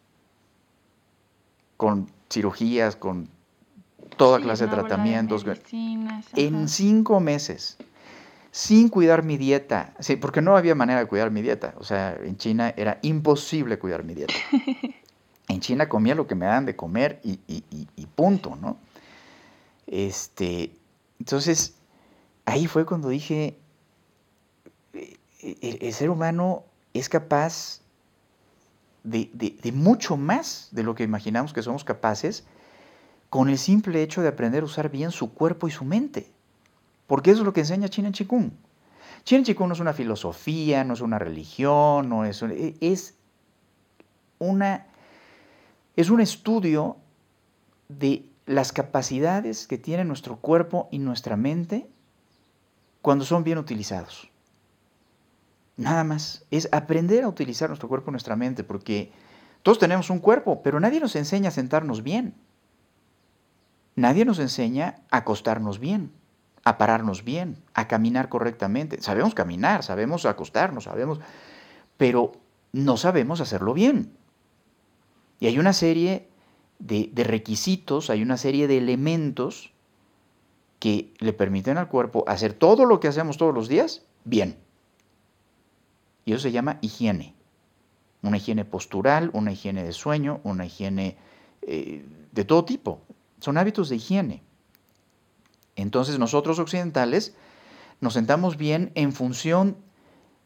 con 1.77 2.11
cirugías, 2.31 2.97
con 2.97 3.29
toda 4.17 4.41
clase 4.41 4.65
de 4.65 4.71
tratamientos, 4.71 5.45
en 6.35 6.69
cinco 6.71 7.21
meses, 7.21 7.77
sin 8.51 8.89
cuidar 8.89 9.25
mi 9.25 9.37
dieta, 9.37 9.93
sí, 9.99 10.17
porque 10.17 10.41
no 10.41 10.57
había 10.57 10.75
manera 10.75 11.01
de 11.01 11.07
cuidar 11.07 11.31
mi 11.31 11.43
dieta. 11.43 11.75
O 11.77 11.85
sea, 11.85 12.17
en 12.25 12.39
China 12.39 12.73
era 12.79 12.99
imposible 13.03 13.79
cuidar 13.79 14.03
mi 14.03 14.15
dieta. 14.15 14.33
en 15.49 15.61
China 15.61 15.91
comía 15.91 16.15
lo 16.15 16.27
que 16.27 16.35
me 16.35 16.47
daban 16.47 16.65
de 16.65 16.75
comer 16.75 17.21
y, 17.23 17.41
y 17.47 18.07
punto, 18.07 18.57
¿no? 18.57 18.79
Este, 19.87 20.75
entonces, 21.19 21.75
ahí 22.47 22.67
fue 22.67 22.87
cuando 22.87 23.11
dije, 23.11 23.59
el, 25.43 25.93
ser 25.93 26.11
humano 26.11 26.65
es 26.95 27.09
capaz 27.09 27.81
de, 29.05 29.73
mucho 29.75 30.17
más 30.17 30.69
de 30.71 30.83
lo 30.83 30.95
que 30.95 31.03
imaginamos 31.03 31.53
que 31.53 31.63
somos 31.63 31.85
capaces 31.85 32.45
con 33.29 33.49
el 33.49 33.59
simple 33.59 34.03
hecho 34.03 34.23
de 34.23 34.29
aprender 34.29 34.63
a 34.63 34.67
usar 34.67 34.91
bien 34.91 35.11
su 35.11 35.33
cuerpo 35.33 35.67
y 35.67 35.71
su 35.71 35.85
mente. 35.85 36.31
Porque 37.07 37.31
eso 37.31 37.41
es 37.41 37.47
lo 37.47 37.53
que 37.53 37.61
enseña 37.61 37.89
China 37.89 38.09
en 38.09 38.15
Chikung. 38.15 38.51
China 39.25 39.39
en 39.39 39.45
Chikung 39.45 39.69
no 39.69 39.75
es 39.75 39.81
una 39.81 39.93
filosofía, 39.93 40.85
no 40.85 40.95
es 40.95 41.01
una 41.01 41.19
religión, 41.19 42.09
no 42.09 42.25
es, 42.25 42.43
e-, 42.43 42.77
es, 42.81 43.15
una, 44.39 44.87
es 45.97 46.11
un 46.11 46.21
estudio 46.21 46.97
de 47.89 48.25
las 48.47 48.73
capacidades 48.73 49.67
que 49.67 49.79
tiene 49.79 50.05
nuestro 50.05 50.37
cuerpo 50.37 50.89
y 50.91 50.99
nuestra 50.99 51.37
mente 51.37 51.89
cuando 53.01 53.25
son 53.25 53.45
bien 53.45 53.59
utilizados. 53.59 54.32
Nada 55.77 56.05
más, 56.05 56.45
es 56.51 56.69
aprender 56.73 57.25
a 57.25 57.29
utilizar 57.29 57.69
nuestro 57.69 57.89
cuerpo 57.89 58.11
y 58.11 58.13
nuestra 58.13 58.37
mente, 58.37 58.65
porque 58.65 59.13
todos 59.63 59.79
tenemos 59.79 60.11
un 60.11 60.19
cuerpo, 60.19 60.63
pero 60.63 60.81
nadie 60.81 61.01
nos 61.01 61.17
enseña 61.17 61.49
a 61.49 61.53
sentarnos 61.53 62.03
bien. 62.03 62.35
Nadie 63.95 64.25
nos 64.25 64.39
enseña 64.39 64.97
a 65.11 65.19
acostarnos 65.19 65.79
bien, 65.79 66.13
a 66.65 66.79
pararnos 66.79 67.25
bien, 67.25 67.63
a 67.75 67.89
caminar 67.89 68.29
correctamente. 68.29 69.01
Sabemos 69.03 69.35
caminar, 69.35 69.83
sabemos 69.83 70.25
acostarnos, 70.25 70.85
sabemos, 70.85 71.21
pero 71.97 72.33
no 72.73 72.97
sabemos 72.97 73.41
hacerlo 73.41 73.75
bien. 73.75 74.13
Y 75.41 75.47
hay 75.47 75.59
una 75.59 75.73
serie 75.73 76.29
de, 76.79 77.11
requisitos, 77.25 78.11
hay 78.11 78.23
una 78.23 78.37
serie 78.37 78.67
de 78.67 78.79
elementos 78.79 79.73
que 80.79 81.13
le 81.19 81.33
permiten 81.33 81.79
al 81.79 81.89
cuerpo 81.89 82.25
hacer 82.27 82.55
todo 82.55 82.85
lo 82.85 82.99
que 82.99 83.09
hacemos 83.09 83.37
todos 83.37 83.55
los 83.55 83.69
días 83.69 84.03
bien. 84.25 84.57
Y 86.25 86.33
eso 86.33 86.43
se 86.43 86.53
llama 86.53 86.79
higiene. 86.81 87.35
Una 88.23 88.37
higiene 88.37 88.65
postural, 88.65 89.31
una 89.33 89.53
higiene 89.53 89.83
de 89.83 89.93
sueño, 89.93 90.41
una 90.45 90.67
higiene 90.67 91.17
eh, 91.63 92.05
de 92.31 92.45
todo 92.45 92.65
tipo. 92.65 93.03
Son 93.41 93.59
hábitos 93.59 93.89
de 93.89 93.97
higiene. 93.97 94.43
Entonces 95.75 96.19
nosotros 96.19 96.59
occidentales 96.59 97.35
nos 98.01 98.15
sentamos 98.15 98.57
bien 98.57 98.93
en 98.95 99.13
función 99.13 99.77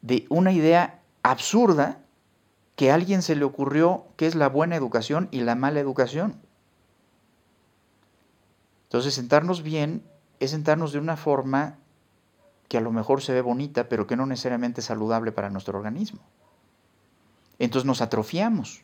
de 0.03 0.27
una 0.29 0.53
idea 0.53 1.03
absurda 1.23 2.01
que 2.77 2.91
a 2.91 2.95
alguien 2.95 3.23
se 3.23 3.35
le 3.35 3.45
ocurrió 3.45 4.07
qué 4.17 4.27
es 4.27 4.35
la 4.35 4.49
buena 4.49 4.77
educación 4.77 5.29
y 5.31 5.41
la 5.41 5.55
mala 5.55 5.81
educación. 5.81 6.41
Entonces, 8.85 9.15
sentarnos 9.15 9.63
bien 9.63 10.05
es 10.39 10.53
sentarnos 10.53 10.93
de 10.93 10.99
una 10.99 11.17
forma 11.17 11.79
que 12.69 12.79
a 12.79 12.81
lo 12.81 12.93
mejor 12.93 13.23
se 13.23 13.33
ve 13.33 13.41
bonita, 13.41 13.89
pero 13.89 14.07
que 14.07 14.17
no 14.17 14.27
necesariamente 14.27 14.81
es 14.81 14.87
saludable 14.87 15.33
para 15.33 15.51
nuestro 15.51 15.79
organismo. 15.79 16.21
Entonces 17.59 17.87
nos 17.87 18.03
atrofiamos, 18.03 18.83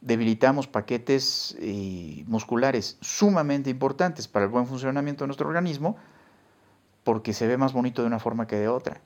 debilitamos 0.00 0.66
paquetes 0.66 1.56
eh, 1.60 2.24
musculares 2.26 2.98
sumamente 3.00 3.70
importantes 3.70 4.28
para 4.28 4.44
el 4.44 4.50
buen 4.50 4.66
funcionamiento 4.66 5.24
de 5.24 5.28
nuestro 5.28 5.48
organismo, 5.48 5.96
porque 7.04 7.32
se 7.32 7.46
ve 7.46 7.56
más 7.56 7.72
bonito 7.72 8.02
de 8.02 8.08
una 8.08 8.18
forma 8.18 8.46
que 8.46 8.56
de 8.56 8.68
otra 8.68 9.00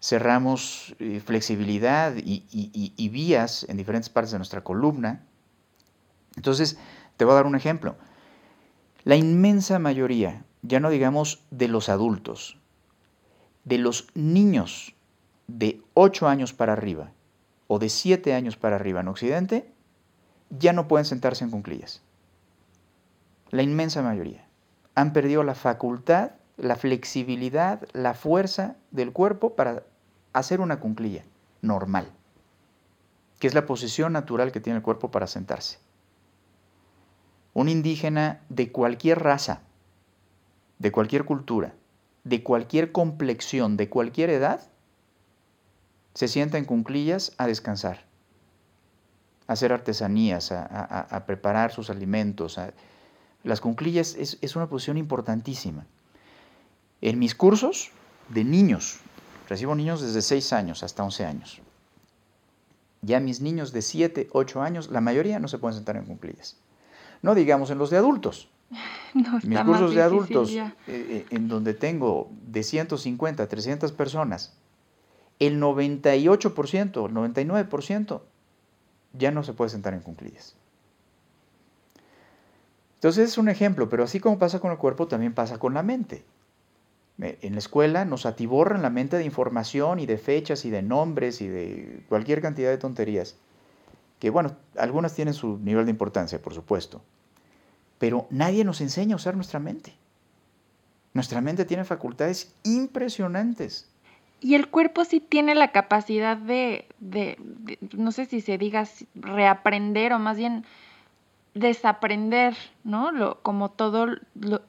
cerramos 0.00 0.94
eh, 0.98 1.20
flexibilidad 1.24 2.14
y, 2.16 3.08
vías 3.08 3.66
en 3.68 3.76
diferentes 3.76 4.08
partes 4.08 4.32
de 4.32 4.38
nuestra 4.38 4.62
columna. 4.62 5.24
Entonces, 6.36 6.78
te 7.16 7.24
voy 7.24 7.32
a 7.32 7.36
dar 7.36 7.46
un 7.46 7.56
ejemplo. 7.56 7.96
La 9.04 9.16
inmensa 9.16 9.78
mayoría, 9.78 10.44
ya 10.62 10.80
no 10.80 10.90
digamos 10.90 11.44
de 11.50 11.68
los 11.68 11.88
adultos, 11.88 12.58
de 13.64 13.78
los 13.78 14.08
niños 14.14 14.94
de 15.46 15.82
8 15.94 16.28
años 16.28 16.52
para 16.52 16.72
arriba 16.72 17.12
o 17.66 17.78
de 17.78 17.88
7 17.88 18.34
años 18.34 18.56
para 18.56 18.76
arriba 18.76 19.00
en 19.00 19.08
Occidente, 19.08 19.72
ya 20.50 20.72
no 20.72 20.88
pueden 20.88 21.04
sentarse 21.04 21.44
en 21.44 21.50
cunclillas. 21.50 22.02
La 23.50 23.62
inmensa 23.62 24.02
mayoría. 24.02 24.46
Han 24.94 25.12
perdido 25.12 25.42
la 25.44 25.54
facultad 25.54 26.32
la 26.58 26.76
flexibilidad, 26.76 27.88
la 27.92 28.14
fuerza 28.14 28.76
del 28.90 29.12
cuerpo 29.12 29.54
para 29.54 29.84
hacer 30.32 30.60
una 30.60 30.80
cunclilla 30.80 31.24
normal, 31.62 32.10
que 33.38 33.46
es 33.46 33.54
la 33.54 33.64
posición 33.64 34.12
natural 34.12 34.52
que 34.52 34.60
tiene 34.60 34.78
el 34.78 34.82
cuerpo 34.82 35.10
para 35.10 35.28
sentarse. 35.28 35.78
Un 37.54 37.68
indígena 37.68 38.42
de 38.48 38.70
cualquier 38.72 39.20
raza, 39.20 39.62
de 40.78 40.92
cualquier 40.92 41.24
cultura, 41.24 41.74
de 42.24 42.42
cualquier 42.42 42.92
complexión, 42.92 43.76
de 43.76 43.88
cualquier 43.88 44.30
edad, 44.30 44.60
se 46.14 46.28
sienta 46.28 46.58
en 46.58 46.64
cunclillas 46.64 47.32
a 47.38 47.46
descansar, 47.46 48.04
a 49.46 49.52
hacer 49.52 49.72
artesanías, 49.72 50.52
a, 50.52 51.24
preparar 51.26 51.72
sus 51.72 51.90
alimentos. 51.90 52.58
Las 53.44 53.60
cunclillas 53.60 54.14
es 54.16 54.56
una 54.56 54.68
posición 54.68 54.96
importantísima. 54.98 55.86
En 57.00 57.18
mis 57.18 57.34
cursos 57.34 57.92
de 58.28 58.44
niños, 58.44 58.98
recibo 59.48 59.74
niños 59.74 60.00
desde 60.00 60.22
6 60.22 60.52
años 60.52 60.82
hasta 60.82 61.04
11 61.04 61.24
años. 61.24 61.60
Ya 63.02 63.20
mis 63.20 63.40
niños 63.40 63.72
de 63.72 63.82
7, 63.82 64.28
8 64.32 64.62
años, 64.62 64.90
la 64.90 65.00
mayoría 65.00 65.38
no 65.38 65.46
se 65.46 65.58
pueden 65.58 65.76
sentar 65.76 65.96
en 65.96 66.04
cunclillas. 66.04 66.56
No 67.22 67.34
digamos 67.34 67.70
en 67.70 67.78
los 67.78 67.90
de 67.90 67.98
adultos. 67.98 68.48
mis 69.44 69.60
cursos 69.60 69.94
de 69.94 70.02
adultos, 70.02 70.50
eh, 70.50 70.72
eh, 70.86 71.26
en 71.30 71.48
donde 71.48 71.74
tengo 71.74 72.30
de 72.46 72.62
150 72.62 73.42
a 73.42 73.48
300 73.48 73.92
personas, 73.92 74.54
el 75.38 75.60
98%, 75.60 77.06
el 77.06 77.14
99% 77.14 78.20
ya 79.14 79.30
no 79.30 79.42
se 79.42 79.52
puede 79.52 79.70
sentar 79.70 79.94
en 79.94 80.00
cunclillas. 80.00 80.56
Entonces 82.94 83.30
es 83.30 83.38
un 83.38 83.48
ejemplo, 83.48 83.88
pero 83.88 84.02
así 84.02 84.18
como 84.18 84.38
pasa 84.38 84.58
con 84.58 84.72
el 84.72 84.78
cuerpo, 84.78 85.06
también 85.06 85.32
pasa 85.32 85.58
con 85.58 85.72
la 85.74 85.82
mente. 85.82 86.24
En 87.18 87.52
la 87.52 87.58
escuela 87.58 88.04
nos 88.04 88.26
atiborran 88.26 88.82
la 88.82 88.90
mente 88.90 89.16
de 89.16 89.24
información 89.24 89.98
y 89.98 90.06
de 90.06 90.18
fechas 90.18 90.64
y 90.64 90.70
de 90.70 90.82
nombres 90.82 91.40
y 91.40 91.48
de 91.48 92.04
cualquier 92.08 92.40
cantidad 92.40 92.70
de 92.70 92.78
tonterías, 92.78 93.36
que 94.20 94.30
bueno, 94.30 94.56
algunas 94.76 95.14
tienen 95.14 95.34
su 95.34 95.58
nivel 95.58 95.84
de 95.84 95.90
importancia, 95.90 96.40
por 96.40 96.54
supuesto, 96.54 97.02
pero 97.98 98.26
nadie 98.30 98.64
nos 98.64 98.80
enseña 98.80 99.14
a 99.14 99.16
usar 99.16 99.34
nuestra 99.34 99.58
mente. 99.58 99.94
Nuestra 101.14 101.40
mente 101.40 101.64
tiene 101.64 101.84
facultades 101.84 102.54
impresionantes. 102.62 103.88
Y 104.40 104.54
el 104.54 104.68
cuerpo 104.68 105.04
sí 105.04 105.20
tiene 105.20 105.54
la 105.54 105.72
capacidad 105.72 106.36
de, 106.36 106.86
no 107.92 108.12
sé 108.12 108.26
si 108.26 108.40
se 108.40 108.56
diga 108.56 108.86
reaprender 109.16 110.12
o 110.12 110.20
más 110.20 110.36
bien 110.36 110.64
desaprender, 111.54 112.56
¿no? 112.84 113.10
Lo, 113.10 113.40
como 113.42 113.68
todo 113.70 114.06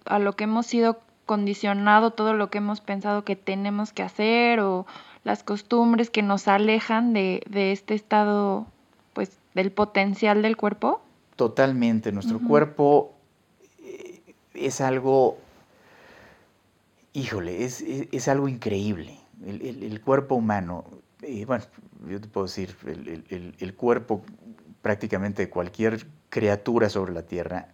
a 0.06 0.20
lo 0.20 0.36
que 0.36 0.46
hemos 0.46 0.66
sido 0.66 1.00
condicionado, 1.28 2.12
todo 2.12 2.34
lo 2.34 2.50
que 2.50 2.58
hemos 2.58 2.82
pensado 2.82 3.24
que 3.24 3.36
tenemos 3.36 3.94
que 3.94 4.02
hacer 4.02 4.60
o 4.60 4.88
las 5.24 5.44
costumbres 5.44 6.10
que 6.10 6.24
nos 6.24 6.48
alejan 6.48 7.14
de, 7.14 7.44
de 7.48 7.72
este 7.72 7.94
estado, 7.94 8.66
pues, 9.14 9.38
del 9.54 9.72
potencial 9.72 10.42
del 10.42 10.58
cuerpo. 10.58 11.02
Totalmente. 11.36 12.12
Nuestro 12.12 12.40
cuerpo 12.40 13.14
es 14.60 14.82
algo 14.82 15.38
híjole, 17.14 17.66
es, 17.66 18.28
algo 18.28 18.48
increíble. 18.48 19.20
El, 19.46 20.02
cuerpo 20.02 20.36
humano, 20.36 20.86
y 21.22 21.46
bueno, 21.46 21.64
yo 22.08 22.20
te 22.20 22.28
puedo 22.28 22.48
decir, 22.48 22.76
el, 22.86 23.74
cuerpo 23.76 24.24
prácticamente 24.82 25.44
de 25.44 25.50
cualquier 25.50 26.08
criatura 26.30 26.90
sobre 26.90 27.14
la 27.14 27.24
Tierra 27.24 27.70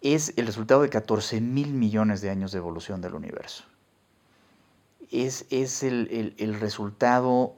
es 0.00 0.32
el 0.36 0.46
resultado 0.46 0.82
de 0.82 0.88
14 0.88 1.40
mil 1.40 1.74
millones 1.74 2.20
de 2.20 2.30
años 2.30 2.52
de 2.52 2.58
evolución 2.58 3.00
del 3.00 3.14
universo. 3.14 3.64
Es, 5.10 5.46
es 5.50 5.82
el, 5.82 6.56
resultado 6.58 7.54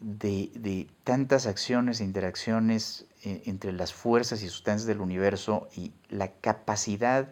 de, 0.00 0.50
de, 0.54 0.88
tantas 1.04 1.46
acciones 1.46 2.00
e 2.00 2.04
interacciones 2.04 3.06
eh, 3.24 3.42
entre 3.46 3.72
las 3.72 3.92
fuerzas 3.92 4.42
y 4.42 4.48
sustancias 4.48 4.86
del 4.86 5.00
universo 5.00 5.68
y 5.76 5.92
la 6.08 6.28
capacidad 6.28 7.28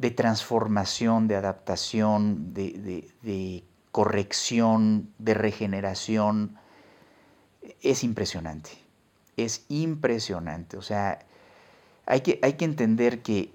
de 0.00 0.10
transformación, 0.10 1.28
de 1.28 1.36
adaptación, 1.36 2.54
de, 2.54 3.64
corrección, 3.92 5.12
de 5.18 5.34
regeneración, 5.34 6.56
es 7.82 8.02
impresionante. 8.02 8.70
Es 9.36 9.66
impresionante. 9.68 10.78
O 10.78 10.82
sea, 10.82 11.18
hay 12.06 12.22
que, 12.22 12.38
hay 12.42 12.54
que 12.54 12.64
entender 12.64 13.20
que 13.20 13.52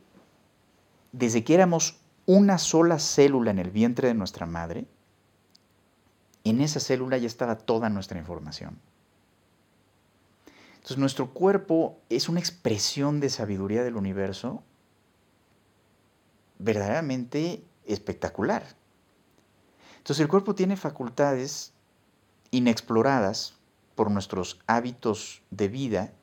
desde 1.13 1.43
que 1.43 1.55
éramos 1.55 1.99
una 2.27 2.59
sola 2.59 2.99
célula 2.99 3.49
en 3.49 3.57
el 3.57 3.71
vientre 3.71 4.09
de 4.09 4.13
nuestra 4.13 4.45
madre, 4.45 4.85
en 6.43 6.61
esa 6.61 6.79
célula 6.79 7.17
ya 7.17 7.25
estaba 7.25 7.57
toda 7.57 7.89
nuestra 7.89 8.19
información. 8.19 8.77
Entonces 10.75 10.99
nuestro 10.99 11.31
cuerpo 11.33 11.97
es 12.09 12.29
una 12.29 12.39
expresión 12.39 13.19
de 13.19 13.31
sabiduría 13.31 13.83
del 13.83 13.95
universo 13.95 14.61
verdaderamente 16.59 17.63
espectacular. 17.85 18.63
Entonces 19.97 20.21
el 20.21 20.27
cuerpo 20.27 20.55
tiene 20.55 20.77
facultades 20.77 21.73
inexploradas 22.51 23.55
por 23.95 24.11
nuestros 24.11 24.59
hábitos 24.67 25.41
de 25.51 25.67
vida 25.67 26.13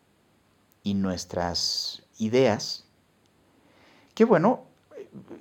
y 0.83 0.95
nuestras 0.95 2.05
ideas, 2.19 2.87
que 4.15 4.25
bueno, 4.25 4.65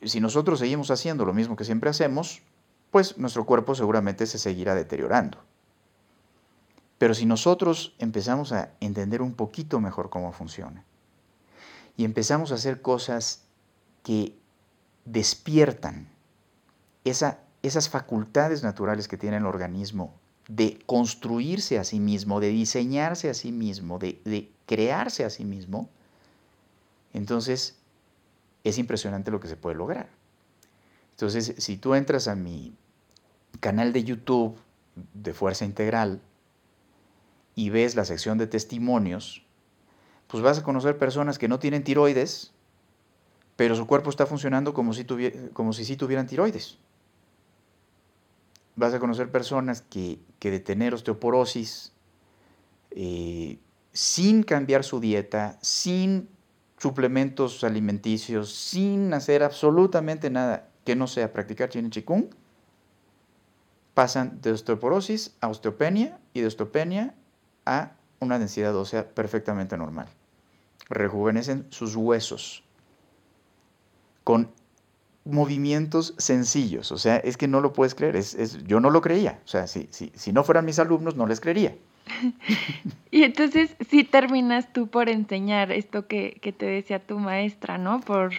si 0.03 0.19
nosotros 0.19 0.59
seguimos 0.59 0.91
haciendo 0.91 1.25
lo 1.25 1.33
mismo 1.33 1.55
que 1.55 1.65
siempre 1.65 1.89
hacemos, 1.89 2.41
pues 2.89 3.17
nuestro 3.17 3.45
cuerpo 3.45 3.75
seguramente 3.75 4.25
se 4.25 4.37
seguirá 4.37 4.75
deteriorando. 4.75 5.39
Pero 6.97 7.13
si 7.13 7.25
nosotros 7.25 7.95
empezamos 7.99 8.51
a 8.51 8.73
entender 8.79 9.21
un 9.21 9.33
poquito 9.33 9.79
mejor 9.79 10.09
cómo 10.09 10.31
funciona 10.33 10.85
y 11.97 12.05
empezamos 12.05 12.51
a 12.51 12.55
hacer 12.55 12.81
cosas 12.81 13.43
que 14.03 14.40
despiertan 15.05 16.07
esas 17.03 17.89
facultades 17.89 18.63
naturales 18.63 19.07
que 19.07 19.17
tiene 19.17 19.37
el 19.37 19.45
organismo 19.45 20.13
de 20.47 20.79
construirse 20.85 21.79
a 21.79 21.83
sí 21.83 21.99
mismo, 21.99 22.39
de 22.39 22.49
diseñarse 22.49 23.29
a 23.29 23.33
sí 23.33 23.51
mismo, 23.51 23.99
de, 23.99 24.21
de 24.25 24.51
crearse 24.65 25.23
a 25.23 25.29
sí 25.29 25.45
mismo, 25.45 25.89
entonces 27.13 27.77
es 28.63 28.77
impresionante 28.77 29.31
lo 29.31 29.39
que 29.39 29.47
se 29.47 29.55
puede 29.55 29.75
lograr. 29.75 30.09
Entonces, 31.11 31.53
si 31.57 31.77
tú 31.77 31.93
entras 31.93 32.27
a 32.27 32.35
mi 32.35 32.73
canal 33.59 33.93
de 33.93 34.03
YouTube 34.03 34.57
de 35.13 35.33
Fuerza 35.33 35.65
Integral 35.65 36.21
y 37.55 37.69
ves 37.69 37.95
la 37.95 38.05
sección 38.05 38.37
de 38.37 38.47
testimonios, 38.47 39.45
pues 40.27 40.41
vas 40.41 40.59
a 40.59 40.63
conocer 40.63 40.97
personas 40.97 41.37
que 41.37 41.47
no 41.47 41.59
tienen 41.59 41.83
tiroides, 41.83 42.53
pero 43.55 43.75
su 43.75 43.85
cuerpo 43.87 44.09
está 44.09 44.25
funcionando 44.25 44.73
como 44.73 44.93
si, 44.93 45.05
como 45.53 45.73
si 45.73 45.85
sí 45.85 45.97
tuvieran 45.97 46.27
tiroides. 46.27 46.77
Vas 48.75 48.93
a 48.93 48.99
conocer 48.99 49.31
personas 49.31 49.81
que, 49.81 50.19
de 50.39 50.59
tener 50.59 50.93
osteoporosis, 50.93 51.91
eh, 52.91 53.59
sin 53.93 54.43
cambiar 54.43 54.83
su 54.83 54.99
dieta, 54.99 55.57
sin 55.61 56.29
suplementos 56.77 57.63
alimenticios, 57.63 58.53
sin 58.53 59.13
hacer 59.13 59.43
absolutamente 59.43 60.29
nada 60.29 60.69
que 60.83 60.95
no 60.95 61.05
sea 61.05 61.31
practicar 61.31 61.69
Chin 61.69 61.91
Chikung, 61.91 62.33
pasan 63.93 64.41
de 64.41 64.51
osteoporosis 64.51 65.35
a 65.41 65.49
osteopenia 65.49 66.19
y 66.33 66.41
de 66.41 66.47
osteopenia 66.47 67.13
a 67.65 67.91
una 68.19 68.39
densidad 68.39 68.75
ósea 68.75 69.09
perfectamente 69.09 69.77
normal. 69.77 70.07
Rejuvenecen 70.89 71.67
sus 71.69 71.95
huesos 71.95 72.63
con 74.23 74.49
movimientos 75.25 76.13
sencillos. 76.17 76.91
O 76.91 76.97
sea, 76.97 77.17
es 77.17 77.37
que 77.37 77.47
no 77.47 77.61
lo 77.61 77.73
puedes 77.73 77.95
creer. 77.95 78.15
Es, 78.15 78.63
yo 78.65 78.79
no 78.79 78.89
lo 78.89 79.01
creía. 79.01 79.39
O 79.45 79.47
sea, 79.47 79.67
si, 79.67 79.87
si, 79.91 80.11
si 80.15 80.33
no 80.33 80.43
fueran 80.43 80.65
mis 80.65 80.79
alumnos, 80.79 81.15
no 81.15 81.27
les 81.27 81.39
creería. 81.39 81.75
y 83.11 83.23
entonces 83.23 83.75
sí 83.89 84.03
terminas 84.03 84.71
tú 84.73 84.87
por 84.87 85.09
enseñar 85.09 85.71
esto 85.71 86.07
que, 86.07 86.39
que 86.41 86.51
te 86.51 86.65
decía 86.65 86.99
tu 86.99 87.19
maestra, 87.19 87.77
¿no? 87.77 88.01
Por... 88.01 88.31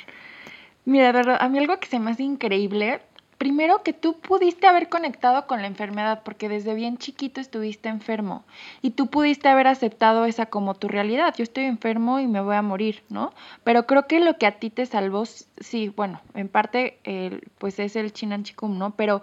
Mira, 0.84 1.10
a 1.38 1.48
mí 1.48 1.58
algo 1.58 1.78
que 1.78 1.86
se 1.86 2.00
me 2.00 2.10
hace 2.10 2.24
increíble 2.24 3.00
primero 3.42 3.82
que 3.82 3.92
tú 3.92 4.20
pudiste 4.20 4.68
haber 4.68 4.88
conectado 4.88 5.48
con 5.48 5.62
la 5.62 5.66
enfermedad 5.66 6.22
porque 6.24 6.48
desde 6.48 6.74
bien 6.74 6.96
chiquito 6.96 7.40
estuviste 7.40 7.88
enfermo 7.88 8.44
y 8.82 8.90
tú 8.90 9.08
pudiste 9.08 9.48
haber 9.48 9.66
aceptado 9.66 10.26
esa 10.26 10.46
como 10.46 10.74
tu 10.74 10.86
realidad. 10.86 11.34
Yo 11.36 11.42
estoy 11.42 11.64
enfermo 11.64 12.20
y 12.20 12.28
me 12.28 12.40
voy 12.40 12.54
a 12.54 12.62
morir, 12.62 13.02
¿no? 13.08 13.32
Pero 13.64 13.84
creo 13.84 14.06
que 14.06 14.20
lo 14.20 14.38
que 14.38 14.46
a 14.46 14.60
ti 14.60 14.70
te 14.70 14.86
salvó, 14.86 15.24
sí, 15.26 15.88
bueno, 15.88 16.20
en 16.34 16.46
parte 16.46 17.00
pues 17.58 17.80
es 17.80 17.96
el 17.96 18.12
Chinan 18.12 18.44
Chikum, 18.44 18.78
¿no? 18.78 18.92
Pero 18.94 19.22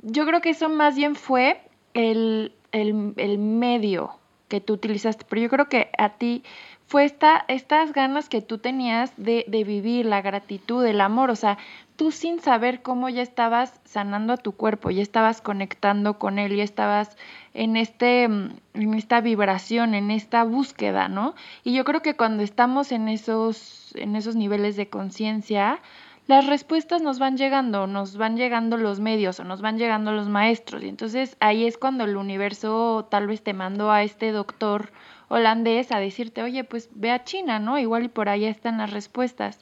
yo 0.00 0.24
creo 0.24 0.40
que 0.40 0.48
eso 0.48 0.70
más 0.70 0.96
bien 0.96 1.14
fue 1.14 1.60
el, 1.92 2.54
el 2.72 3.38
medio 3.38 4.12
que 4.48 4.62
tú 4.62 4.72
utilizaste. 4.72 5.26
Pero 5.28 5.42
yo 5.42 5.50
creo 5.50 5.68
que 5.68 5.90
a 5.98 6.14
ti 6.14 6.42
fue 6.88 7.04
esta, 7.04 7.44
estas 7.48 7.92
ganas 7.92 8.30
que 8.30 8.40
tú 8.40 8.56
tenías 8.56 9.12
de, 9.18 9.44
de, 9.46 9.62
vivir, 9.62 10.06
la 10.06 10.22
gratitud, 10.22 10.84
el 10.86 11.02
amor, 11.02 11.30
o 11.30 11.36
sea, 11.36 11.58
tú 11.96 12.10
sin 12.10 12.40
saber 12.40 12.80
cómo 12.80 13.10
ya 13.10 13.20
estabas 13.20 13.78
sanando 13.84 14.32
a 14.32 14.36
tu 14.38 14.52
cuerpo, 14.52 14.90
ya 14.90 15.02
estabas 15.02 15.42
conectando 15.42 16.18
con 16.18 16.38
él, 16.38 16.56
ya 16.56 16.64
estabas 16.64 17.14
en, 17.52 17.76
este, 17.76 18.26
mm, 18.26 18.52
en 18.72 18.94
esta 18.94 19.20
vibración, 19.20 19.94
en 19.94 20.10
esta 20.10 20.44
búsqueda, 20.44 21.08
¿no? 21.08 21.34
Y 21.62 21.74
yo 21.74 21.84
creo 21.84 22.00
que 22.00 22.16
cuando 22.16 22.42
estamos 22.42 22.90
en 22.90 23.08
esos, 23.08 23.94
en 23.94 24.16
esos 24.16 24.34
niveles 24.34 24.76
de 24.76 24.88
conciencia, 24.88 25.80
las 26.26 26.46
respuestas 26.46 27.02
nos 27.02 27.18
van 27.18 27.36
llegando, 27.36 27.86
nos 27.86 28.16
van 28.16 28.38
llegando 28.38 28.78
los 28.78 28.98
medios 28.98 29.40
o 29.40 29.44
nos 29.44 29.60
van 29.60 29.76
llegando 29.76 30.12
los 30.12 30.28
maestros. 30.28 30.82
Y 30.82 30.88
entonces 30.88 31.36
ahí 31.40 31.66
es 31.66 31.76
cuando 31.76 32.04
el 32.04 32.16
universo 32.16 33.08
tal 33.10 33.26
vez 33.26 33.42
te 33.42 33.52
mandó 33.52 33.90
a 33.90 34.02
este 34.02 34.32
doctor 34.32 34.90
holandés 35.28 35.92
a 35.92 35.98
decirte, 35.98 36.42
oye, 36.42 36.64
pues 36.64 36.88
ve 36.94 37.10
a 37.10 37.24
China, 37.24 37.58
¿no? 37.58 37.78
Igual 37.78 38.04
y 38.04 38.08
por 38.08 38.28
ahí 38.28 38.44
están 38.44 38.78
las 38.78 38.92
respuestas. 38.92 39.60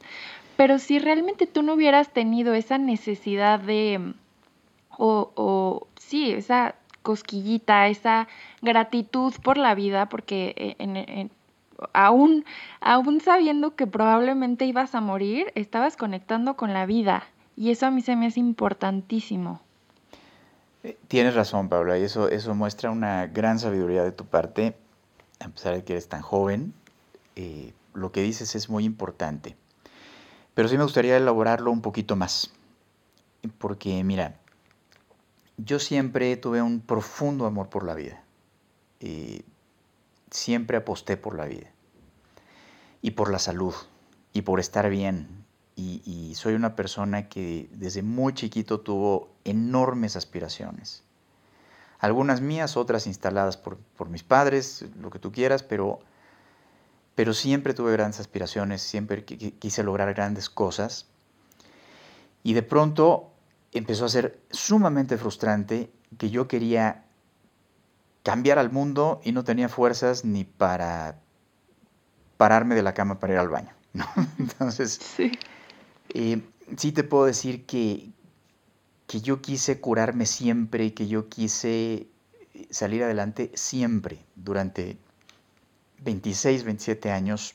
Pero 0.56 0.78
si 0.78 0.98
realmente 0.98 1.46
tú 1.46 1.62
no 1.62 1.74
hubieras 1.74 2.12
tenido 2.12 2.54
esa 2.54 2.78
necesidad 2.78 3.60
de, 3.60 4.14
o, 4.96 5.32
o 5.34 5.86
sí, 5.98 6.30
esa 6.32 6.74
cosquillita, 7.02 7.88
esa 7.88 8.26
gratitud 8.62 9.32
por 9.42 9.58
la 9.58 9.74
vida, 9.74 10.08
porque 10.08 10.54
eh, 10.56 10.76
en, 10.78 11.30
aún, 11.92 12.44
aún 12.80 13.20
sabiendo 13.20 13.76
que 13.76 13.86
probablemente 13.86 14.64
ibas 14.64 14.94
a 14.94 15.00
morir, 15.00 15.52
estabas 15.54 15.96
conectando 15.96 16.54
con 16.56 16.72
la 16.72 16.86
vida. 16.86 17.24
Y 17.56 17.70
eso 17.70 17.86
a 17.86 17.90
mí 17.90 18.00
se 18.00 18.16
me 18.16 18.26
hace 18.26 18.40
importantísimo. 18.40 19.60
Eh, 20.84 20.96
tienes 21.08 21.34
razón, 21.34 21.68
Paula, 21.68 21.98
y 21.98 22.02
eso, 22.02 22.28
eso 22.28 22.54
muestra 22.54 22.90
una 22.90 23.26
gran 23.26 23.58
sabiduría 23.58 24.04
de 24.04 24.12
tu 24.12 24.24
parte 24.24 24.74
a 25.40 25.48
pesar 25.48 25.74
de 25.74 25.84
que 25.84 25.94
eres 25.94 26.08
tan 26.08 26.22
joven, 26.22 26.74
eh, 27.36 27.72
lo 27.94 28.12
que 28.12 28.22
dices 28.22 28.54
es 28.54 28.68
muy 28.68 28.84
importante. 28.84 29.56
Pero 30.54 30.68
sí 30.68 30.78
me 30.78 30.84
gustaría 30.84 31.16
elaborarlo 31.16 31.70
un 31.70 31.82
poquito 31.82 32.16
más. 32.16 32.50
Porque, 33.58 34.02
mira, 34.04 34.38
yo 35.58 35.78
siempre 35.78 36.36
tuve 36.36 36.62
un 36.62 36.80
profundo 36.80 37.46
amor 37.46 37.68
por 37.68 37.84
la 37.84 37.94
vida. 37.94 38.22
Y 39.00 39.42
siempre 40.30 40.78
aposté 40.78 41.16
por 41.16 41.36
la 41.36 41.46
vida. 41.46 41.70
Y 43.02 43.12
por 43.12 43.30
la 43.30 43.38
salud. 43.38 43.74
Y 44.32 44.42
por 44.42 44.60
estar 44.60 44.88
bien. 44.88 45.44
Y, 45.78 46.32
soy 46.36 46.54
una 46.54 46.74
persona 46.74 47.28
que 47.28 47.68
desde 47.72 48.02
muy 48.02 48.32
chiquito 48.32 48.80
tuvo 48.80 49.28
enormes 49.44 50.16
aspiraciones. 50.16 51.02
Algunas 51.98 52.40
mías, 52.40 52.76
otras 52.76 53.06
instaladas 53.06 53.56
por, 53.56 53.78
por 53.96 54.08
mis 54.08 54.22
padres, 54.22 54.84
lo 55.00 55.10
que 55.10 55.18
tú 55.18 55.32
quieras, 55.32 55.62
pero 55.62 56.00
pero 57.16 57.32
siempre 57.32 57.72
tuve 57.72 57.92
grandes 57.92 58.20
aspiraciones, 58.20 58.82
siempre 58.82 59.24
quise 59.24 59.82
lograr 59.82 60.12
grandes 60.12 60.50
cosas. 60.50 61.06
Y 62.42 62.52
de 62.52 62.62
pronto 62.62 63.32
empezó 63.72 64.04
a 64.04 64.10
ser 64.10 64.38
sumamente 64.50 65.16
frustrante 65.16 65.90
que 66.18 66.28
yo 66.28 66.46
quería 66.46 67.04
cambiar 68.22 68.58
al 68.58 68.70
mundo 68.70 69.20
y 69.24 69.32
no 69.32 69.44
tenía 69.44 69.70
fuerzas 69.70 70.26
ni 70.26 70.44
para 70.44 71.18
pararme 72.36 72.74
de 72.74 72.82
la 72.82 72.92
cama 72.92 73.18
para 73.18 73.32
ir 73.32 73.38
al 73.38 73.48
baño. 73.48 73.72
Entonces, 74.38 75.00
sí. 75.16 75.32
Eh, 76.12 76.42
sí 76.76 76.92
te 76.92 77.02
puedo 77.02 77.24
decir 77.24 77.64
que, 77.64 78.10
que 79.06 79.20
yo 79.20 79.40
quise 79.40 79.80
curarme 79.80 80.26
siempre, 80.26 80.92
que 80.94 81.06
yo 81.06 81.28
quise 81.28 82.08
salir 82.70 83.04
adelante 83.04 83.50
siempre 83.54 84.24
durante 84.34 84.98
26, 86.02 86.64
27 86.64 87.10
años, 87.10 87.54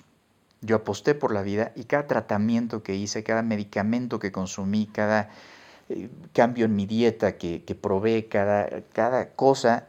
yo 0.62 0.76
aposté 0.76 1.16
por 1.16 1.34
la 1.34 1.42
vida 1.42 1.72
y 1.76 1.86
cada 1.86 2.08
tratamiento 2.08 2.84
que 2.84 2.96
hice, 2.96 3.24
cada 3.24 3.42
medicamento 3.42 4.20
que 4.20 4.32
consumí, 4.32 4.88
cada 4.88 5.30
eh, 5.90 6.10
cambio 6.34 6.66
en 6.66 6.76
mi 6.76 6.86
dieta 6.86 7.38
que, 7.38 7.78
probé, 7.82 8.28
cada, 8.28 8.84
cada 8.94 9.32
cosa, 9.32 9.88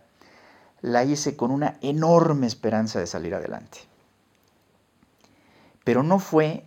la 0.81 1.05
hice 1.05 1.37
con 1.37 1.51
una 1.51 1.79
enorme 1.83 2.47
esperanza 2.47 2.99
de 2.99 3.07
salir 3.07 3.35
adelante. 3.35 3.79
Pero 5.85 6.03
no 6.03 6.19
fue 6.19 6.65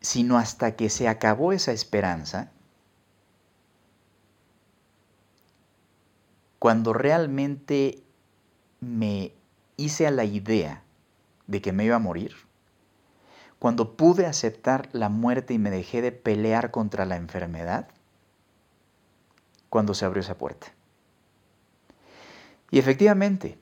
sino 0.00 0.38
hasta 0.38 0.76
que 0.76 0.90
se 0.90 1.08
acabó 1.08 1.52
esa 1.52 1.72
esperanza, 1.72 2.52
cuando 6.58 6.92
realmente 6.92 8.02
me 8.80 9.32
hice 9.76 10.06
a 10.06 10.10
la 10.10 10.24
idea 10.24 10.82
de 11.46 11.60
que 11.60 11.72
me 11.72 11.84
iba 11.84 11.96
a 11.96 12.00
morir, 12.00 12.34
cuando 13.58 13.96
pude 13.96 14.26
aceptar 14.26 14.88
la 14.92 15.08
muerte 15.08 15.54
y 15.54 15.58
me 15.58 15.70
dejé 15.70 16.02
de 16.02 16.12
pelear 16.12 16.70
contra 16.70 17.04
la 17.06 17.16
enfermedad, 17.16 17.88
cuando 19.68 19.94
se 19.94 20.04
abrió 20.04 20.20
esa 20.20 20.38
puerta. 20.38 20.68
Y 22.70 22.78
efectivamente, 22.78 23.58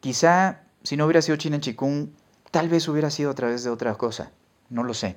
quizá 0.00 0.62
si 0.82 0.96
no 0.96 1.04
hubiera 1.04 1.22
sido 1.22 1.36
China 1.36 1.60
Chikung, 1.60 2.10
tal 2.50 2.68
vez 2.68 2.86
hubiera 2.88 3.10
sido 3.10 3.30
a 3.30 3.34
través 3.34 3.64
de 3.64 3.70
otra 3.70 3.94
cosa, 3.96 4.30
no 4.70 4.84
lo 4.84 4.94
sé. 4.94 5.16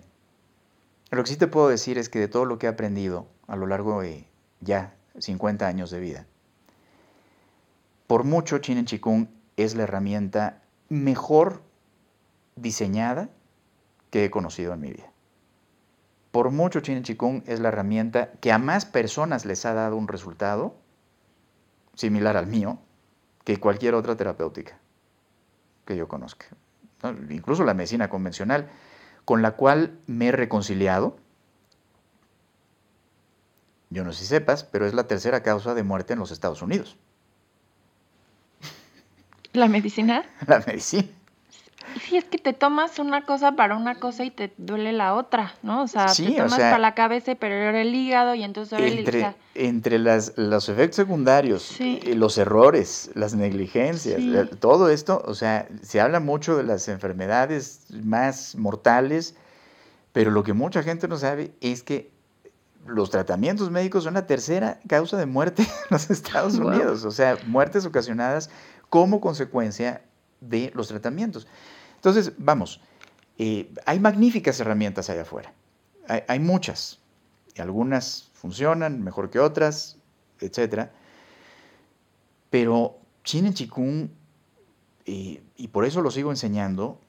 Lo 1.12 1.24
que 1.24 1.30
sí 1.30 1.38
te 1.38 1.48
puedo 1.48 1.70
decir 1.70 1.98
es 1.98 2.10
que 2.10 2.20
de 2.20 2.28
todo 2.28 2.46
lo 2.46 2.58
que 2.58 2.66
he 2.66 2.70
aprendido 2.70 3.28
a 3.48 3.56
lo 3.56 3.68
largo 3.68 4.02
de 4.02 4.28
ya 4.62 4.96
50 5.18 5.68
años 5.68 5.92
de 5.92 6.00
vida, 6.00 6.26
por 8.10 8.24
mucho 8.24 8.57
China 8.57 8.80
en 8.80 8.88
Chikung 8.88 9.28
es 9.55 9.76
la 9.76 9.84
herramienta 9.84 10.64
mejor 10.89 11.62
diseñada 12.55 13.30
que 14.10 14.26
he 14.26 14.32
conocido 14.32 14.74
en 14.74 14.80
mi 14.80 14.91
vida. 14.91 15.12
Por 16.32 16.49
mucho 16.49 16.80
Chin 16.80 17.03
Chikung 17.03 17.43
es 17.45 17.60
la 17.60 17.68
herramienta 17.68 18.32
que 18.41 18.51
a 18.51 18.57
más 18.57 18.88
personas 18.88 19.45
les 19.45 19.64
ha 19.68 19.76
dado 19.76 19.95
un 19.95 20.07
resultado 20.07 20.76
similar 21.93 22.36
al 22.36 22.47
mío 22.47 22.80
que 23.43 23.60
cualquier 23.60 23.93
otra 23.93 24.18
terapéutica 24.18 24.80
que 25.86 25.95
yo 25.95 26.07
conozca. 26.07 26.47
Incluso 27.30 27.64
la 27.64 27.76
medicina 27.76 28.10
convencional, 28.10 28.72
con 29.24 29.43
la 29.43 29.51
cual 29.51 29.99
me 30.07 30.30
he 30.30 30.32
reconciliado. 30.32 31.16
Yo 33.91 34.03
no 34.03 34.14
sé 34.14 34.22
si 34.22 34.26
sepas, 34.26 34.64
pero 34.64 34.88
es 34.88 34.95
la 34.95 35.05
tercera 35.05 35.43
causa 35.43 35.76
de 35.76 35.84
muerte 35.84 36.14
en 36.14 36.20
los 36.20 36.32
Estados 36.32 36.64
Unidos. 36.64 36.97
¿La 39.60 39.68
medicina? 39.68 40.24
La 40.47 40.64
medicina. 40.66 41.05
Sí, 42.01 42.18
es 42.18 42.24
que 42.24 42.38
te 42.38 42.53
tomas 42.53 42.97
una 42.99 43.26
cosa 43.26 43.53
para 43.53 43.76
una 43.76 43.95
cosa 43.95 44.24
y 44.24 44.32
te 44.32 44.53
duele 44.57 44.93
la 44.93 45.16
otra, 45.16 45.55
¿no? 45.64 45.82
O 45.82 45.88
sea, 45.88 46.05
te 46.05 46.32
tomas 46.32 46.60
para 46.60 46.78
la 46.78 46.93
cabeza 46.93 47.34
pero 47.36 47.55
era 47.55 47.82
el 47.82 47.93
hígado 47.95 48.36
y 48.36 48.43
entonces 48.43 48.74
ahora 48.74 48.88
entre, 48.88 49.22
el 49.22 49.36
Entre 49.55 49.97
las, 49.97 50.34
los 50.38 50.70
efectos 50.70 50.97
secundarios, 50.97 51.76
eh, 51.82 52.14
los 52.16 52.38
errores, 52.38 53.10
las 53.16 53.34
negligencias, 53.34 54.22
todo 54.60 54.89
esto, 54.89 55.24
o 55.26 55.34
sea, 55.34 55.68
se 55.82 55.99
habla 55.99 56.20
mucho 56.20 56.55
de 56.57 56.64
las 56.64 56.88
enfermedades 56.89 57.88
más 58.03 58.55
mortales, 58.55 59.36
pero 60.14 60.30
lo 60.30 60.43
que 60.43 60.53
mucha 60.53 60.84
gente 60.84 61.07
no 61.07 61.18
sabe 61.18 61.51
es 61.60 61.82
que 61.82 62.12
los 62.86 63.10
tratamientos 63.10 63.72
médicos 63.72 64.03
son 64.03 64.14
la 64.14 64.26
tercera 64.28 64.80
causa 64.88 65.18
de 65.18 65.26
muerte 65.26 65.64
en 65.64 65.70
los 65.89 66.10
Estados 66.12 66.55
Unidos, 66.55 67.03
o 67.03 67.12
sea, 67.12 67.38
muertes 67.47 67.86
ocasionadas 67.86 68.49
como 68.90 69.22
consecuencia 69.22 70.04
de 70.42 70.72
los 70.76 70.88
tratamientos. 70.88 71.48
Entonces, 71.96 72.34
vamos, 72.38 72.82
eh, 73.38 73.72
hay 73.86 74.00
magníficas 74.00 74.60
herramientas 74.60 75.10
allá 75.10 75.22
afuera, 75.22 75.54
hay, 76.28 76.40
muchas, 76.40 77.00
algunas 77.58 78.30
funcionan 78.34 79.04
mejor 79.04 79.30
que 79.30 79.40
otras, 79.40 79.98
etc. 80.40 80.90
Pero 82.50 82.98
Chin 83.24 83.54
Chikung, 83.54 84.10
eh, 85.06 85.44
y 85.56 85.68
por 85.68 85.86
eso 85.86 86.02
lo 86.02 86.10
sigo 86.10 86.32
enseñando, 86.32 87.00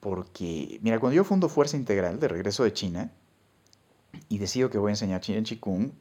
porque, 0.00 0.78
mira, 0.82 1.00
cuando 1.00 1.16
yo 1.16 1.24
fundo 1.24 1.48
Fuerza 1.48 1.76
Integral 1.76 2.20
de 2.20 2.28
regreso 2.28 2.64
de 2.64 2.72
China 2.72 3.10
y 4.28 4.38
decido 4.38 4.70
que 4.70 4.78
voy 4.78 4.90
a 4.90 4.92
enseñar 4.92 5.20
Chin 5.20 5.44
Chikung, 5.44 5.92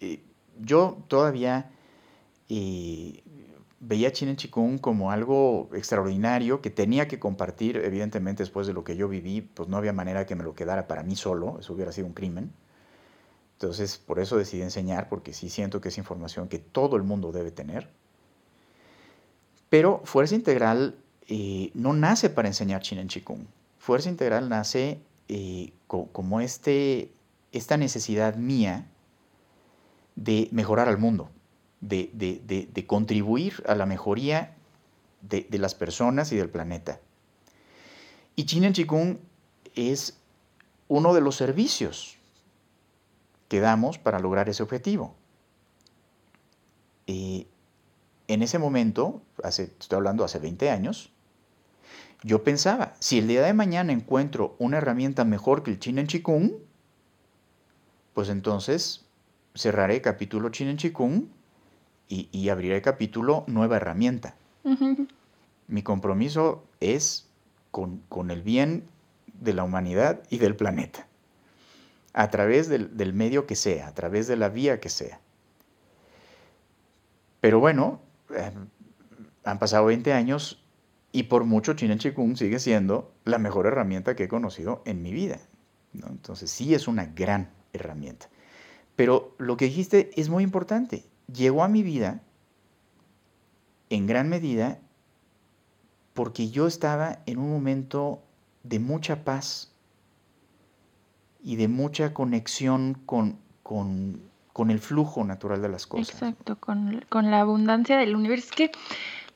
eh, 0.00 0.22
yo 0.60 1.02
todavía 1.08 1.70
veía 3.80 4.12
Chinen 4.12 4.36
Chikung 4.36 4.78
como 4.78 5.10
algo 5.10 5.68
extraordinario 5.74 6.60
que 6.60 6.70
tenía 6.70 7.08
que 7.08 7.18
compartir, 7.18 7.76
evidentemente 7.76 8.42
después 8.42 8.66
de 8.66 8.72
lo 8.72 8.84
que 8.84 8.96
yo 8.96 9.08
viví, 9.08 9.42
pues 9.42 9.68
no 9.68 9.76
había 9.76 9.92
manera 9.92 10.26
que 10.26 10.34
me 10.34 10.44
lo 10.44 10.54
quedara 10.54 10.86
para 10.86 11.02
mí 11.02 11.16
solo, 11.16 11.58
eso 11.60 11.74
hubiera 11.74 11.92
sido 11.92 12.06
un 12.06 12.14
crimen. 12.14 12.52
Entonces, 13.54 13.96
por 13.96 14.18
eso 14.18 14.36
decidí 14.36 14.62
enseñar, 14.62 15.08
porque 15.08 15.32
sí 15.32 15.48
siento 15.48 15.80
que 15.80 15.88
es 15.88 15.98
información 15.98 16.48
que 16.48 16.58
todo 16.58 16.96
el 16.96 17.02
mundo 17.02 17.32
debe 17.32 17.50
tener. 17.50 17.88
Pero 19.70 20.02
Fuerza 20.04 20.34
Integral 20.34 20.96
eh, 21.28 21.70
no 21.74 21.92
nace 21.92 22.28
para 22.30 22.48
enseñar 22.48 22.82
Chinen 22.82 23.08
Chikung. 23.08 23.46
Fuerza 23.78 24.10
Integral 24.10 24.48
nace 24.48 25.00
eh, 25.28 25.72
como 25.86 26.40
este, 26.40 27.12
esta 27.52 27.76
necesidad 27.76 28.36
mía 28.36 28.86
de 30.16 30.48
mejorar 30.52 30.88
al 30.88 30.98
mundo 30.98 31.30
de, 31.80 32.84
contribuir 32.86 33.62
a 33.66 33.74
la 33.74 33.86
mejoría 33.86 34.54
de, 35.22 35.46
las 35.58 35.74
personas 35.74 36.32
y 36.32 36.36
del 36.36 36.50
planeta. 36.50 37.00
Y 38.34 38.44
Chinen 38.44 38.72
Chikung 38.72 39.18
es 39.74 40.18
uno 40.88 41.14
de 41.14 41.20
los 41.20 41.36
servicios 41.36 42.16
que 43.48 43.60
damos 43.60 43.98
para 43.98 44.18
lograr 44.18 44.48
ese 44.48 44.62
objetivo. 44.62 45.14
en 47.06 48.42
ese 48.42 48.58
momento, 48.58 49.22
hace, 49.44 49.74
estoy 49.78 49.96
hablando 49.96 50.24
hace 50.24 50.40
20 50.40 50.70
años, 50.70 51.12
yo 52.22 52.42
pensaba, 52.42 52.94
si 52.98 53.18
el 53.18 53.28
día 53.28 53.42
de 53.42 53.52
mañana 53.52 53.92
encuentro 53.92 54.56
una 54.58 54.78
herramienta 54.78 55.24
mejor 55.24 55.62
que 55.62 55.70
el 55.70 55.78
Chinen 55.78 56.08
Chikung, 56.08 56.54
pues 58.14 58.28
entonces 58.30 59.04
cerraré 59.54 60.00
capítulo 60.00 60.48
Chinen 60.48 60.76
Chikung 60.76 61.28
y, 62.08 62.28
y 62.32 62.48
abriré 62.48 62.82
capítulo 62.82 63.44
Nueva 63.46 63.76
Herramienta. 63.76 64.36
Mi 65.68 65.82
compromiso 65.82 66.64
es 66.80 67.28
con, 67.70 68.30
el 68.30 68.42
bien 68.42 68.88
de 69.34 69.52
la 69.52 69.64
humanidad 69.64 70.22
y 70.30 70.38
del 70.38 70.56
planeta, 70.56 71.06
a 72.14 72.30
través 72.30 72.68
del, 72.68 73.12
medio 73.12 73.46
que 73.46 73.54
sea, 73.54 73.88
a 73.88 73.94
través 73.94 74.26
de 74.26 74.36
la 74.36 74.48
vía 74.48 74.80
que 74.80 74.88
sea. 74.88 75.20
Pero 77.40 77.60
bueno, 77.60 78.00
eh, 78.34 78.50
han 79.44 79.58
pasado 79.58 79.86
20 79.86 80.12
años 80.12 80.64
y 81.12 81.24
por 81.24 81.44
mucho 81.44 81.74
Chinen 81.74 81.98
Chikung 81.98 82.36
sigue 82.36 82.58
siendo 82.58 83.12
la 83.24 83.38
mejor 83.38 83.66
herramienta 83.66 84.16
que 84.16 84.24
he 84.24 84.28
conocido 84.28 84.82
en 84.86 85.02
mi 85.02 85.12
vida. 85.12 85.38
Entonces 85.94 86.50
sí 86.50 86.74
es 86.74 86.88
una 86.88 87.06
gran 87.06 87.50
herramienta. 87.72 88.28
Pero 88.96 89.34
lo 89.38 89.56
que 89.56 89.66
dijiste 89.66 90.10
es 90.16 90.28
muy 90.28 90.42
importante 90.42 91.04
llegó 91.32 91.64
a 91.64 91.68
mi 91.68 91.82
vida 91.82 92.20
en 93.90 94.06
gran 94.06 94.28
medida 94.28 94.78
porque 96.14 96.48
yo 96.50 96.66
estaba 96.66 97.18
en 97.26 97.38
un 97.38 97.50
momento 97.50 98.22
de 98.62 98.78
mucha 98.78 99.24
paz 99.24 99.72
y 101.42 101.56
de 101.56 101.68
mucha 101.68 102.12
conexión 102.14 102.94
con, 103.06 103.38
con, 103.62 104.70
el 104.70 104.78
flujo 104.80 105.22
natural 105.22 105.62
de 105.62 105.68
las 105.68 105.86
cosas. 105.86 106.10
Exacto, 106.10 106.56
con, 106.56 107.04
con 107.08 107.30
la 107.30 107.40
abundancia 107.40 107.98
del 107.98 108.16
universo. 108.16 108.46
Es 108.50 108.56
que 108.56 108.70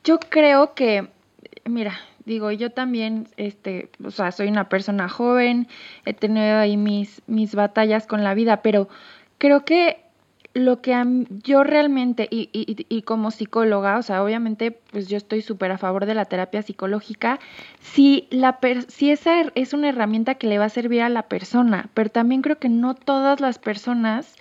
yo 0.03 0.19
creo 0.19 0.75
que, 0.75 1.09
mira, 1.67 2.01
digo, 2.25 2.51
yo 2.51 2.71
también, 2.73 3.29
este, 3.37 3.91
o 4.03 4.11
sea, 4.11 4.33
soy 4.33 4.49
una 4.49 4.69
persona 4.69 5.09
joven, 5.09 5.69
he 6.05 6.15
tenido 6.15 6.59
ahí 6.59 6.77
mis, 6.77 7.23
mis 7.27 7.55
batallas 7.55 8.07
con 8.07 8.25
la 8.25 8.35
vida, 8.35 8.63
pero 8.63 8.89
creo 9.39 9.65
que 9.65 10.03
lo 10.53 10.81
que 10.81 11.27
yo 11.45 11.63
realmente, 11.63 12.27
y, 12.31 12.51
y, 12.53 12.87
y, 12.89 13.03
como 13.03 13.31
psicóloga, 13.31 13.99
o 13.99 14.03
sea, 14.03 14.23
obviamente, 14.23 14.73
pues 14.73 15.07
yo 15.09 15.17
estoy 15.17 15.43
súper 15.43 15.71
a 15.71 15.79
favor 15.79 16.07
de 16.07 16.15
la 16.15 16.25
terapia 16.25 16.63
psicológica, 16.63 17.39
si, 17.81 18.27
la 18.31 18.59
si 18.89 19.11
esa 19.11 19.43
es 19.55 19.73
una 19.73 19.89
herramienta 19.91 20.35
que 20.35 20.49
le 20.49 20.59
va 20.59 20.65
a 20.65 20.71
servir 20.71 21.03
a 21.03 21.09
la 21.09 21.23
persona, 21.29 21.89
pero 21.95 22.11
también 22.11 22.43
creo 22.43 22.59
que 22.59 22.69
no 22.69 22.95
todas 22.95 23.41
las 23.41 23.59
personas 23.59 24.37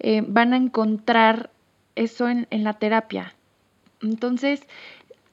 eh, 0.00 0.22
van 0.26 0.52
a 0.52 0.58
encontrar 0.58 1.50
eso 1.94 2.28
en, 2.28 2.46
en 2.50 2.64
la 2.64 2.74
terapia. 2.74 3.34
Entonces, 4.02 4.66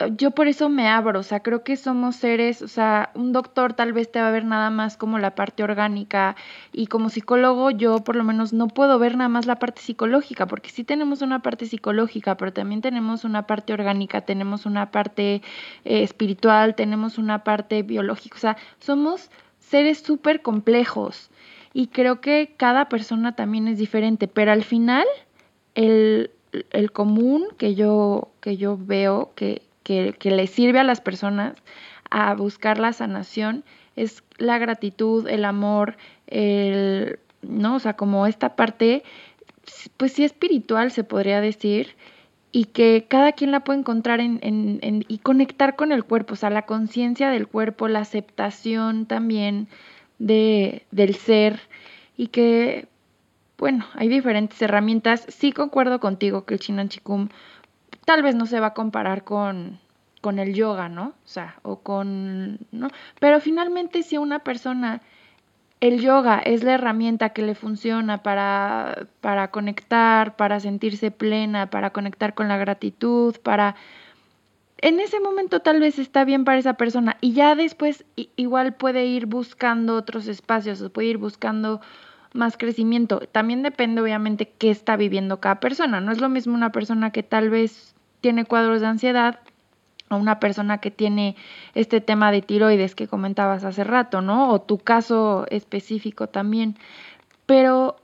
yo 0.08 0.32
por 0.32 0.48
eso 0.48 0.70
me 0.70 0.88
abro, 0.88 1.20
o 1.20 1.24
sea, 1.24 1.42
creo 1.42 1.64
que 1.64 1.76
somos 1.78 2.16
seres, 2.16 2.62
o 2.62 2.68
sea, 2.68 3.12
un 3.16 3.32
doctor 3.32 3.74
tal 3.74 3.94
vez 3.94 4.12
te 4.12 4.22
va 4.22 4.28
a 4.28 4.32
ver 4.32 4.46
nada 4.46 4.70
más 4.70 4.98
como 4.98 5.20
la 5.20 5.36
parte 5.36 5.64
orgánica 5.64 6.36
y 6.72 6.88
como 6.88 7.10
psicólogo 7.10 7.72
yo 7.72 8.04
por 8.04 8.16
lo 8.16 8.24
menos 8.24 8.54
no 8.54 8.68
puedo 8.68 9.00
ver 9.00 9.18
nada 9.18 9.30
más 9.30 9.46
la 9.46 9.58
parte 9.58 9.82
psicológica, 9.82 10.46
porque 10.48 10.70
sí 10.70 10.84
tenemos 10.84 11.22
una 11.22 11.42
parte 11.42 11.66
psicológica, 11.66 12.38
pero 12.38 12.54
también 12.54 12.82
tenemos 12.82 13.24
una 13.24 13.48
parte 13.48 13.74
orgánica, 13.74 14.22
tenemos 14.22 14.66
una 14.66 14.92
parte 14.92 15.42
eh, 15.86 16.04
espiritual, 16.04 16.76
tenemos 16.76 17.18
una 17.18 17.44
parte 17.44 17.84
biológica, 17.84 18.38
o 18.38 18.40
sea, 18.40 18.58
somos 18.80 19.30
seres 19.60 20.00
súper 20.00 20.42
complejos 20.42 21.30
y 21.74 21.88
creo 21.88 22.22
que 22.22 22.54
cada 22.58 22.90
persona 22.90 23.36
también 23.36 23.68
es 23.68 23.78
diferente, 23.78 24.28
pero 24.28 24.52
al 24.52 24.64
final 24.64 25.06
el, 25.76 26.32
el 26.72 26.92
común 26.92 27.48
que 27.58 27.76
yo, 27.76 28.30
que 28.42 28.58
yo 28.58 28.78
veo 28.78 29.32
que 29.36 29.62
que, 29.84 30.16
le 30.24 30.48
sirve 30.48 30.80
a 30.80 30.84
las 30.84 31.02
personas 31.02 31.56
a 32.10 32.34
buscar 32.34 32.80
la 32.80 32.94
sanación 32.94 33.64
es 33.96 34.24
la 34.38 34.58
gratitud, 34.58 35.28
el 35.28 35.46
amor, 35.46 35.98
el, 36.28 37.20
¿no? 37.42 37.76
O 37.76 37.80
sea, 37.80 37.94
como 37.94 38.28
esta 38.28 38.56
parte, 38.56 39.04
pues 39.98 40.14
sí 40.14 40.24
espiritual 40.24 40.92
se 40.92 41.04
podría 41.04 41.42
decir, 41.42 41.96
y 42.52 42.66
que 42.66 43.06
cada 43.08 43.32
quien 43.32 43.52
la 43.52 43.64
puede 43.64 43.80
encontrar 43.80 44.20
en, 44.20 44.40
en, 44.42 45.06
y 45.08 45.20
conectar 45.20 45.76
con 45.76 45.92
el 45.92 46.04
cuerpo, 46.04 46.34
o 46.34 46.38
sea, 46.38 46.50
la 46.50 46.64
conciencia 46.64 47.30
del 47.30 47.48
cuerpo, 47.48 47.88
la 47.88 48.00
aceptación 48.00 49.06
también 49.06 49.68
de, 50.20 50.84
del 50.92 51.16
ser, 51.16 51.62
y 52.18 52.28
que, 52.28 52.88
bueno, 53.58 53.86
hay 53.96 54.10
diferentes 54.10 54.62
herramientas. 54.62 55.26
Sí 55.30 55.52
concuerdo 55.52 56.00
contigo 56.00 56.46
que 56.46 56.56
el 56.56 56.60
Chinan 56.60 56.90
Chikum 56.90 57.30
tal 58.06 58.24
vez 58.24 58.36
no 58.36 58.46
se 58.46 58.60
va 58.60 58.68
a 58.68 58.74
comparar 58.74 59.24
con, 59.24 59.80
con 60.22 60.40
el 60.40 60.54
yoga, 60.54 60.90
¿no? 60.90 61.08
O 61.08 61.28
sea, 61.28 61.56
o 61.64 61.80
con, 61.80 62.60
¿no? 62.72 62.90
Pero 63.20 63.40
finalmente 63.40 64.04
si 64.04 64.18
una 64.18 64.40
persona, 64.40 65.02
el 65.80 66.00
yoga 66.00 66.40
es 66.40 66.64
la 66.64 66.74
herramienta 66.74 67.30
que 67.30 67.42
le 67.42 67.56
funciona 67.56 68.22
para, 68.22 69.08
para 69.20 69.50
conectar, 69.50 70.36
para 70.36 70.60
sentirse 70.60 71.12
plena, 71.12 71.70
para 71.70 71.90
conectar 71.92 72.34
con 72.34 72.48
la 72.48 72.58
gratitud, 72.58 73.36
para... 73.42 73.76
En 74.84 75.00
ese 75.00 75.20
momento 75.20 75.60
tal 75.60 75.80
vez 75.80 76.00
está 76.00 76.24
bien 76.26 76.44
para 76.44 76.58
esa 76.58 76.74
persona 76.74 77.18
y 77.22 77.34
ya 77.34 77.54
después 77.54 78.04
igual 78.36 78.74
puede 78.74 79.06
ir 79.06 79.28
buscando 79.28 79.96
otros 79.96 80.28
espacios, 80.28 80.82
o 80.82 80.90
puede 80.92 81.10
ir 81.10 81.18
buscando 81.20 81.82
más 82.34 82.58
crecimiento. 82.58 83.20
También 83.32 83.62
depende 83.62 84.02
obviamente 84.02 84.52
qué 84.58 84.72
está 84.72 84.96
viviendo 84.96 85.40
cada 85.40 85.60
persona. 85.60 86.02
No 86.02 86.12
es 86.12 86.20
lo 86.20 86.30
mismo 86.30 86.56
una 86.56 86.72
persona 86.72 87.12
que 87.12 87.24
tal 87.24 87.50
vez 87.50 87.91
tiene 88.22 88.46
cuadros 88.46 88.82
de 88.82 88.88
ansiedad 88.88 89.40
a 90.10 90.16
una 90.16 90.40
persona 90.40 90.80
que 90.80 90.92
tiene 90.92 91.36
este 91.74 92.02
tema 92.02 92.32
de 92.32 92.42
tiroides 92.42 92.96
que 92.96 93.08
comentabas 93.08 93.64
hace 93.64 93.84
rato, 93.84 94.22
¿no? 94.22 94.50
O 94.52 94.62
tu 94.62 94.78
caso 94.78 95.46
específico 95.50 96.28
también. 96.28 96.76
Pero 97.46 97.98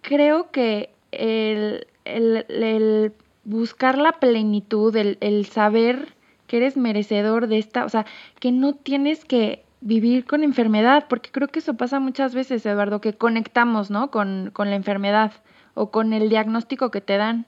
creo 0.00 0.50
que 0.50 0.90
el, 1.12 1.86
el, 2.04 3.12
buscar 3.44 3.98
la 3.98 4.12
plenitud, 4.12 4.94
el, 4.96 5.18
el 5.20 5.46
saber 5.46 6.14
que 6.46 6.58
eres 6.58 6.76
merecedor 6.76 7.46
de 7.46 7.58
esta, 7.58 7.84
o 7.84 7.88
sea, 7.88 8.06
que 8.38 8.52
no 8.52 8.74
tienes 8.74 9.24
que 9.24 9.64
vivir 9.80 10.24
con 10.26 10.44
enfermedad, 10.44 11.06
porque 11.08 11.30
creo 11.30 11.48
que 11.48 11.60
eso 11.60 11.74
pasa 11.74 12.00
muchas 12.00 12.34
veces, 12.34 12.64
Eduardo, 12.66 13.00
que 13.00 13.14
conectamos, 13.14 13.90
¿no? 13.90 14.10
Con, 14.10 14.50
con 14.52 14.70
la 14.70 14.76
enfermedad 14.76 15.32
o 15.74 15.90
con 15.90 16.12
el 16.12 16.28
diagnóstico 16.28 16.90
que 16.90 17.00
te 17.00 17.16
dan. 17.16 17.46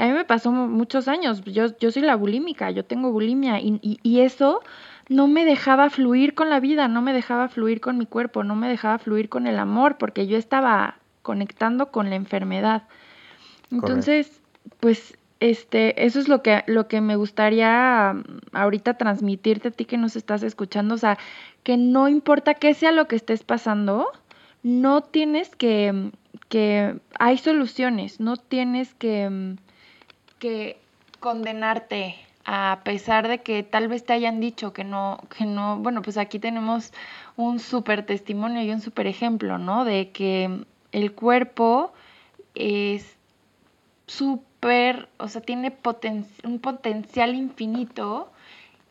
A 0.00 0.06
mí 0.06 0.12
me 0.12 0.24
pasó 0.24 0.50
muchos 0.50 1.08
años, 1.08 1.42
yo, 1.44 1.76
yo 1.78 1.92
soy 1.92 2.00
la 2.00 2.16
bulímica, 2.16 2.70
yo 2.70 2.86
tengo 2.86 3.12
bulimia 3.12 3.60
y, 3.60 3.78
y, 3.82 4.20
eso 4.20 4.62
no 5.10 5.28
me 5.28 5.44
dejaba 5.44 5.90
fluir 5.90 6.34
con 6.34 6.48
la 6.48 6.58
vida, 6.58 6.88
no 6.88 7.02
me 7.02 7.12
dejaba 7.12 7.48
fluir 7.48 7.82
con 7.82 7.98
mi 7.98 8.06
cuerpo, 8.06 8.42
no 8.42 8.56
me 8.56 8.66
dejaba 8.70 8.96
fluir 8.96 9.28
con 9.28 9.46
el 9.46 9.58
amor, 9.58 9.98
porque 9.98 10.26
yo 10.26 10.38
estaba 10.38 10.96
conectando 11.20 11.90
con 11.90 12.08
la 12.08 12.16
enfermedad. 12.16 12.84
Entonces, 13.70 14.40
pues 14.80 15.18
este, 15.38 16.06
eso 16.06 16.18
es 16.18 16.28
lo 16.28 16.42
que, 16.42 16.64
lo 16.66 16.88
que 16.88 17.02
me 17.02 17.16
gustaría 17.16 18.14
mm, 18.14 18.56
ahorita 18.56 18.94
transmitirte 18.94 19.68
a 19.68 19.70
ti 19.70 19.84
que 19.84 19.98
nos 19.98 20.16
estás 20.16 20.42
escuchando, 20.42 20.94
o 20.94 20.98
sea, 20.98 21.18
que 21.62 21.76
no 21.76 22.08
importa 22.08 22.54
qué 22.54 22.72
sea 22.72 22.92
lo 22.92 23.06
que 23.06 23.16
estés 23.16 23.42
pasando, 23.42 24.06
no 24.62 25.02
tienes 25.02 25.54
que, 25.56 26.10
que 26.48 26.98
hay 27.18 27.36
soluciones, 27.36 28.18
no 28.18 28.38
tienes 28.38 28.94
que 28.94 29.28
mm, 29.28 29.56
que 30.40 30.80
condenarte 31.20 32.16
a 32.44 32.80
pesar 32.82 33.28
de 33.28 33.42
que 33.42 33.62
tal 33.62 33.86
vez 33.86 34.04
te 34.04 34.12
hayan 34.12 34.40
dicho 34.40 34.72
que 34.72 34.82
no, 34.82 35.20
que 35.36 35.44
no, 35.44 35.78
bueno, 35.78 36.02
pues 36.02 36.16
aquí 36.16 36.40
tenemos 36.40 36.92
un 37.36 37.60
súper 37.60 38.04
testimonio 38.04 38.62
y 38.62 38.70
un 38.72 38.80
súper 38.80 39.06
ejemplo, 39.06 39.58
¿no? 39.58 39.84
De 39.84 40.10
que 40.10 40.64
el 40.90 41.12
cuerpo 41.12 41.92
es 42.56 43.16
súper, 44.06 45.08
o 45.18 45.28
sea, 45.28 45.42
tiene 45.42 45.76
un 46.42 46.58
potencial 46.58 47.34
infinito 47.36 48.32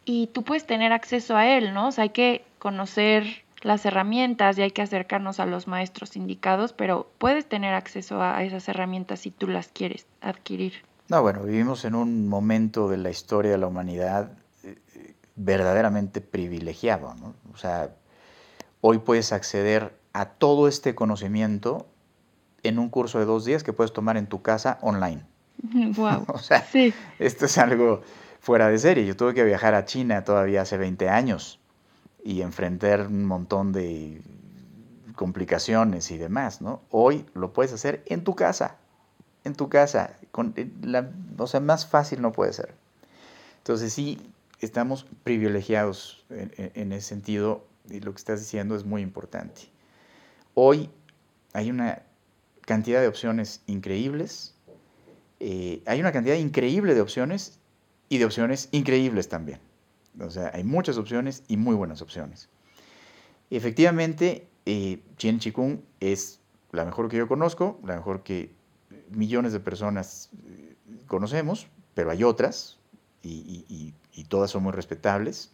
y 0.06 0.28
tú 0.28 0.44
puedes 0.44 0.66
tener 0.66 0.94
acceso 0.94 1.36
a 1.36 1.48
él, 1.48 1.74
¿no? 1.74 1.88
O 1.88 1.92
sea, 1.92 2.04
hay 2.04 2.12
que 2.12 2.46
conocer 2.60 3.44
las 3.62 3.86
herramientas 3.86 4.58
y 4.58 4.62
hay 4.62 4.72
que 4.72 4.84
acercarnos 4.84 5.40
a 5.40 5.46
los 5.46 5.68
maestros 5.68 6.16
indicados, 6.16 6.72
pero 6.72 7.12
puedes 7.18 7.50
tener 7.50 7.74
acceso 7.74 8.22
a 8.22 8.42
esas 8.44 8.70
herramientas 8.70 9.20
si 9.20 9.32
tú 9.32 9.48
las 9.48 9.68
quieres 9.68 10.08
adquirir. 10.22 10.89
No, 11.10 11.24
bueno, 11.24 11.42
vivimos 11.42 11.86
en 11.86 11.96
un 11.96 12.28
momento 12.28 12.88
de 12.88 12.98
la 12.98 13.10
historia 13.10 13.52
de 13.52 13.58
la 13.58 13.66
humanidad 13.66 14.32
eh, 14.64 14.78
verdaderamente 15.36 16.22
privilegiado. 16.22 17.16
¿no? 17.16 17.34
O 17.52 17.58
sea, 17.58 17.96
hoy 18.82 19.00
puedes 19.00 19.34
acceder 19.34 19.98
a 20.14 20.26
todo 20.26 20.68
este 20.68 20.94
conocimiento 20.94 21.88
en 22.62 22.78
un 22.78 22.90
curso 22.90 23.18
de 23.18 23.26
dos 23.26 23.44
días 23.44 23.64
que 23.64 23.74
puedes 23.74 23.92
tomar 23.92 24.18
en 24.18 24.28
tu 24.28 24.42
casa 24.42 24.78
online. 24.82 25.24
Wow. 25.98 26.26
o 26.28 26.38
sea, 26.38 26.66
esto 27.18 27.46
es 27.46 27.58
algo 27.58 28.02
fuera 28.40 28.70
de 28.70 28.78
serie. 28.78 29.06
Yo 29.06 29.18
tuve 29.18 29.34
que 29.34 29.44
viajar 29.44 29.74
a 29.74 29.86
China 29.86 30.24
todavía 30.24 30.62
hace 30.62 30.78
20 30.78 31.10
años 31.10 31.60
y 32.24 32.42
enfrentar 32.42 33.08
un 33.08 33.26
montón 33.26 33.74
de 33.74 34.22
complicaciones 35.16 36.12
y 36.12 36.18
demás, 36.18 36.62
¿no? 36.62 36.82
Hoy 36.92 37.26
lo 37.34 37.52
puedes 37.52 37.74
hacer 37.74 38.04
en 38.06 38.24
tu 38.24 38.36
casa 38.36 38.78
en 39.44 39.56
tu 39.56 39.70
casa. 39.70 40.16
Con 40.32 40.54
eh, 40.56 40.70
la, 40.82 41.12
o 41.38 41.48
sea, 41.48 41.60
más 41.60 41.86
fácil 41.88 42.22
no 42.22 42.32
puede 42.32 42.54
ser. 42.54 42.74
Entonces 43.58 43.94
sí, 43.94 44.20
estamos 44.62 45.06
privilegiados 45.24 46.26
en, 46.30 46.92
ese 46.92 47.08
sentido 47.08 47.66
y 47.90 48.00
lo 48.00 48.12
que 48.12 48.18
estás 48.18 48.40
diciendo 48.40 48.76
es 48.76 48.86
muy 48.86 49.02
importante. 49.02 49.62
Hoy 50.54 50.90
hay 51.54 51.70
una 51.70 52.04
cantidad 52.62 53.02
de 53.02 53.08
opciones 53.08 53.62
increíbles, 53.68 54.54
eh, 55.40 55.82
hay 55.86 56.00
una 56.00 56.12
cantidad 56.12 56.36
increíble 56.36 56.94
de 56.94 57.02
opciones 57.02 57.60
y 58.10 58.18
de 58.18 58.26
opciones 58.26 58.70
increíbles 58.72 59.30
también. 59.30 59.60
O 60.20 60.30
sea, 60.30 60.52
hay 60.54 60.64
muchas 60.64 60.98
opciones 60.98 61.44
y 61.48 61.58
muy 61.58 61.76
buenas 61.76 62.02
opciones. 62.02 62.50
Efectivamente, 63.50 64.48
eh, 64.66 65.02
Chien 65.18 65.40
es 66.00 66.40
la 66.72 66.86
mejor 66.86 67.10
que 67.10 67.18
yo 67.18 67.28
conozco, 67.28 67.80
la 67.84 67.96
mejor 67.96 68.24
que 68.24 68.52
millones 69.12 69.54
de 69.54 69.60
personas 69.60 70.30
eh, 70.46 70.76
conocemos, 71.08 71.68
pero 71.94 72.12
hay 72.12 72.24
otras 72.24 72.80
y, 73.24 73.94
todas 74.28 74.52
son 74.52 74.64
muy 74.64 74.74
respetables. 74.74 75.52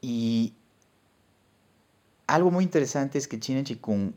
Y 0.00 0.54
algo 2.26 2.50
muy 2.50 2.64
interesante 2.64 3.18
es 3.18 3.28
que 3.28 3.38
China 3.38 3.62
Chikung, 3.62 4.12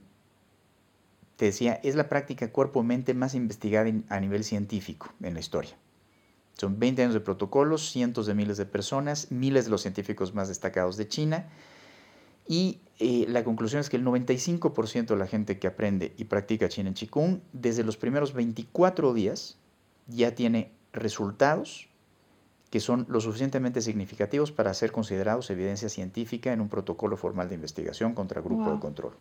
te 1.35 1.45
decía, 1.45 1.79
es 1.83 1.95
la 1.95 2.07
práctica 2.07 2.51
cuerpo-mente 2.51 3.13
más 3.13 3.35
investigada 3.35 3.91
a 4.09 4.19
nivel 4.19 4.43
científico 4.43 5.13
en 5.21 5.33
la 5.33 5.39
historia. 5.39 5.75
Son 6.57 6.79
20 6.79 7.01
años 7.01 7.13
de 7.13 7.19
protocolos, 7.19 7.89
cientos 7.89 8.25
de 8.27 8.35
miles 8.35 8.57
de 8.57 8.65
personas, 8.65 9.31
miles 9.31 9.65
de 9.65 9.71
los 9.71 9.81
científicos 9.81 10.33
más 10.33 10.47
destacados 10.47 10.97
de 10.97 11.07
China. 11.07 11.49
Y 12.47 12.79
eh, 12.99 13.25
la 13.27 13.43
conclusión 13.43 13.79
es 13.79 13.89
que 13.89 13.97
el 13.97 14.05
95% 14.05 15.07
de 15.07 15.15
la 15.15 15.27
gente 15.27 15.59
que 15.59 15.67
aprende 15.67 16.13
y 16.17 16.25
practica 16.25 16.69
China 16.69 16.89
en 16.89 16.95
Qigong, 16.95 17.41
desde 17.53 17.83
los 17.83 17.97
primeros 17.97 18.33
24 18.33 19.13
días 19.13 19.57
ya 20.07 20.35
tiene 20.35 20.71
resultados 20.93 21.87
que 22.69 22.79
son 22.79 23.05
lo 23.09 23.19
suficientemente 23.19 23.81
significativos 23.81 24.51
para 24.51 24.73
ser 24.73 24.93
considerados 24.93 25.49
evidencia 25.49 25.89
científica 25.89 26.53
en 26.53 26.61
un 26.61 26.69
protocolo 26.69 27.17
formal 27.17 27.49
de 27.49 27.55
investigación 27.55 28.13
contra 28.13 28.41
grupo 28.41 28.71
de 28.71 28.79
control 28.79 29.13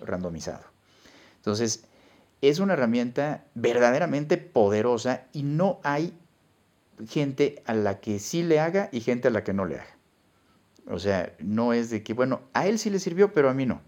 randomizado. 0.00 0.64
Entonces, 1.36 1.84
es 2.40 2.58
una 2.58 2.72
herramienta 2.72 3.44
verdaderamente 3.54 4.38
poderosa 4.38 5.24
y 5.32 5.42
no 5.42 5.80
hay 5.82 6.16
gente 7.08 7.62
a 7.66 7.74
la 7.74 8.00
que 8.00 8.18
sí 8.18 8.42
le 8.42 8.58
haga 8.58 8.88
y 8.90 9.00
gente 9.00 9.28
a 9.28 9.30
la 9.30 9.44
que 9.44 9.52
no 9.52 9.66
le 9.66 9.76
haga. 9.76 9.95
O 10.88 10.98
sea, 10.98 11.34
no 11.38 11.72
es 11.72 11.90
de 11.90 12.02
que, 12.02 12.14
bueno, 12.14 12.40
a 12.52 12.66
él 12.66 12.78
sí 12.78 12.90
le 12.90 12.98
sirvió, 12.98 13.32
pero 13.32 13.50
a 13.50 13.54
mí 13.54 13.66
no. 13.66 13.80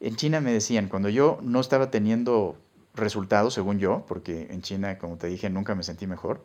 En 0.00 0.16
China 0.16 0.40
me 0.40 0.52
decían, 0.52 0.88
cuando 0.88 1.08
yo 1.08 1.38
no 1.42 1.60
estaba 1.60 1.90
teniendo 1.90 2.56
resultados, 2.94 3.54
según 3.54 3.78
yo, 3.78 4.04
porque 4.06 4.48
en 4.50 4.62
China, 4.62 4.98
como 4.98 5.16
te 5.16 5.26
dije, 5.26 5.50
nunca 5.50 5.74
me 5.74 5.82
sentí 5.82 6.06
mejor, 6.06 6.44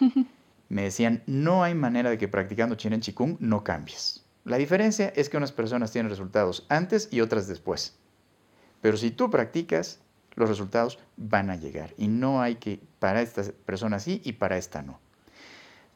me 0.68 0.82
decían, 0.82 1.22
no 1.26 1.62
hay 1.62 1.74
manera 1.74 2.10
de 2.10 2.18
que 2.18 2.28
practicando 2.28 2.74
China 2.74 2.96
en 2.96 3.00
Qigong 3.00 3.36
no 3.40 3.62
cambies. 3.62 4.24
La 4.44 4.58
diferencia 4.58 5.12
es 5.16 5.28
que 5.28 5.36
unas 5.36 5.52
personas 5.52 5.92
tienen 5.92 6.10
resultados 6.10 6.66
antes 6.68 7.08
y 7.10 7.20
otras 7.20 7.46
después. 7.46 7.96
Pero 8.80 8.96
si 8.96 9.10
tú 9.10 9.30
practicas, 9.30 10.00
los 10.34 10.48
resultados 10.48 10.98
van 11.16 11.48
a 11.48 11.56
llegar. 11.56 11.94
Y 11.96 12.08
no 12.08 12.42
hay 12.42 12.56
que, 12.56 12.80
para 12.98 13.22
esta 13.22 13.42
persona 13.64 14.00
sí 14.00 14.20
y 14.24 14.32
para 14.32 14.58
esta 14.58 14.82
no. 14.82 14.98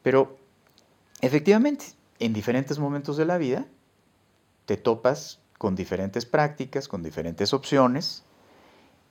Pero 0.01 0.39
efectivamente, 1.21 1.85
en 2.19 2.33
diferentes 2.33 2.79
momentos 2.79 3.17
de 3.17 3.25
la 3.25 3.37
vida, 3.37 3.65
te 4.65 4.77
topas 4.77 5.39
con 5.57 5.75
diferentes 5.75 6.25
prácticas, 6.25 6.87
con 6.87 7.03
diferentes 7.03 7.53
opciones, 7.53 8.23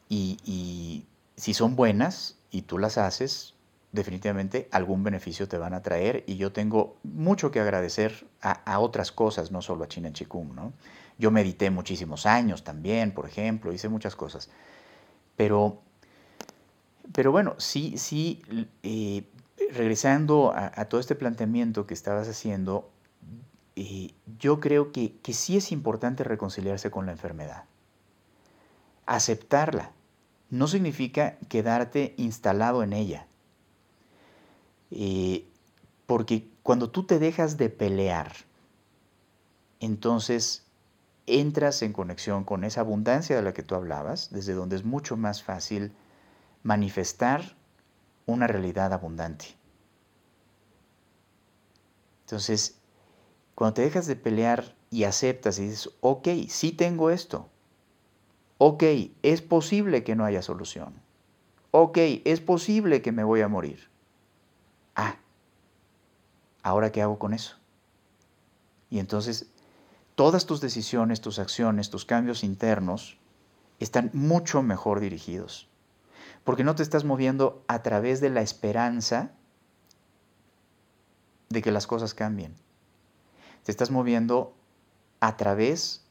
y, 0.09 0.38
y 0.44 1.06
si 1.36 1.54
son 1.54 1.76
buenas 1.76 2.38
y 2.50 2.62
tú 2.62 2.78
las 2.78 2.96
haces, 2.96 3.54
definitivamente 3.92 4.68
algún 4.70 5.02
beneficio 5.02 5.48
te 5.48 5.56
van 5.56 5.72
a 5.72 5.82
traer 5.82 6.24
y 6.26 6.36
yo 6.36 6.52
tengo 6.52 6.96
mucho 7.02 7.50
que 7.50 7.61
agradecer 7.61 8.26
a, 8.42 8.78
otras 8.80 9.12
cosas, 9.12 9.50
no 9.50 9.62
solo 9.62 9.84
a 9.84 9.88
China 9.88 10.12
Chikung, 10.12 10.54
¿no? 10.54 10.72
Yo 11.18 11.30
medité 11.30 11.70
muchísimos 11.70 12.26
años 12.26 12.62
también, 12.62 13.12
por 13.12 13.26
ejemplo, 13.26 13.72
hice 13.72 13.88
muchas 13.88 14.14
cosas. 14.14 14.50
Pero, 15.36 15.80
pero 17.12 17.32
bueno, 17.32 17.54
sí, 17.59 17.98
sí, 17.98 18.42
eh, 18.82 19.24
regresando 19.72 20.52
a, 20.54 20.84
todo 20.84 21.00
este 21.00 21.16
planteamiento 21.16 21.86
que 21.86 21.94
estabas 21.94 22.28
haciendo, 22.28 22.88
yo 24.38 24.60
creo 24.60 24.92
que, 24.92 25.16
que 25.22 25.32
sí 25.32 25.56
es 25.56 25.72
importante 25.72 26.24
reconciliarse 26.24 26.90
con 26.90 27.06
la 27.06 27.12
enfermedad. 27.12 27.64
Aceptarla 29.06 29.92
no 30.50 30.66
significa 30.66 31.38
quedarte 31.48 32.14
instalado 32.16 32.82
en 32.82 32.92
ella 32.92 33.28
eh, 34.90 35.46
porque 36.06 36.50
cuando 36.62 36.90
tú 36.90 37.04
te 37.04 37.18
dejas 37.18 37.56
de 37.56 37.68
pelear, 37.68 38.32
entonces 39.80 40.64
entras 41.26 41.82
en 41.82 41.92
conexión 41.92 42.44
con 42.44 42.64
esa 42.64 42.80
abundancia 42.80 43.36
de 43.36 43.42
la 43.42 43.52
que 43.52 43.62
tú 43.62 43.74
hablabas, 43.74 44.30
desde 44.30 44.54
donde 44.54 44.76
es 44.76 44.84
mucho 44.84 45.16
más 45.16 45.42
fácil 45.42 45.92
manifestar 46.62 47.56
una 48.24 48.46
realidad 48.46 48.92
abundante. 48.92 49.56
Entonces, 52.24 52.77
cuando 53.59 53.74
te 53.74 53.82
dejas 53.82 54.06
de 54.06 54.14
pelear 54.14 54.76
y 54.88 55.02
aceptas 55.02 55.59
y 55.59 55.64
dices, 55.64 55.90
ok, 56.00 56.28
sí 56.48 56.70
tengo 56.70 57.11
esto, 57.11 57.48
ok, 58.59 58.84
es 59.24 59.42
posible 59.42 60.04
que 60.04 60.14
no 60.14 60.24
haya 60.24 60.42
solución, 60.42 60.94
ok, 61.72 61.98
es 62.24 62.40
posible 62.40 63.02
que 63.02 63.11
me 63.11 63.24
voy 63.24 63.40
a 63.40 63.48
morir, 63.48 63.88
ah, 64.94 65.16
¿ahora 66.62 66.92
qué 66.92 67.02
hago 67.02 67.18
con 67.18 67.34
eso? 67.34 67.56
Y 68.90 69.00
entonces 69.00 69.50
todas 70.14 70.46
tus 70.46 70.61
decisiones, 70.61 71.20
tus 71.20 71.40
acciones, 71.40 71.90
tus 71.90 72.04
cambios 72.04 72.44
internos 72.44 73.18
están 73.80 74.12
mucho 74.12 74.62
mejor 74.62 75.00
dirigidos. 75.00 75.68
Porque 76.44 76.62
no 76.62 76.76
te 76.76 76.84
estás 76.84 77.02
moviendo 77.02 77.64
a 77.66 77.82
través 77.82 78.20
de 78.20 78.30
la 78.30 78.40
esperanza 78.40 79.32
de 81.48 81.61
que 81.61 81.72
las 81.72 81.88
cosas 81.88 82.14
cambien. 82.14 82.54
Te 83.68 83.72
estás 83.72 83.90
moviendo 83.90 84.54
a 85.20 85.36
través 85.36 86.02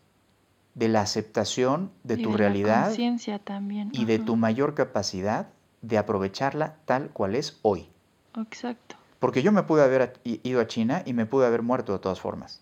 de 0.75 0.89
la 0.89 1.01
aceptación 1.01 1.89
de 2.03 2.17
tu 2.17 2.37
realidad 2.37 2.95
también. 3.43 3.89
y 3.93 4.05
de 4.05 4.19
tu 4.19 4.35
mayor 4.35 4.75
capacidad 4.75 5.47
de 5.81 5.97
aprovecharla 5.97 6.75
tal 6.85 7.09
cual 7.09 7.33
es 7.33 7.57
hoy. 7.63 7.89
Exacto. 8.35 8.95
Porque 9.17 9.41
yo 9.41 9.51
me 9.51 9.63
pude 9.63 9.83
haber 9.83 10.19
ido 10.23 10.61
a 10.61 10.67
China 10.67 11.01
y 11.03 11.13
me 11.13 11.25
pude 11.25 11.47
haber 11.47 11.63
muerto 11.63 11.93
de 11.93 11.97
todas 11.97 12.21
formas. 12.21 12.61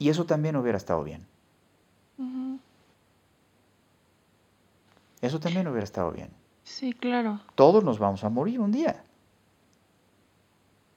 Y 0.00 0.08
eso 0.08 0.26
también 0.26 0.56
hubiera 0.56 0.76
estado 0.76 1.04
bien. 1.04 1.24
Eso 5.22 5.38
también 5.38 5.68
hubiera 5.68 5.84
estado 5.84 6.10
bien. 6.10 6.30
Sí, 6.64 6.92
claro. 6.94 7.38
Todos 7.54 7.84
nos 7.84 8.00
vamos 8.00 8.24
a 8.24 8.28
morir 8.28 8.58
un 8.58 8.72
día. 8.72 9.04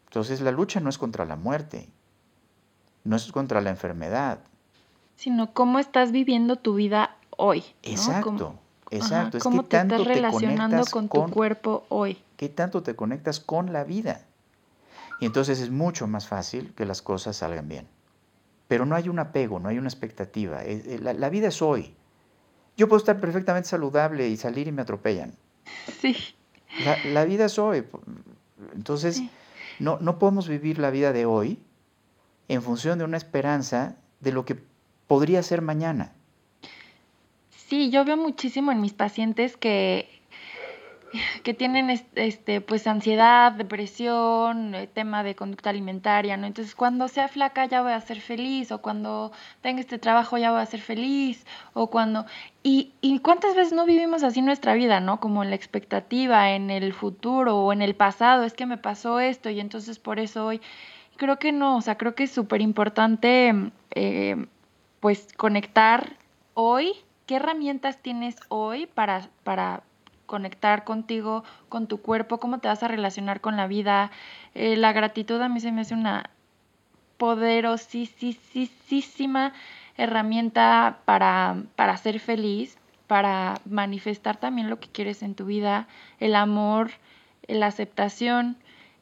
Entonces 0.08 0.41
la 0.41 0.50
lucha 0.50 0.80
no 0.80 0.89
es 0.89 0.97
contra 0.97 1.26
la 1.26 1.36
muerte, 1.36 1.89
no 3.04 3.16
es 3.16 3.32
contra 3.32 3.62
la 3.62 3.70
enfermedad. 3.70 4.39
Sino 5.16 5.54
cómo 5.54 5.80
estás 5.80 6.12
viviendo 6.12 6.56
tu 6.58 6.76
vida 6.76 7.16
hoy. 7.38 7.64
Exacto. 7.84 8.56
Exacto. 8.91 9.38
es 9.38 9.43
¿Cómo 9.43 9.66
te 9.66 9.78
estás 9.78 10.04
relacionando 10.04 10.84
con 10.91 11.10
tu 11.10 11.30
cuerpo 11.30 11.86
hoy? 11.89 12.18
¿Qué 12.38 12.50
tanto 12.50 12.84
te 12.84 12.95
conectas 12.95 13.39
con 13.39 13.72
la 13.74 13.84
vida? 13.84 14.22
Y 15.20 15.26
entonces 15.26 15.60
es 15.60 15.70
mucho 15.70 16.08
más 16.08 16.28
fácil 16.28 16.74
que 16.76 16.86
las 16.86 17.02
cosas 17.02 17.38
salgan 17.38 17.68
bien. 17.68 17.88
Pero 18.68 18.86
no 18.86 18.95
hay 18.95 19.10
un 19.10 19.20
apego, 19.20 19.60
no 19.60 19.70
hay 19.70 19.78
una 19.78 19.88
expectativa. 19.88 20.62
La, 21.02 21.30
vida 21.30 21.50
es 21.50 21.62
hoy. 21.62 21.95
Yo 22.78 22.88
puedo 22.88 23.00
estar 23.00 23.20
perfectamente 23.20 23.68
saludable 23.68 24.30
y 24.30 24.38
salir 24.38 24.68
y 24.68 24.72
me 24.72 24.82
atropellan. 24.82 25.34
Sí. 26.02 26.16
La, 27.12 27.26
vida 27.26 27.45
es 27.45 27.58
hoy. 27.60 27.84
Entonces, 28.74 29.24
no, 29.80 29.97
no 30.00 30.20
podemos 30.20 30.47
vivir 30.47 30.78
la 30.78 30.91
vida 30.91 31.12
de 31.12 31.26
hoy 31.26 31.60
en 32.50 32.64
función 32.64 32.97
de 32.97 33.06
una 33.06 33.16
esperanza 33.16 33.95
de 34.20 34.34
lo 34.34 34.43
que 34.43 34.58
podría 35.08 35.41
ser 35.43 35.62
mañana. 35.62 36.12
Sí, 37.50 37.91
yo 37.91 38.04
veo 38.04 38.18
muchísimo 38.18 38.72
en 38.72 38.82
mis 38.82 38.93
pacientes 38.93 39.56
que, 39.56 40.10
que 41.43 41.54
tienen 41.54 41.91
este, 42.16 42.62
pues 42.62 42.88
ansiedad, 42.88 43.52
depresión, 43.52 44.74
eh, 44.74 44.88
tema 44.88 45.22
de 45.24 45.36
conducta 45.36 45.70
alimentaria, 45.70 46.38
¿no? 46.38 46.47
Entonces, 46.47 46.74
cuando 46.74 47.08
sea 47.08 47.28
flaca 47.28 47.68
ya 47.68 47.84
voy 47.84 47.91
a 47.91 48.02
ser 48.02 48.20
feliz, 48.20 48.72
o 48.72 48.82
cuando 48.82 49.32
tenga 49.62 49.82
este 49.82 50.00
trabajo 50.00 50.39
ya 50.39 50.52
voy 50.52 50.62
a 50.62 50.66
ser 50.66 50.82
feliz, 50.82 51.45
o 51.74 51.91
cuando... 51.91 52.26
Y, 52.64 52.93
y 53.02 53.20
cuántas 53.20 53.56
veces 53.56 53.74
no 53.74 53.86
vivimos 53.86 54.24
así 54.24 54.41
nuestra 54.41 54.74
vida, 54.74 55.00
¿no? 55.00 55.20
Como 55.20 55.43
en 55.43 55.52
la 55.52 55.56
expectativa, 55.56 56.52
en 56.54 56.72
el 56.72 56.93
futuro 56.93 57.60
o 57.60 57.74
en 57.74 57.84
el 57.84 57.93
pasado, 57.93 58.43
es 58.43 58.54
que 58.54 58.66
me 58.66 58.78
pasó 58.78 59.20
esto 59.20 59.52
y 59.52 59.60
entonces 59.60 60.00
por 60.00 60.20
eso 60.20 60.47
hoy... 60.47 60.62
Creo 61.20 61.38
que 61.38 61.52
no, 61.52 61.78
o 61.78 61.82
sea, 61.82 61.98
creo 61.98 62.16
que 62.16 62.24
es 62.24 62.32
súper 62.32 62.62
importante, 62.62 63.54
eh, 63.92 64.48
pues, 65.00 65.28
conectar 65.38 66.18
hoy 66.56 66.94
¿Qué 67.30 67.36
herramientas 67.36 68.02
tienes 68.02 68.38
hoy 68.48 68.88
para, 68.88 69.30
para 69.44 69.84
conectar 70.26 70.84
contigo, 70.84 71.44
con 71.70 71.86
tu 71.86 72.02
cuerpo? 72.02 72.40
¿Cómo 72.40 72.58
te 72.58 72.68
vas 72.68 72.82
a 72.82 72.88
relacionar 72.88 73.40
con 73.40 73.56
la 73.56 73.68
vida? 73.68 74.10
Eh, 74.56 74.76
la 74.76 74.94
gratitud 74.94 75.40
a 75.40 75.48
mí 75.48 75.60
se 75.60 75.72
me 75.72 75.82
hace 75.82 75.94
una 75.94 76.32
poderosísima 77.18 79.54
herramienta 79.96 81.02
para, 81.06 81.58
para 81.76 81.98
ser 81.98 82.20
feliz, 82.20 82.80
para 83.06 83.62
manifestar 83.70 84.38
también 84.38 84.72
lo 84.72 84.80
que 84.80 84.88
quieres 84.88 85.22
en 85.22 85.36
tu 85.36 85.46
vida, 85.46 85.88
el 86.20 86.34
amor, 86.34 86.90
la 87.48 87.68
aceptación. 87.68 88.58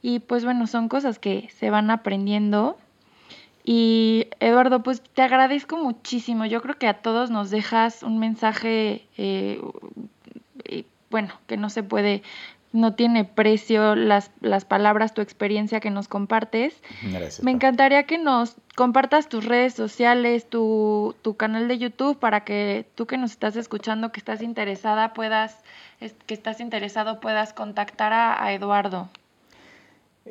Y 0.07 0.19
pues 0.19 0.45
bueno, 0.45 0.67
son 0.67 0.87
cosas 0.87 1.19
que 1.19 1.49
se 1.53 1.69
van 1.69 1.91
aprendiendo 1.91 2.77
y 3.65 4.27
Eduardo, 4.39 4.81
pues 4.81 5.01
te 5.01 5.21
agradezco 5.21 5.75
muchísimo. 5.75 6.45
Yo 6.45 6.61
creo 6.61 6.77
que 6.77 6.87
a 6.87 6.93
todos 6.93 7.29
nos 7.29 7.49
dejas 7.49 8.03
un 8.03 8.17
mensaje, 8.17 9.05
eh, 9.17 9.61
bueno, 11.09 11.33
que 11.47 11.57
no 11.57 11.69
se 11.69 11.83
puede 11.83 12.23
no 12.71 12.93
tiene 12.93 13.25
precio 13.25 13.95
las, 13.95 14.31
las 14.39 14.63
palabras, 14.63 15.13
tu 15.13 15.19
experiencia 15.19 15.81
que 15.81 15.89
nos 15.89 16.07
compartes. 16.07 16.81
Gracias. 17.03 17.43
Me 17.43 17.51
encantaría 17.51 18.03
que 18.03 18.17
nos 18.17 18.55
compartas 18.77 19.27
tus 19.27 19.43
redes 19.43 19.73
sociales, 19.73 20.49
tu, 20.49 21.17
tu 21.21 21.35
canal 21.35 21.67
de 21.67 21.79
YouTube, 21.79 22.17
para 22.17 22.45
que 22.45 22.85
tú 22.95 23.07
que 23.07 23.17
nos 23.17 23.31
estás 23.31 23.57
escuchando, 23.57 24.13
que 24.13 24.21
estás 24.21 24.41
interesada, 24.41 25.13
puedas, 25.13 25.57
que 25.99 26.33
estás 26.33 26.61
interesado, 26.61 27.19
puedas 27.19 27.51
contactar 27.51 28.13
a, 28.13 28.41
a 28.41 28.53
Eduardo. 28.53 29.09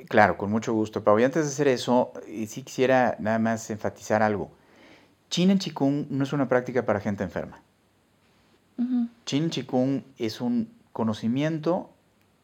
Claro, 0.09 0.37
con 0.37 0.51
mucho 0.51 0.73
gusto, 0.73 1.03
Pau. 1.03 1.19
Y 1.19 1.25
antes 1.25 1.45
de 1.45 1.51
hacer 1.51 1.69
eso, 1.69 2.13
eh, 2.27 2.47
sí 2.47 2.63
quisiera 2.63 3.17
nada 3.19 3.39
más 3.39 3.71
enfatizar 3.71 4.23
algo. 4.23 4.51
Chin 5.31 5.51
en 5.51 5.59
Chikung 5.59 6.07
no 6.11 6.25
es 6.25 6.33
una 6.33 6.49
práctica 6.49 6.85
para 6.85 7.01
gente 7.01 7.25
enferma. 7.25 7.61
Chin 9.25 9.51
Chikung 9.51 10.03
es 10.19 10.41
un 10.41 10.71
conocimiento 10.93 11.91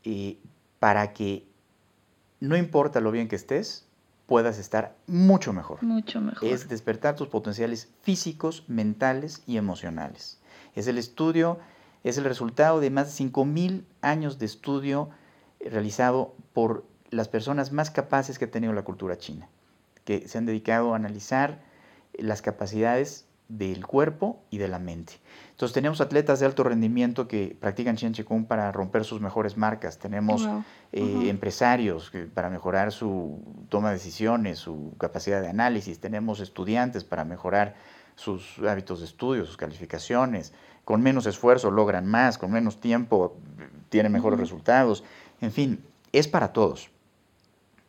eh, 0.04 0.38
para 0.78 1.12
que 1.12 1.46
no 2.40 2.56
importa 2.56 3.00
lo 3.00 3.10
bien 3.10 3.28
que 3.28 3.36
estés, 3.36 3.86
puedas 4.26 4.58
estar 4.58 4.96
mucho 5.06 5.52
mejor. 5.52 5.82
Mucho 5.82 6.20
mejor. 6.20 6.48
Es 6.48 6.68
despertar 6.68 7.16
tus 7.16 7.28
potenciales 7.28 7.92
físicos, 8.02 8.64
mentales 8.66 9.42
y 9.46 9.58
emocionales. 9.58 10.40
Es 10.74 10.86
el 10.86 10.98
estudio, 10.98 11.58
es 12.02 12.18
el 12.18 12.24
resultado 12.24 12.80
de 12.80 12.90
más 12.90 13.16
de 13.16 13.24
5.000 13.24 13.84
años 14.00 14.38
de 14.38 14.46
estudio 14.46 15.10
realizado 15.60 16.34
por 16.52 16.84
las 17.12 17.28
personas 17.28 17.70
más 17.72 17.90
capaces 17.90 18.38
que 18.38 18.46
ha 18.46 18.50
tenido 18.50 18.72
la 18.72 18.82
cultura 18.82 19.16
china, 19.18 19.48
que 20.04 20.26
se 20.26 20.38
han 20.38 20.46
dedicado 20.46 20.92
a 20.92 20.96
analizar 20.96 21.60
las 22.18 22.42
capacidades 22.42 23.26
del 23.48 23.86
cuerpo 23.86 24.40
y 24.50 24.56
de 24.56 24.66
la 24.68 24.78
mente. 24.78 25.14
Entonces 25.50 25.74
tenemos 25.74 26.00
atletas 26.00 26.40
de 26.40 26.46
alto 26.46 26.64
rendimiento 26.64 27.28
que 27.28 27.54
practican 27.60 27.96
Chen 27.96 28.12
Qigong 28.14 28.46
para 28.46 28.72
romper 28.72 29.04
sus 29.04 29.20
mejores 29.20 29.58
marcas. 29.58 29.98
Tenemos 29.98 30.46
Wow. 30.46 30.64
eh, 30.92 31.28
empresarios 31.28 32.10
que- 32.10 32.24
para 32.24 32.48
mejorar 32.48 32.92
su 32.92 33.40
toma 33.68 33.88
de 33.88 33.94
decisiones, 33.96 34.58
su 34.58 34.94
capacidad 34.98 35.40
de 35.42 35.48
análisis. 35.48 36.00
Tenemos 36.00 36.40
estudiantes 36.40 37.04
para 37.04 37.24
mejorar 37.26 37.74
sus 38.14 38.58
hábitos 38.66 39.00
de 39.00 39.06
estudio, 39.06 39.44
sus 39.44 39.56
calificaciones. 39.58 40.52
Con 40.84 41.02
menos 41.02 41.26
esfuerzo 41.26 41.70
logran 41.70 42.06
más, 42.06 42.38
con 42.38 42.50
menos 42.52 42.80
tiempo 42.80 43.36
eh, 43.58 43.68
tienen 43.90 44.12
mejores 44.12 44.40
resultados. 44.40 45.04
En 45.42 45.52
fin, 45.52 45.84
es 46.12 46.26
para 46.28 46.52
todos. 46.54 46.90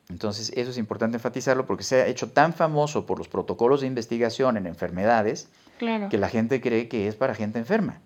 Entonces, 0.09 0.51
eso 0.55 0.71
es 0.71 0.77
importante 0.77 1.17
enfatizarlo 1.17 1.65
porque 1.65 1.83
se 1.83 2.01
ha 2.01 2.07
hecho 2.07 2.31
tan 2.31 2.53
famoso 2.53 3.05
por 3.05 3.17
los 3.17 3.27
protocolos 3.27 3.81
de 3.81 3.87
investigación 3.87 4.57
en 4.57 4.67
enfermedades 4.67 5.49
Claro. 5.79 6.09
que 6.09 6.17
la 6.17 6.29
gente 6.29 6.61
cree 6.61 6.87
que 6.87 7.07
es 7.07 7.15
para 7.15 7.35
gente 7.35 7.59
enferma. 7.59 7.99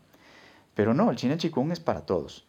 Pero 0.76 0.93
no, 0.93 1.10
el 1.10 1.18
China 1.18 1.38
Chikung 1.38 1.72
es 1.72 1.80
para 1.80 2.02
todos. 2.02 2.45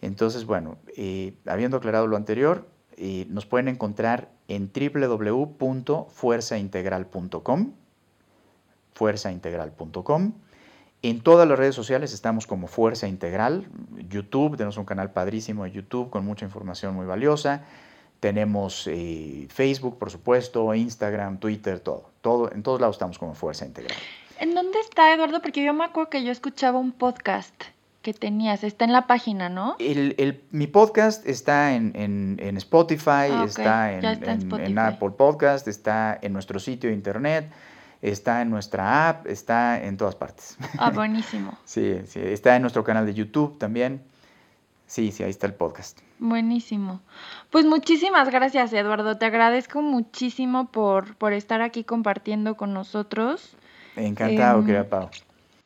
Entonces, 0.00 0.44
bueno, 0.46 0.76
eh, 0.96 1.34
habiendo 1.46 1.76
aclarado 1.76 2.06
lo 2.06 2.16
anterior, 2.16 2.66
eh, 2.96 3.26
nos 3.28 3.46
pueden 3.46 3.68
encontrar 3.68 4.30
en 4.48 4.70
www.fuerzaintegral.com, 4.72 7.72
fuerzaintegral.com. 8.94 10.32
En 11.02 11.20
todas 11.20 11.48
las 11.48 11.58
redes 11.58 11.74
sociales 11.76 12.12
estamos 12.12 12.46
como 12.46 12.66
Fuerza 12.66 13.06
Integral. 13.06 13.68
YouTube, 14.08 14.56
tenemos 14.56 14.76
un 14.78 14.84
canal 14.84 15.12
padrísimo 15.12 15.64
de 15.64 15.70
YouTube 15.70 16.10
con 16.10 16.24
mucha 16.24 16.44
información 16.44 16.94
muy 16.94 17.06
valiosa. 17.06 17.62
Tenemos 18.20 18.86
eh, 18.88 19.46
Facebook, 19.50 19.98
por 19.98 20.10
supuesto, 20.10 20.74
Instagram, 20.74 21.38
Twitter, 21.38 21.78
todo. 21.80 22.10
todo. 22.20 22.50
En 22.52 22.62
todos 22.62 22.80
lados 22.80 22.96
estamos 22.96 23.18
como 23.18 23.34
Fuerza 23.34 23.64
Integral. 23.64 23.96
¿En 24.40 24.54
dónde 24.54 24.78
está 24.80 25.12
Eduardo? 25.14 25.40
Porque 25.40 25.62
yo 25.64 25.72
me 25.72 25.84
acuerdo 25.84 26.10
que 26.10 26.24
yo 26.24 26.32
escuchaba 26.32 26.78
un 26.78 26.92
podcast 26.92 27.54
que 28.02 28.14
tenías. 28.14 28.64
Está 28.64 28.84
en 28.84 28.92
la 28.92 29.06
página, 29.06 29.48
¿no? 29.48 29.76
El, 29.78 30.14
el- 30.18 30.42
mi 30.50 30.66
podcast 30.66 31.26
está 31.26 31.74
en, 31.74 31.92
en- 31.94 32.36
en 32.40 32.56
Spotify, 32.56 33.30
Ah, 33.30 33.44
está, 33.46 33.92
en, 33.92 34.04
está 34.04 34.32
en. 34.32 34.78
Apple 34.78 35.10
Podcast, 35.10 35.68
está 35.68 36.18
en 36.20 36.32
nuestro 36.32 36.58
sitio 36.60 36.90
de 36.90 36.96
internet, 36.96 37.50
está 38.02 38.42
en 38.42 38.50
nuestra 38.50 39.08
app, 39.08 39.26
está 39.26 39.82
en 39.84 39.96
todas 39.96 40.14
partes. 40.16 40.56
Ah, 40.78 40.90
buenísimo. 40.94 41.56
sí, 41.64 42.00
sí, 42.06 42.20
está 42.22 42.54
en 42.56 42.62
nuestro 42.62 42.82
canal 42.84 43.06
de 43.06 43.14
YouTube 43.14 43.58
también. 43.58 44.02
Sí, 44.88 45.12
sí, 45.12 45.22
ahí 45.22 45.30
está 45.30 45.46
el 45.46 45.54
podcast. 45.54 46.00
Buenísimo. 46.18 47.02
Pues 47.50 47.66
muchísimas 47.66 48.30
gracias, 48.30 48.72
Eduardo. 48.72 49.18
Te 49.18 49.26
agradezco 49.26 49.82
muchísimo 49.82 50.72
por, 50.72 51.14
por 51.16 51.34
estar 51.34 51.60
aquí 51.60 51.84
compartiendo 51.84 52.56
con 52.56 52.72
nosotros. 52.72 53.54
Encantado, 53.96 54.60
Em, 54.60 54.66
querida 54.66 54.88
Pau. 54.88 55.10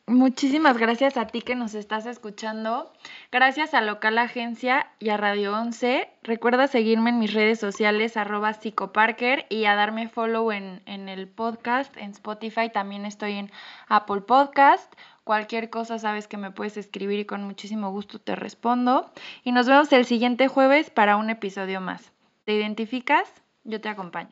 Muchísimas 0.05 0.77
gracias 0.77 1.15
a 1.15 1.27
ti 1.27 1.41
que 1.41 1.55
nos 1.55 1.73
estás 1.73 2.05
escuchando. 2.05 2.91
Gracias 3.31 3.73
a 3.73 3.79
Local 3.79 4.17
Agencia 4.17 4.87
y 4.99 5.07
a 5.07 5.15
Radio 5.15 5.57
11. 5.57 6.09
Recuerda 6.23 6.67
seguirme 6.67 7.11
en 7.11 7.19
mis 7.19 7.33
redes 7.33 7.57
sociales 7.61 8.17
arroba 8.17 8.51
psicoparker 8.51 9.45
y 9.47 9.63
a 9.63 9.75
darme 9.75 10.09
follow 10.09 10.51
en, 10.51 10.81
en 10.85 11.07
el 11.07 11.29
podcast, 11.29 11.95
en 11.95 12.11
Spotify. 12.11 12.69
También 12.69 13.05
estoy 13.05 13.35
en 13.35 13.51
Apple 13.87 14.19
Podcast. 14.21 14.93
Cualquier 15.23 15.69
cosa 15.69 15.99
sabes 15.99 16.27
que 16.27 16.37
me 16.37 16.51
puedes 16.51 16.75
escribir 16.75 17.19
y 17.19 17.25
con 17.25 17.43
muchísimo 17.43 17.91
gusto 17.91 18.19
te 18.19 18.35
respondo. 18.35 19.11
Y 19.43 19.53
nos 19.53 19.67
vemos 19.67 19.91
el 19.93 20.05
siguiente 20.05 20.49
jueves 20.49 20.89
para 20.89 21.15
un 21.15 21.29
episodio 21.29 21.79
más. 21.79 22.11
¿Te 22.43 22.53
identificas? 22.53 23.31
Yo 23.63 23.79
te 23.79 23.87
acompaño. 23.87 24.31